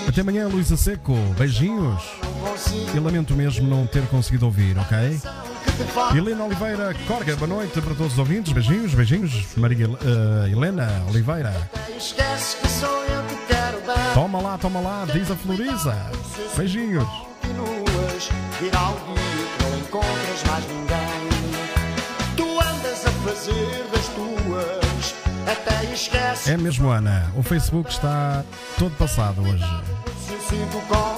Até 0.09 0.21
amanhã, 0.21 0.49
Luísa 0.49 0.77
Seco. 0.77 1.15
Beijinhos. 1.39 2.03
E 2.95 2.99
lamento 2.99 3.35
mesmo 3.35 3.69
não 3.69 3.87
ter 3.87 4.07
conseguido 4.09 4.47
ouvir, 4.47 4.77
ok? 4.79 5.21
Helena 6.17 6.45
Oliveira 6.45 6.95
Corga, 7.07 7.35
boa 7.37 7.49
noite 7.49 7.81
para 7.81 7.95
todos 7.95 8.13
os 8.13 8.19
ouvintes. 8.19 8.53
Beijinhos, 8.53 8.95
beijinhos. 8.95 9.47
Maria 9.57 9.87
eh, 9.87 10.51
Helena 10.51 11.05
Oliveira. 11.09 11.53
Toma 14.15 14.41
lá, 14.41 14.59
toma 14.59 14.81
lá, 14.81 15.07
diz 15.13 15.31
a 15.31 15.37
Floriza. 15.37 15.97
Beijinhos. 16.57 17.09
Encontras 19.95 20.43
mais 20.49 20.67
ninguém. 20.67 21.29
Tu 22.37 22.61
andas 22.61 23.07
a 23.07 23.11
fazer 23.11 23.87
das 23.93 24.09
tuas, 24.09 25.15
até 25.47 25.85
esqueces 25.93 26.49
É 26.49 26.57
mesmo, 26.57 26.91
Ana. 26.91 27.31
O 27.37 27.43
Facebook 27.43 27.91
está 27.91 28.45
todo 28.77 28.91
passado 28.97 29.41
hoje. 29.43 29.65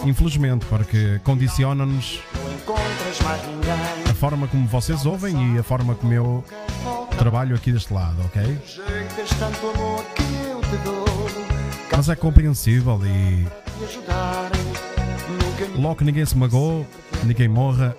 Infelizmente, 0.04 0.66
porque 0.66 1.18
condiciona-nos 1.24 2.20
a 4.08 4.14
forma 4.14 4.46
como 4.46 4.66
vocês 4.68 5.06
ouvem 5.06 5.54
e 5.54 5.58
a 5.58 5.62
forma 5.62 5.94
como 5.94 6.12
eu 6.12 6.44
trabalho 7.18 7.56
aqui 7.56 7.72
deste 7.72 7.92
lado, 7.92 8.16
ok? 8.26 8.58
Mas 11.90 12.08
é 12.08 12.16
compreensível 12.16 13.00
e 13.04 13.46
logo 15.76 15.96
que 15.96 16.04
ninguém 16.04 16.24
se 16.24 16.36
magoou, 16.36 16.86
ninguém 17.24 17.48
morra, 17.48 17.96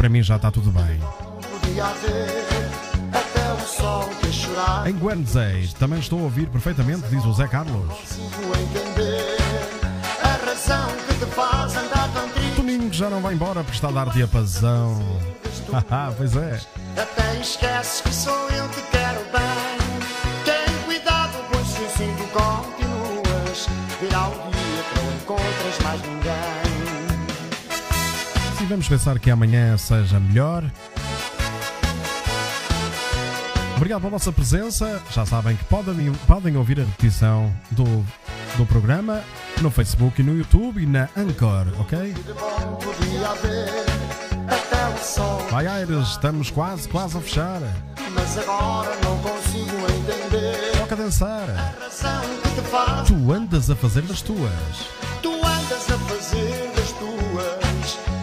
para 0.00 0.08
mim 0.08 0.22
já 0.22 0.36
está 0.36 0.50
tudo 0.50 0.70
bem. 0.70 0.98
Em 4.86 4.98
Guernsey, 4.98 5.68
também 5.78 5.98
estou 5.98 6.20
a 6.20 6.22
ouvir 6.22 6.48
perfeitamente, 6.48 7.06
diz 7.10 7.22
o 7.26 7.34
Zé 7.34 7.46
Carlos. 7.46 7.92
A. 10.22 10.38
Toninho 12.56 12.90
já 12.90 13.10
não 13.10 13.20
vai 13.20 13.34
embora 13.34 13.62
porque 13.62 13.76
está 13.76 13.88
a 13.88 13.92
dar 13.92 14.08
diapasão. 14.10 15.20
Haha, 15.70 16.12
pois 16.16 16.34
é. 16.34 16.58
Até 16.96 17.38
esqueces 17.38 18.00
que 18.00 18.14
sou 18.14 18.48
eu 18.48 18.66
que 18.70 18.80
quero 18.90 19.20
bem. 19.30 19.76
Tem 20.46 20.64
cuidado, 20.86 21.44
pois 21.52 21.66
se 21.66 21.84
assim 21.84 22.16
tu 22.16 22.24
continuas, 22.32 23.68
virá 24.00 24.28
o 24.28 24.50
dia 24.50 24.82
que 24.82 24.94
não 24.98 25.12
encontras 25.12 25.78
mais 25.84 26.00
ninguém. 26.00 26.59
Vamos 28.70 28.88
pensar 28.88 29.18
que 29.18 29.28
amanhã 29.28 29.76
seja 29.76 30.20
melhor. 30.20 30.62
Obrigado 33.74 34.00
pela 34.00 34.12
vossa 34.12 34.30
presença. 34.30 35.02
Já 35.10 35.26
sabem 35.26 35.56
que 35.56 35.64
podem, 35.64 36.12
podem 36.28 36.56
ouvir 36.56 36.78
a 36.78 36.84
repetição 36.84 37.52
do, 37.72 37.84
do 38.56 38.64
programa 38.66 39.24
no 39.60 39.72
Facebook 39.72 40.20
e 40.20 40.24
no 40.24 40.38
YouTube 40.38 40.80
e 40.80 40.86
na 40.86 41.08
Anchor, 41.16 41.66
ok? 41.80 42.14
Vai 45.50 45.66
Aires, 45.66 46.08
estamos 46.10 46.52
quase, 46.52 46.88
quase 46.88 47.18
a 47.18 47.20
fechar. 47.20 47.60
mas 48.14 48.38
agora 48.38 48.96
não 49.02 49.18
consigo 49.18 49.76
entender 49.98 50.78
Toca 50.78 50.94
a 50.94 50.98
dançar. 50.98 51.74
Tu 53.04 53.32
andas 53.32 53.68
a 53.68 53.74
fazer 53.74 54.02
das 54.02 54.22
tuas. 54.22 55.09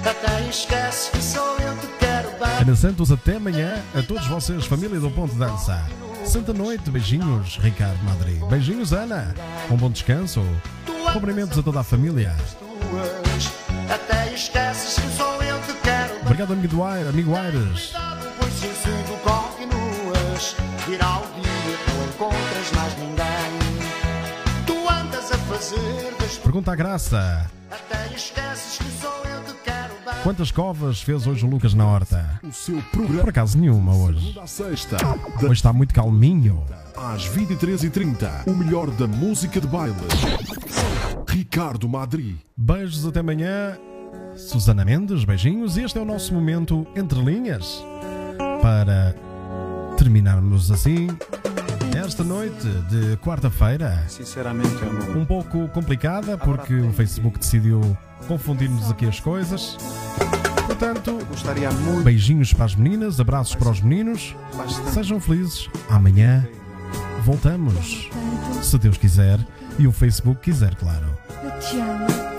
Até 0.07 0.49
esqueces 0.49 1.09
que 1.09 1.21
sou 1.21 1.57
eu 1.59 1.75
que 1.77 1.87
quero 1.99 2.29
bem. 2.31 2.61
Ana 2.61 2.75
Santos, 2.75 3.11
até 3.11 3.35
amanhã. 3.35 3.81
A 3.93 4.01
todos 4.01 4.25
vocês, 4.27 4.65
família 4.65 4.99
do 4.99 5.11
Ponto 5.11 5.35
Dança. 5.35 5.85
Santa 6.25 6.53
noite, 6.53 6.89
beijinhos, 6.89 7.57
Ricardo 7.57 8.01
Madri. 8.03 8.39
Beijinhos, 8.49 8.93
Ana. 8.93 9.33
Um 9.69 9.75
bom 9.75 9.89
descanso. 9.89 10.43
Cumprimentos 11.13 11.57
a 11.57 11.63
toda 11.63 11.81
a 11.81 11.83
família. 11.83 12.35
Até 13.89 14.33
esqueces 14.33 14.95
que 14.95 15.09
sou 15.17 15.41
eu 15.43 15.59
que 15.61 15.73
quero 15.75 16.13
bem. 16.13 16.23
Obrigado, 16.23 16.53
amigo, 16.53 16.75
do 16.75 16.83
Aire, 16.83 17.09
amigo 17.09 17.35
Aires. 17.35 17.93
Pois 18.39 18.53
continuas. 19.23 20.55
Virá 20.87 21.19
o 21.19 21.41
dia, 21.41 21.77
não 21.87 22.05
encontras 22.05 22.71
mais 22.75 22.97
ninguém. 22.97 24.65
Tu 24.65 24.89
andas 24.89 25.31
a 25.31 25.37
fazer 25.37 26.41
Pergunta 26.43 26.71
à 26.71 26.75
graça. 26.75 27.49
Até 27.69 28.13
esqueces 28.15 28.77
que 28.77 29.01
sou 29.01 29.11
eu. 29.25 29.36
Quantas 30.27 30.51
covas 30.51 31.01
fez 31.01 31.25
hoje 31.25 31.45
o 31.45 31.49
Lucas 31.49 31.73
na 31.73 31.87
horta? 31.87 32.41
O 32.43 32.51
seu 32.51 32.81
programa. 32.91 33.21
Por 33.21 33.29
acaso 33.29 33.57
nenhuma 33.57 33.95
hoje. 33.95 34.37
Sexta, 34.45 34.97
Hoje 35.41 35.53
está 35.53 35.71
muito 35.71 35.93
calminho. 35.93 36.65
às 36.97 37.29
23h30. 37.29 38.45
O 38.45 38.53
melhor 38.53 38.91
da 38.91 39.07
música 39.07 39.61
de 39.61 39.67
baile. 39.67 39.95
Ricardo 41.29 41.87
Madri. 41.87 42.37
Beijos 42.57 43.05
até 43.05 43.21
amanhã. 43.21 43.77
Susana 44.35 44.83
Mendes, 44.83 45.23
beijinhos. 45.23 45.77
E 45.77 45.83
este 45.83 45.97
é 45.97 46.01
o 46.01 46.05
nosso 46.05 46.33
momento 46.33 46.85
entre 46.93 47.21
linhas. 47.21 47.81
Para 48.61 49.15
terminarmos 49.95 50.69
assim 50.69 51.07
esta 51.97 52.25
noite 52.25 52.67
de 52.89 53.15
quarta-feira. 53.23 54.03
Sinceramente, 54.09 54.75
amor. 54.83 55.15
Um 55.15 55.25
pouco 55.25 55.69
complicada 55.69 56.37
porque 56.37 56.75
o 56.75 56.91
Facebook 56.91 57.39
decidiu 57.39 57.97
confundir-nos 58.27 58.89
aqui 58.91 59.05
as 59.05 59.19
coisas. 59.19 59.77
Portanto, 60.65 61.17
Gostaria 61.29 61.71
muito. 61.71 62.03
beijinhos 62.03 62.53
para 62.53 62.65
as 62.65 62.75
meninas, 62.75 63.19
abraços 63.19 63.55
para 63.55 63.69
os 63.69 63.81
meninos. 63.81 64.35
Bastante. 64.55 64.91
Sejam 64.91 65.19
felizes. 65.19 65.69
Amanhã 65.89 66.47
voltamos. 67.23 68.09
Se 68.61 68.77
Deus 68.77 68.97
quiser 68.97 69.39
e 69.79 69.87
o 69.87 69.91
Facebook 69.91 70.41
quiser, 70.41 70.75
claro. 70.75 71.05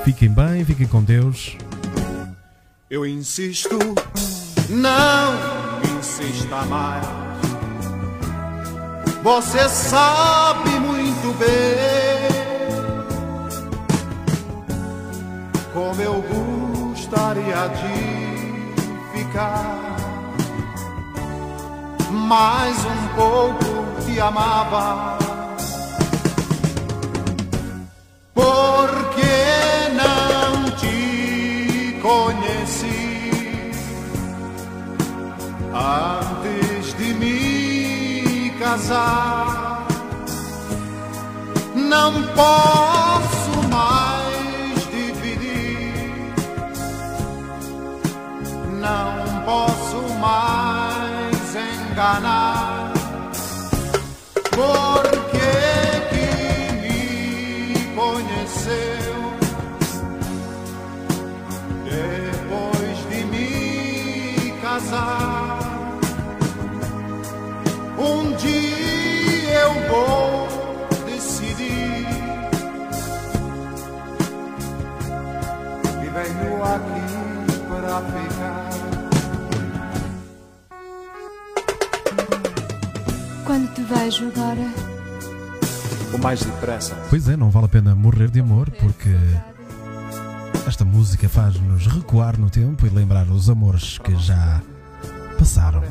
Fiquem 0.05 0.29
bem, 0.31 0.65
fiquem 0.65 0.87
com 0.87 1.03
Deus. 1.03 1.57
Eu 2.91 3.05
insisto, 3.07 3.79
não 4.69 5.99
insista 5.99 6.65
mais. 6.67 7.07
Você 9.23 9.69
sabe 9.69 10.71
muito 10.81 11.37
bem 11.39 12.18
como 15.79 16.03
eu 16.03 16.21
gostaria 16.23 17.69
de 17.69 19.17
ficar 19.17 19.97
mais 22.11 22.77
um 22.85 23.09
pouco 23.15 24.03
te 24.05 24.19
amava. 24.19 25.17
Porque 28.35 29.37
não 29.95 30.69
te 30.73 31.97
conheci 32.03 33.71
antes 35.73 36.93
de 36.95 37.15
me 37.15 38.51
casar. 38.59 39.87
Não 41.77 42.13
posso 42.35 43.08
mais 51.99 52.07
enganar. 52.07 52.93
Agora, 84.09 84.73
O 86.15 86.19
mais 86.19 86.41
depressa. 86.43 86.95
Pois 87.11 87.29
é, 87.29 87.37
não 87.37 87.51
vale 87.51 87.67
a 87.67 87.69
pena 87.69 87.95
morrer 87.95 88.31
de 88.31 88.41
amor 88.41 88.71
porque 88.71 89.15
esta 90.67 90.83
música 90.83 91.29
faz-nos 91.29 91.87
recuar 91.87 92.39
no 92.41 92.49
tempo 92.49 92.87
e 92.87 92.89
lembrar 92.89 93.29
os 93.29 93.51
amores 93.51 93.99
que 93.99 94.17
já 94.17 94.63
passaram 95.39 95.83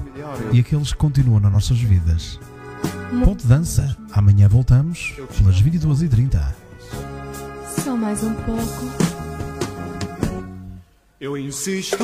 e 0.52 0.60
aqueles 0.60 0.94
que 0.94 0.98
continuam 0.98 1.39
nas 1.39 1.52
nossas 1.52 1.80
vidas. 1.80 2.39
Ponto 3.23 3.44
de 3.44 3.48
dança. 3.48 3.95
Amanhã 4.11 4.48
voltamos 4.48 5.14
pelas 5.38 5.61
22h30. 5.61 6.41
só 7.84 7.95
mais 7.95 8.23
um 8.23 8.34
pouco. 8.34 8.85
Eu 11.22 11.38
insisto, 11.38 12.03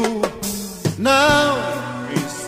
não 0.99 1.57
insista 2.14 2.23
mais. 2.23 2.43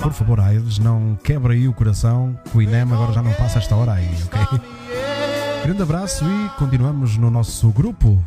Por 0.00 0.12
favor, 0.12 0.38
Aires, 0.38 0.78
não 0.78 1.18
quebra 1.24 1.54
aí 1.54 1.66
o 1.66 1.72
coração, 1.72 2.38
o 2.54 2.62
INEM 2.62 2.82
agora 2.82 3.12
já 3.12 3.22
não 3.22 3.32
passa 3.32 3.58
esta 3.58 3.74
hora 3.74 3.94
aí, 3.94 4.08
ok? 4.26 4.60
Grande 5.64 5.82
abraço 5.82 6.24
e 6.24 6.48
continuamos 6.58 7.16
no 7.16 7.30
nosso 7.30 7.68
grupo 7.70 8.22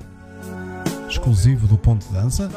exclusivo 1.09 1.65
do 1.65 1.77
Ponto 1.77 2.05
de 2.05 2.13
Dança. 2.13 2.49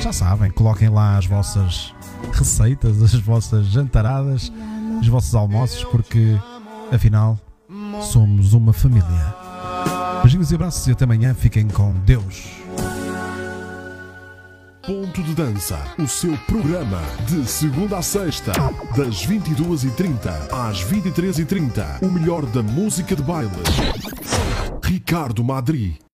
Já 0.00 0.12
sabem, 0.12 0.50
coloquem 0.50 0.88
lá 0.88 1.18
as 1.18 1.26
vossas 1.26 1.94
receitas, 2.32 3.02
as 3.02 3.12
vossas 3.14 3.66
jantaradas, 3.66 4.50
os 5.00 5.08
vossos 5.08 5.34
almoços, 5.34 5.84
porque 5.84 6.38
afinal 6.90 7.38
somos 8.00 8.54
uma 8.54 8.72
família. 8.72 9.34
Beijinhos 10.22 10.50
e 10.50 10.54
abraços 10.54 10.86
e 10.86 10.92
até 10.92 11.04
amanhã. 11.04 11.34
Fiquem 11.34 11.68
com 11.68 11.92
Deus. 12.04 12.65
Ponto 14.86 15.20
de 15.20 15.34
Dança, 15.34 15.82
o 15.98 16.06
seu 16.06 16.38
programa 16.46 17.02
de 17.26 17.44
segunda 17.44 17.98
a 17.98 18.02
sexta, 18.02 18.52
das 18.96 19.26
22h30 19.26 20.30
às 20.52 20.84
23h30. 20.84 22.02
O 22.02 22.08
melhor 22.08 22.46
da 22.46 22.62
música 22.62 23.16
de 23.16 23.22
baile. 23.24 23.50
Ricardo 24.84 25.42
Madri. 25.42 26.05